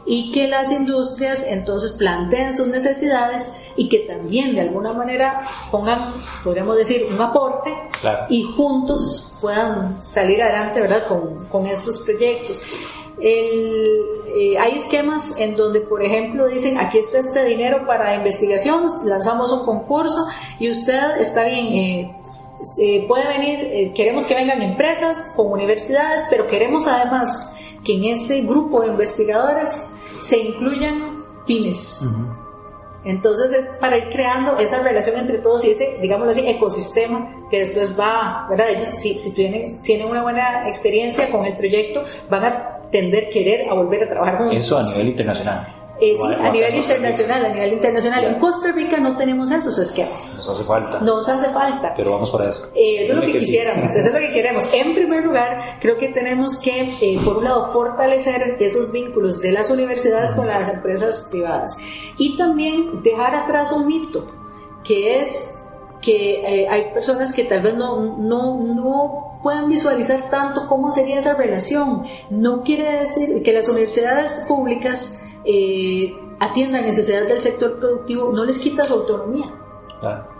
y 0.08 0.32
que 0.32 0.47
las 0.47 0.72
industrias 0.72 1.43
entonces 1.45 1.91
planteen 1.93 2.53
sus 2.53 2.68
necesidades 2.68 3.68
y 3.76 3.89
que 3.89 3.99
también 3.99 4.55
de 4.55 4.62
alguna 4.62 4.93
manera 4.93 5.41
pongan, 5.70 6.14
podríamos 6.43 6.78
decir, 6.78 7.05
un 7.14 7.22
aporte 7.22 7.74
y 8.30 8.43
juntos 8.43 9.38
puedan 9.41 10.01
salir 10.01 10.41
adelante 10.41 10.80
¿verdad? 10.80 11.08
Con, 11.08 11.45
con 11.47 11.68
estos 11.68 11.99
proyectos. 11.99 12.64
El, 13.20 14.05
eh, 14.36 14.58
hay 14.60 14.74
esquemas 14.74 15.36
en 15.39 15.55
donde, 15.55 15.82
por 15.82 16.03
ejemplo, 16.03 16.47
dicen, 16.47 16.78
aquí 16.78 16.99
está 16.99 17.18
este 17.18 17.43
dinero 17.45 17.88
para 17.88 18.16
investigación, 18.16 18.88
lanzamos 19.05 19.51
un 19.51 19.66
concurso 19.66 20.28
y 20.60 20.70
usted 20.70 21.18
está 21.20 21.43
bien, 21.43 21.68
eh, 21.68 22.16
eh, 22.80 23.05
puede 23.08 23.28
venir, 23.28 23.93
queremos 23.93 24.26
que 24.26 24.36
vengan 24.36 24.62
empresas 24.62 25.34
con 25.36 25.51
universidades, 25.51 26.28
pero 26.30 26.47
queremos 26.47 26.86
además 26.86 27.53
que 27.84 27.95
en 27.95 28.05
este 28.05 28.41
grupo 28.41 28.82
de 28.82 28.88
investigadores 28.88 29.97
se 30.22 30.38
incluyan 30.38 31.24
pymes. 31.45 32.05
Entonces 33.03 33.53
es 33.53 33.78
para 33.80 33.97
ir 33.97 34.09
creando 34.09 34.57
esa 34.57 34.84
relación 34.84 35.18
entre 35.18 35.38
todos 35.38 35.63
y 35.63 35.72
ese, 35.72 35.97
digámoslo 36.01 36.32
así, 36.32 36.45
ecosistema 36.45 37.47
que 37.49 37.59
después 37.59 37.97
va, 37.97 38.47
¿verdad? 38.49 38.72
Ellos 38.72 38.88
si, 38.88 39.18
si 39.18 39.34
tienen, 39.34 39.82
tienen 39.82 40.07
una 40.07 40.22
buena 40.22 40.68
experiencia 40.68 41.30
con 41.30 41.45
el 41.45 41.55
proyecto, 41.55 42.03
van 42.30 42.43
a 42.43 42.78
tender 42.91 43.30
querer 43.30 43.70
a 43.70 43.74
volver 43.74 44.03
a 44.03 44.09
trabajar 44.09 44.38
con 44.38 44.51
Eso 44.51 44.78
a 44.78 44.84
nivel 44.84 45.07
internacional. 45.07 45.76
Eh, 46.00 46.16
sí, 46.16 46.24
a 46.24 46.52
nivel 46.52 46.76
internacional, 46.76 47.45
a 47.45 47.50
nivel 47.50 47.74
internacional. 47.74 48.24
En 48.26 48.36
Costa 48.36 48.72
Rica 48.72 48.98
no 48.98 49.18
tenemos 49.18 49.50
esos 49.50 49.78
esquemas. 49.80 50.36
Nos 50.38 50.50
hace 50.50 50.64
falta. 50.64 51.00
Nos 51.00 51.28
hace 51.28 51.50
falta. 51.50 51.93
Pero 51.95 52.12
vamos 52.12 52.30
para 52.30 52.52
eso. 52.52 52.68
Eh, 52.76 53.02
eso 53.02 53.14
es 53.14 53.20
lo 53.20 53.26
que, 53.26 53.34
quisiéramos, 53.34 53.95
eso 53.95 54.08
es 54.08 54.14
lo 54.14 54.20
que 54.20 54.32
queremos. 54.32 54.68
En 54.74 54.93
primer 54.93 55.26
lugar, 55.26 55.78
creo 55.80 55.98
que 55.98 56.10
tenemos 56.10 56.58
que, 56.58 56.95
eh, 57.02 57.20
por 57.24 57.38
un 57.38 57.45
lado, 57.45 57.72
fortalecer 57.74 58.58
esos 58.60 58.91
vínculos 58.91 59.41
de 59.41 59.52
las 59.52 59.70
universidades 59.70 60.32
con 60.32 60.48
las 60.48 60.72
empresas 60.72 61.28
privadas 61.32 61.78
y 62.18 62.38
también 62.38 63.02
dejar 63.02 63.34
atrás 63.36 63.72
un 63.72 63.88
mito, 63.88 64.28
que 64.84 65.20
es 65.20 65.56
que 66.02 66.68
hay 66.70 66.93
personas 66.93 67.34
que 67.34 67.43
tal 67.43 67.62
vez 67.62 67.76
no, 67.76 68.00
no, 68.18 68.64
no 68.64 69.39
puedan 69.41 69.68
visualizar 69.68 70.30
tanto 70.30 70.68
cómo 70.68 70.91
sería 70.91 71.20
esa 71.20 71.34
relación. 71.34 72.06
No 72.30 72.64
quiere 72.64 73.00
decir 73.00 73.41
que 73.43 73.54
las 73.54 73.68
universidades 73.68 74.45
públicas 74.48 75.22
eh, 75.48 76.14
atiendan 76.39 76.84
necesidades 76.84 77.30
del 77.30 77.39
sector 77.39 77.80
productivo, 77.80 78.32
no 78.34 78.43
les 78.43 78.60
quita 78.60 78.84
su 78.84 78.93
autonomía. 78.93 79.54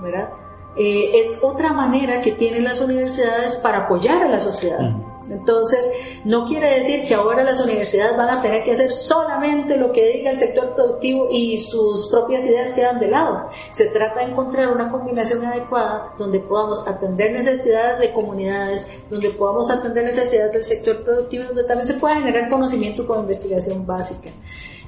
¿verdad? 0.02 0.34
Eh, 0.76 1.12
es 1.16 1.44
otra 1.44 1.74
manera 1.74 2.20
que 2.20 2.34
tienen 2.34 2.64
las 2.64 2.82
universidades 2.82 3.56
para 3.56 3.86
apoyar 3.86 4.24
a 4.24 4.28
la 4.28 4.40
sociedad. 4.40 4.96
Entonces, 5.30 5.92
no 6.24 6.46
quiere 6.46 6.74
decir 6.76 7.06
que 7.06 7.14
ahora 7.14 7.44
las 7.44 7.60
universidades 7.60 8.16
van 8.16 8.30
a 8.30 8.42
tener 8.42 8.64
que 8.64 8.72
hacer 8.72 8.92
solamente 8.92 9.78
lo 9.78 9.92
que 9.92 10.14
diga 10.14 10.32
el 10.32 10.38
sector 10.38 10.74
productivo 10.76 11.28
y 11.32 11.58
sus 11.58 12.10
propias 12.10 12.46
ideas 12.46 12.74
quedan 12.74 13.00
de 13.00 13.08
lado. 13.08 13.48
Se 13.72 13.86
trata 13.86 14.22
de 14.22 14.32
encontrar 14.32 14.70
una 14.70 14.90
combinación 14.90 15.44
adecuada 15.46 16.14
donde 16.18 16.40
podamos 16.40 16.88
atender 16.88 17.32
necesidades 17.34 18.00
de 18.00 18.14
comunidades, 18.14 18.88
donde 19.10 19.30
podamos 19.32 19.70
atender 19.70 20.06
necesidades 20.06 20.54
del 20.54 20.64
sector 20.64 21.04
productivo, 21.04 21.46
donde 21.46 21.64
también 21.66 21.88
se 21.88 21.96
pueda 21.96 22.16
generar 22.16 22.50
conocimiento 22.50 23.06
con 23.06 23.20
investigación 23.20 23.86
básica. 23.86 24.30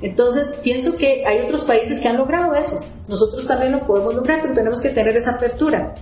Entonces, 0.02 0.60
pienso 0.64 0.96
que 0.96 1.26
hay 1.26 1.40
otros 1.42 1.66
países 1.66 2.00
que 2.00 2.08
han 2.08 2.18
logrado 2.18 2.56
eso. 2.56 2.80
Nosotros 3.10 3.46
también 3.46 3.74
lo 3.74 3.80
podemos 3.80 4.16
lograr, 4.16 4.42
pero 4.42 4.54
tenemos 4.54 4.82
que 4.82 4.90
tener 4.90 5.16
esa 5.18 5.32
apertura. 5.32 5.94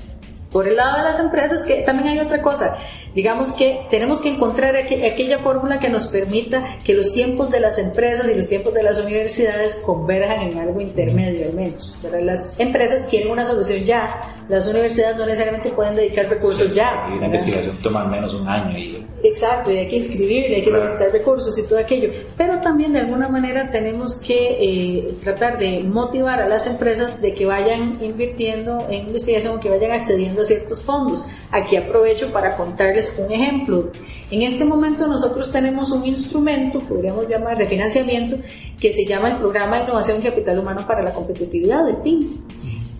Por 0.51 0.67
el 0.67 0.75
lado 0.75 0.97
de 0.97 1.03
las 1.03 1.19
empresas, 1.19 1.65
que 1.65 1.81
también 1.81 2.09
hay 2.09 2.19
otra 2.19 2.41
cosa. 2.41 2.77
Digamos 3.17 3.51
que 3.51 3.79
tenemos 3.89 4.21
que 4.21 4.29
encontrar 4.29 4.75
aquella 4.75 5.39
fórmula 5.39 5.79
que 5.79 5.89
nos 5.89 6.05
permita 6.05 6.63
que 6.83 6.93
los 6.93 7.13
tiempos 7.13 7.49
de 7.49 7.59
las 7.59 7.79
empresas 7.79 8.29
y 8.29 8.35
los 8.35 8.47
tiempos 8.47 8.75
de 8.75 8.83
las 8.83 8.99
universidades 8.99 9.81
converjan 9.83 10.41
en 10.41 10.59
algo 10.59 10.79
intermedio 10.79 11.47
al 11.47 11.53
menos. 11.53 11.99
Las 12.21 12.59
empresas 12.59 13.07
quieren 13.09 13.31
una 13.31 13.43
solución 13.43 13.83
ya, 13.83 14.21
las 14.47 14.67
universidades 14.67 15.17
no 15.17 15.25
necesariamente 15.25 15.69
pueden 15.69 15.95
dedicar 15.95 16.29
recursos 16.29 16.75
ya. 16.75 17.07
Y 17.09 17.17
una 17.17 17.25
investigación 17.25 17.75
toma 17.81 18.03
al 18.03 18.11
menos 18.11 18.35
un 18.35 18.47
año. 18.47 18.77
Y... 18.77 19.03
Exacto, 19.23 19.71
y 19.71 19.77
hay 19.77 19.87
que 19.87 19.97
inscribir, 19.97 20.53
hay 20.53 20.63
que 20.63 20.71
solicitar 20.71 21.11
recursos 21.11 21.57
y 21.57 21.63
todo 21.63 21.79
aquello. 21.79 22.11
Pero 22.37 22.61
también 22.61 22.93
de 22.93 22.99
alguna 22.99 23.27
manera 23.29 23.71
tenemos 23.71 24.17
que 24.17 24.57
eh, 24.59 25.15
tratar 25.23 25.57
de 25.57 25.83
motivar 25.83 26.39
a 26.39 26.47
las 26.47 26.67
empresas 26.67 27.19
de 27.19 27.33
que 27.33 27.45
vayan 27.45 27.97
invirtiendo 28.01 28.85
en 28.89 29.07
investigación 29.07 29.57
o 29.57 29.59
que 29.59 29.69
vayan 29.69 29.91
accediendo 29.91 30.43
a 30.43 30.45
ciertos 30.45 30.83
fondos. 30.83 31.25
Aquí 31.51 31.75
aprovecho 31.75 32.31
para 32.31 32.55
contarles 32.55 33.06
un 33.17 33.31
ejemplo. 33.31 33.91
En 34.29 34.41
este 34.41 34.65
momento 34.65 35.07
nosotros 35.07 35.51
tenemos 35.51 35.91
un 35.91 36.05
instrumento, 36.05 36.79
podríamos 36.79 37.27
llamar 37.27 37.57
de 37.57 37.65
financiamiento, 37.65 38.37
que 38.79 38.91
se 38.91 39.05
llama 39.05 39.29
el 39.29 39.37
Programa 39.37 39.77
de 39.77 39.83
Innovación 39.83 40.19
y 40.19 40.21
Capital 40.21 40.59
Humano 40.59 40.85
para 40.85 41.01
la 41.01 41.13
Competitividad, 41.13 41.85
del 41.85 41.97
PIN. 41.97 42.43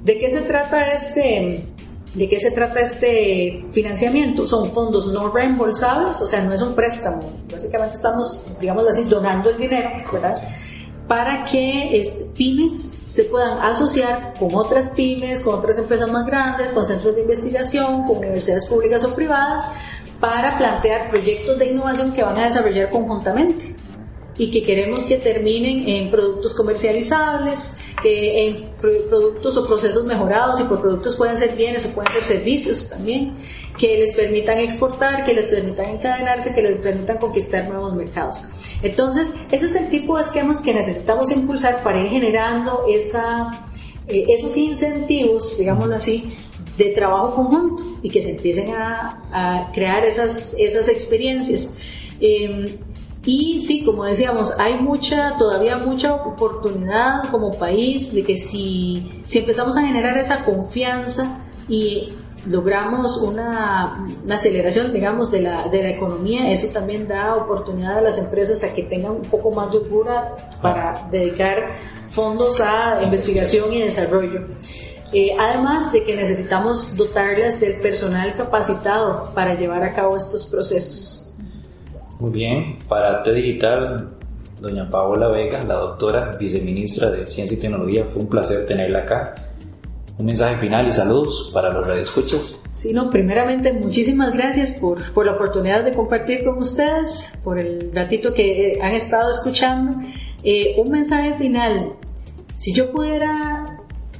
¿De 0.04 0.20
qué 0.20 0.30
se 0.30 0.42
trata 0.42 0.94
este, 0.94 1.66
¿De 2.14 2.28
qué 2.28 2.40
se 2.40 2.50
trata 2.50 2.80
este 2.80 3.64
financiamiento? 3.74 4.48
Son 4.48 4.72
fondos 4.72 5.14
no 5.14 5.30
reembolsables, 5.30 6.20
o 6.20 6.28
sea, 6.28 6.44
no 6.44 6.52
es 6.52 6.62
un 6.64 6.74
préstamo. 6.74 7.30
Básicamente 7.52 7.96
estamos, 7.96 8.58
digamos 8.60 8.90
así, 8.90 9.04
donando 9.04 9.52
el 9.52 9.58
dinero, 9.58 9.90
¿verdad? 10.12 10.42
Para 11.08 11.46
que 11.46 12.00
este, 12.00 12.26
pymes 12.36 12.98
se 13.06 13.26
puedan 13.26 13.60
asociar 13.60 14.34
con 14.40 14.56
otras 14.56 14.90
pymes, 14.90 15.42
con 15.42 15.56
otras 15.56 15.78
empresas 15.78 16.10
más 16.10 16.26
grandes, 16.26 16.72
con 16.72 16.86
centros 16.86 17.14
de 17.14 17.22
investigación, 17.22 18.06
con 18.06 18.18
universidades 18.18 18.66
públicas 18.66 19.04
o 19.04 19.14
privadas, 19.14 19.74
para 20.20 20.58
plantear 20.58 21.10
proyectos 21.10 21.60
de 21.60 21.66
innovación 21.66 22.14
que 22.14 22.24
van 22.24 22.38
a 22.38 22.46
desarrollar 22.46 22.90
conjuntamente 22.90 23.76
y 24.38 24.52
que 24.52 24.64
queremos 24.64 25.04
que 25.04 25.18
terminen 25.18 25.88
en 25.88 26.12
productos 26.12 26.54
comercializables, 26.54 27.78
en 28.04 28.70
productos 28.80 29.58
o 29.58 29.66
procesos 29.66 30.06
mejorados, 30.06 30.60
y 30.60 30.64
por 30.66 30.80
productos 30.80 31.16
pueden 31.16 31.38
ser 31.38 31.56
bienes 31.56 31.86
o 31.86 31.90
pueden 31.90 32.14
ser 32.14 32.24
servicios 32.24 32.90
también, 32.90 33.34
que 33.78 33.98
les 33.98 34.14
permitan 34.14 34.60
exportar, 34.60 35.24
que 35.24 35.34
les 35.34 35.48
permitan 35.48 35.90
encadenarse, 35.90 36.54
que 36.54 36.62
les 36.62 36.78
permitan 36.78 37.18
conquistar 37.18 37.68
nuevos 37.68 37.96
mercados. 37.96 38.44
Entonces, 38.84 39.34
ese 39.52 39.66
es 39.66 39.76
el 39.76 39.90
tipo 39.90 40.18
de 40.18 40.24
esquemas 40.24 40.62
que 40.62 40.74
necesitamos 40.74 41.32
impulsar 41.32 41.82
para 41.82 42.00
ir 42.00 42.10
generando 42.10 42.86
esa, 42.88 43.52
eh, 44.08 44.26
esos 44.30 44.56
incentivos, 44.56 45.58
digámoslo 45.58 45.96
así, 45.96 46.32
de 46.78 46.86
trabajo 46.90 47.36
conjunto 47.36 47.84
y 48.02 48.10
que 48.10 48.22
se 48.22 48.32
empiecen 48.32 48.72
a, 48.72 49.72
crear 49.74 50.06
esas, 50.06 50.56
esas 50.58 50.88
experiencias. 50.88 51.78
Em, 52.20 52.78
y 53.26 53.60
sí, 53.60 53.84
como 53.84 54.06
decíamos, 54.06 54.58
hay 54.58 54.76
mucha, 54.76 55.38
todavía 55.38 55.78
mucha 55.78 56.14
oportunidad 56.16 57.30
como 57.30 57.52
país 57.52 58.14
de 58.14 58.24
que 58.24 58.38
si, 58.38 59.22
si 59.26 59.40
empezamos 59.40 59.76
a 59.78 59.86
generar 59.86 60.18
esa 60.18 60.46
confianza 60.46 61.44
y 61.68 62.14
logramos 62.46 63.18
una, 63.18 64.08
aceleración, 64.30 64.94
digamos, 64.94 65.32
de 65.32 65.42
la, 65.42 65.68
de 65.68 65.84
la 65.84 65.90
economía, 65.90 66.50
eso 66.52 66.68
también 66.68 67.08
da 67.08 67.36
oportunidad 67.36 67.98
a 67.98 68.02
las 68.02 68.18
empresas 68.18 68.64
a 68.64 68.74
que 68.74 68.84
tengan 68.84 69.12
un 69.12 69.24
poco 69.24 69.52
más 69.52 69.72
de 69.72 69.82
cura 69.82 70.36
para 70.62 71.08
dedicar 71.12 71.76
fondos 72.10 72.62
a 72.62 73.02
investigación 73.04 73.74
y 73.74 73.82
desarrollo. 73.82 74.48
Eh, 75.14 75.32
además 75.40 75.94
de 75.94 76.04
que 76.04 76.16
necesitamos 76.16 76.98
dotarlas 76.98 77.62
del 77.62 77.76
personal 77.80 78.36
capacitado 78.36 79.32
para 79.34 79.56
llevar 79.56 79.84
a 79.84 79.94
cabo 79.94 80.18
estos 80.18 80.48
procesos. 80.48 81.38
Muy 82.20 82.32
bien, 82.32 82.80
para 82.90 83.24
T 83.24 83.32
Digital, 83.32 84.10
doña 84.60 84.90
Paola 84.90 85.30
Vega, 85.30 85.64
la 85.64 85.76
doctora 85.76 86.32
viceministra 86.38 87.12
de 87.12 87.26
Ciencia 87.26 87.56
y 87.56 87.60
Tecnología, 87.60 88.06
fue 88.06 88.24
un 88.24 88.28
placer 88.28 88.66
tenerla 88.66 89.00
acá. 89.00 89.36
Un 90.18 90.26
mensaje 90.26 90.56
final 90.56 90.88
y 90.88 90.92
saludos 90.92 91.52
para 91.54 91.70
los 91.70 91.86
radioescuchas. 91.86 92.64
Sí, 92.74 92.92
no, 92.92 93.10
primeramente 93.10 93.72
muchísimas 93.72 94.34
gracias 94.34 94.72
por, 94.80 95.14
por 95.14 95.28
la 95.28 95.34
oportunidad 95.34 95.84
de 95.84 95.94
compartir 95.94 96.44
con 96.44 96.58
ustedes, 96.58 97.40
por 97.44 97.60
el 97.60 97.92
ratito 97.94 98.34
que 98.34 98.74
eh, 98.74 98.80
han 98.82 98.94
estado 98.94 99.30
escuchando. 99.30 99.96
Eh, 100.44 100.76
un 100.78 100.90
mensaje 100.90 101.34
final. 101.34 101.94
Si 102.56 102.74
yo 102.74 102.92
pudiera 102.92 103.77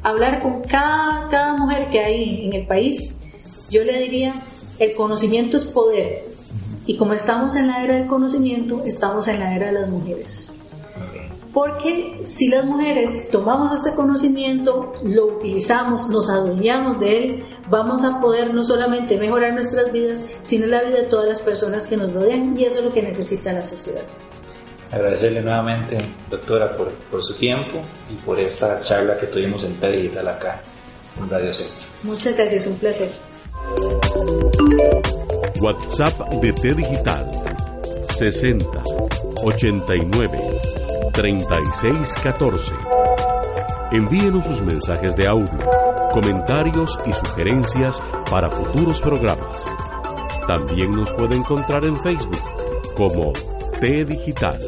hablar 0.08 0.42
con 0.42 0.62
cada, 0.64 1.28
cada 1.30 1.54
mujer 1.58 1.90
que 1.90 2.00
hay 2.00 2.46
en 2.46 2.54
el 2.54 2.66
país, 2.66 3.24
yo 3.70 3.84
le 3.84 4.00
diría, 4.00 4.34
el 4.80 4.96
conocimiento 4.96 5.58
es 5.58 5.66
poder. 5.66 6.24
Y 6.86 6.96
como 6.96 7.14
estamos 7.14 7.56
en 7.58 7.68
la 7.68 7.84
era 7.84 7.96
del 7.96 8.08
conocimiento, 8.08 8.84
estamos 8.86 9.28
en 9.28 9.40
la 9.40 9.54
era 9.54 9.68
de 9.68 9.74
las 9.74 9.90
mujeres. 9.90 10.62
Porque 11.54 12.22
si 12.24 12.48
las 12.48 12.64
mujeres 12.64 13.30
tomamos 13.32 13.74
este 13.74 13.96
conocimiento, 13.96 14.94
lo 15.04 15.38
utilizamos, 15.38 16.10
nos 16.10 16.30
adueñamos 16.30 17.00
de 17.00 17.18
él, 17.18 17.46
vamos 17.70 18.04
a 18.04 18.22
poder 18.22 18.54
no 18.54 18.64
solamente 18.64 19.18
mejorar 19.18 19.54
nuestras 19.54 19.92
vidas, 19.92 20.24
sino 20.44 20.68
la 20.68 20.84
vida 20.84 20.98
de 20.98 21.08
todas 21.08 21.28
las 21.28 21.42
personas 21.42 21.88
que 21.88 21.98
nos 21.98 22.14
rodean 22.14 22.58
y 22.58 22.64
eso 22.64 22.80
es 22.80 22.86
lo 22.86 22.94
que 22.94 23.02
necesita 23.02 23.52
la 23.52 23.64
sociedad. 23.64 24.04
Agradecerle 24.92 25.42
nuevamente, 25.42 25.98
doctora, 26.30 26.76
por, 26.76 26.92
por 26.94 27.24
su 27.24 27.36
tiempo 27.36 27.82
y 28.10 28.16
por 28.24 28.40
esta 28.40 28.80
charla 28.80 29.18
que 29.18 29.28
tuvimos 29.28 29.64
en 29.64 29.76
T 29.76 29.92
Digital 29.92 30.28
acá 30.30 30.62
en 31.20 31.30
Radio 31.30 31.54
Centro. 31.54 31.86
Muchas 32.04 32.36
gracias, 32.36 32.68
un 32.68 32.78
placer. 32.78 33.10
WhatsApp 35.60 36.30
de 36.42 36.54
T 36.54 36.74
Digital 36.76 37.32
60 38.16 38.66
89 39.44 40.38
36 41.14 42.16
14. 42.24 42.74
Envíenos 43.92 44.46
sus 44.46 44.62
mensajes 44.62 45.16
de 45.16 45.28
audio, 45.28 45.60
comentarios 46.12 47.00
y 47.06 47.14
sugerencias 47.14 48.02
para 48.30 48.50
futuros 48.50 49.02
programas. 49.02 49.72
También 50.46 50.96
nos 50.96 51.12
puede 51.12 51.36
encontrar 51.36 51.86
en 51.86 51.98
Facebook 52.00 52.40
como 52.96 53.34
T 53.80 54.06
Digital. 54.06 54.60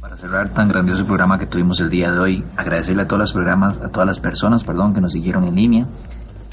Para 0.00 0.16
cerrar 0.16 0.48
tan 0.54 0.68
grandioso 0.70 1.04
programa 1.04 1.38
que 1.38 1.44
tuvimos 1.44 1.78
el 1.80 1.90
día 1.90 2.10
de 2.10 2.18
hoy, 2.18 2.44
agradecerle 2.56 3.02
a 3.02 3.06
todas 3.06 3.20
las 3.20 3.32
programas, 3.34 3.76
a 3.78 3.90
todas 3.90 4.06
las 4.06 4.18
personas, 4.18 4.64
perdón, 4.64 4.94
que 4.94 5.02
nos 5.02 5.12
siguieron 5.12 5.44
en 5.44 5.56
línea. 5.56 5.86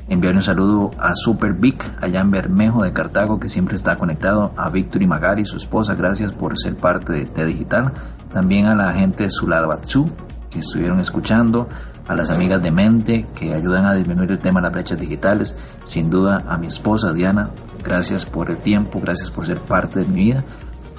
Enviar 0.09 0.35
un 0.35 0.43
saludo 0.43 0.91
a 0.99 1.15
Super 1.15 1.53
Vic, 1.53 1.89
allá 2.01 2.19
en 2.19 2.31
Bermejo 2.31 2.83
de 2.83 2.91
Cartago, 2.91 3.39
que 3.39 3.47
siempre 3.47 3.77
está 3.77 3.95
conectado, 3.95 4.51
a 4.57 4.69
Víctor 4.69 5.01
y 5.01 5.07
Magari, 5.07 5.45
su 5.45 5.55
esposa, 5.55 5.95
gracias 5.95 6.33
por 6.33 6.59
ser 6.59 6.75
parte 6.75 7.13
de 7.13 7.25
T 7.25 7.45
Digital. 7.45 7.93
También 8.33 8.65
a 8.65 8.75
la 8.75 8.91
gente 8.91 9.23
de 9.23 9.29
Sulabatsu, 9.29 10.11
que 10.49 10.59
estuvieron 10.59 10.99
escuchando, 10.99 11.69
a 12.07 12.15
las 12.15 12.29
amigas 12.29 12.61
de 12.61 12.71
mente 12.71 13.25
que 13.35 13.53
ayudan 13.53 13.85
a 13.85 13.93
disminuir 13.93 14.31
el 14.31 14.39
tema 14.39 14.59
de 14.59 14.65
las 14.65 14.73
brechas 14.73 14.99
digitales, 14.99 15.55
sin 15.83 16.09
duda 16.09 16.43
a 16.47 16.57
mi 16.57 16.67
esposa 16.67 17.13
Diana, 17.13 17.49
gracias 17.83 18.25
por 18.25 18.49
el 18.49 18.57
tiempo, 18.57 18.99
gracias 19.01 19.31
por 19.31 19.45
ser 19.45 19.59
parte 19.59 19.99
de 19.99 20.05
mi 20.05 20.25
vida, 20.25 20.43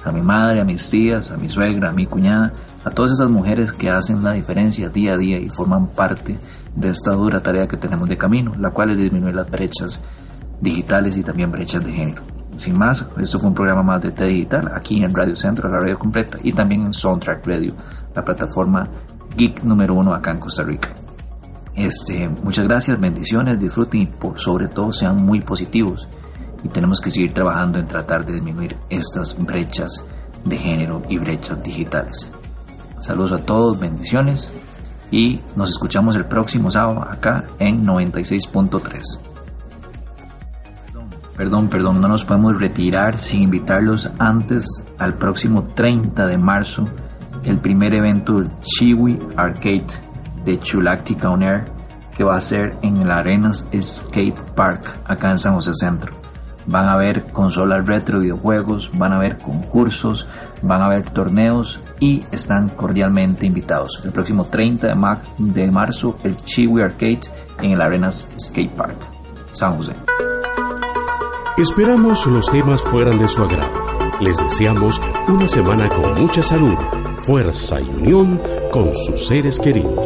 a 0.03 0.11
mi 0.11 0.21
madre, 0.21 0.61
a 0.61 0.65
mis 0.65 0.89
tías, 0.89 1.31
a 1.31 1.37
mi 1.37 1.49
suegra, 1.49 1.89
a 1.89 1.93
mi 1.93 2.05
cuñada, 2.05 2.53
a 2.83 2.89
todas 2.89 3.13
esas 3.13 3.29
mujeres 3.29 3.73
que 3.73 3.89
hacen 3.89 4.23
la 4.23 4.33
diferencia 4.33 4.89
día 4.89 5.13
a 5.13 5.17
día 5.17 5.37
y 5.37 5.49
forman 5.49 5.87
parte 5.87 6.37
de 6.75 6.89
esta 6.89 7.11
dura 7.11 7.39
tarea 7.39 7.67
que 7.67 7.77
tenemos 7.77 8.07
de 8.07 8.17
camino, 8.17 8.53
la 8.57 8.71
cual 8.71 8.91
es 8.91 8.97
disminuir 8.97 9.35
las 9.35 9.49
brechas 9.49 9.99
digitales 10.61 11.17
y 11.17 11.23
también 11.23 11.51
brechas 11.51 11.83
de 11.83 11.91
género. 11.91 12.23
Sin 12.55 12.77
más, 12.77 13.05
esto 13.19 13.39
fue 13.39 13.49
un 13.49 13.55
programa 13.55 13.83
más 13.83 14.01
de 14.01 14.11
T 14.11 14.25
Digital 14.25 14.71
aquí 14.73 15.03
en 15.03 15.13
Radio 15.13 15.35
Centro, 15.35 15.69
la 15.69 15.79
radio 15.79 15.97
completa, 15.99 16.39
y 16.41 16.53
también 16.53 16.83
en 16.83 16.93
Soundtrack 16.93 17.45
Radio, 17.45 17.73
la 18.15 18.25
plataforma 18.25 18.87
geek 19.35 19.63
número 19.63 19.93
uno 19.93 20.13
acá 20.13 20.31
en 20.31 20.39
Costa 20.39 20.63
Rica. 20.63 20.89
Este, 21.77 22.27
muchas 22.27 22.67
gracias, 22.67 22.99
bendiciones, 22.99 23.59
disfruten 23.59 24.01
y 24.01 24.05
por 24.07 24.39
sobre 24.39 24.67
todo 24.67 24.91
sean 24.91 25.23
muy 25.23 25.41
positivos. 25.41 26.09
Y 26.63 26.69
tenemos 26.69 26.99
que 26.99 27.11
seguir 27.11 27.33
trabajando 27.33 27.77
en 27.77 27.87
tratar 27.87 28.25
de 28.25 28.33
disminuir 28.33 28.75
estas 28.89 29.37
brechas 29.37 30.03
de 30.43 30.57
género 30.57 31.03
y 31.07 31.19
brechas 31.19 31.61
digitales. 31.61 32.31
Saludos 32.99 33.33
a 33.33 33.45
todos, 33.45 33.79
bendiciones 33.79 34.51
y 35.11 35.39
nos 35.55 35.69
escuchamos 35.69 36.15
el 36.15 36.25
próximo 36.25 36.71
sábado 36.71 37.03
acá 37.03 37.45
en 37.59 37.85
96.3. 37.85 39.19
Perdón, 41.37 41.67
perdón, 41.67 42.01
no 42.01 42.07
nos 42.07 42.25
podemos 42.25 42.59
retirar 42.59 43.19
sin 43.19 43.43
invitarlos 43.43 44.09
antes 44.17 44.65
al 44.97 45.13
próximo 45.13 45.67
30 45.75 46.25
de 46.25 46.37
marzo 46.39 46.89
el 47.43 47.59
primer 47.59 47.93
evento 47.93 48.39
del 48.39 48.49
Chiwi 48.61 49.19
Arcade 49.35 50.06
de 50.47 50.59
Chulactica 50.59 51.29
On 51.29 51.43
Air 51.43 51.65
que 52.15 52.23
va 52.23 52.35
a 52.35 52.41
ser 52.41 52.75
en 52.81 53.01
el 53.03 53.11
Arenas 53.11 53.67
Skate 53.79 54.39
Park 54.55 54.97
acá 55.05 55.29
en 55.29 55.37
San 55.37 55.53
José 55.53 55.73
Centro. 55.75 56.13
van 56.67 56.89
a 56.89 56.93
haber 56.93 57.31
consolas 57.31 57.85
retro, 57.85 58.19
videojuegos, 58.19 58.91
van 58.93 59.13
a 59.13 59.17
haber 59.17 59.37
concursos, 59.37 60.27
van 60.61 60.81
a 60.81 60.85
haber 60.85 61.03
torneos 61.09 61.79
y 61.99 62.25
están 62.31 62.69
cordialmente 62.69 63.45
invitados. 63.45 64.01
El 64.03 64.11
próximo 64.11 64.45
30 64.45 64.87
de, 64.87 65.17
de 65.37 65.71
marzo, 65.71 66.17
el 66.23 66.35
Chiwi 66.35 66.81
Arcade 66.81 67.21
en 67.61 67.71
el 67.71 67.81
Arenas 67.81 68.27
Skate 68.39 68.71
Park, 68.71 68.97
San 69.51 69.77
José. 69.77 69.93
Esperamos 71.57 72.25
los 72.27 72.51
temas 72.51 72.81
fueran 72.81 73.17
de 73.17 73.27
su 73.27 73.41
agrado. 73.41 73.87
Les 74.19 74.35
deseamos 74.37 75.01
una 75.27 75.47
semana 75.47 75.89
con 75.89 76.15
mucha 76.15 76.41
salud, 76.41 76.77
fuerza 77.23 77.81
y 77.81 77.89
unión 77.89 78.41
con 78.71 78.93
sus 78.95 79.27
seres 79.27 79.59
queridos. 79.59 80.05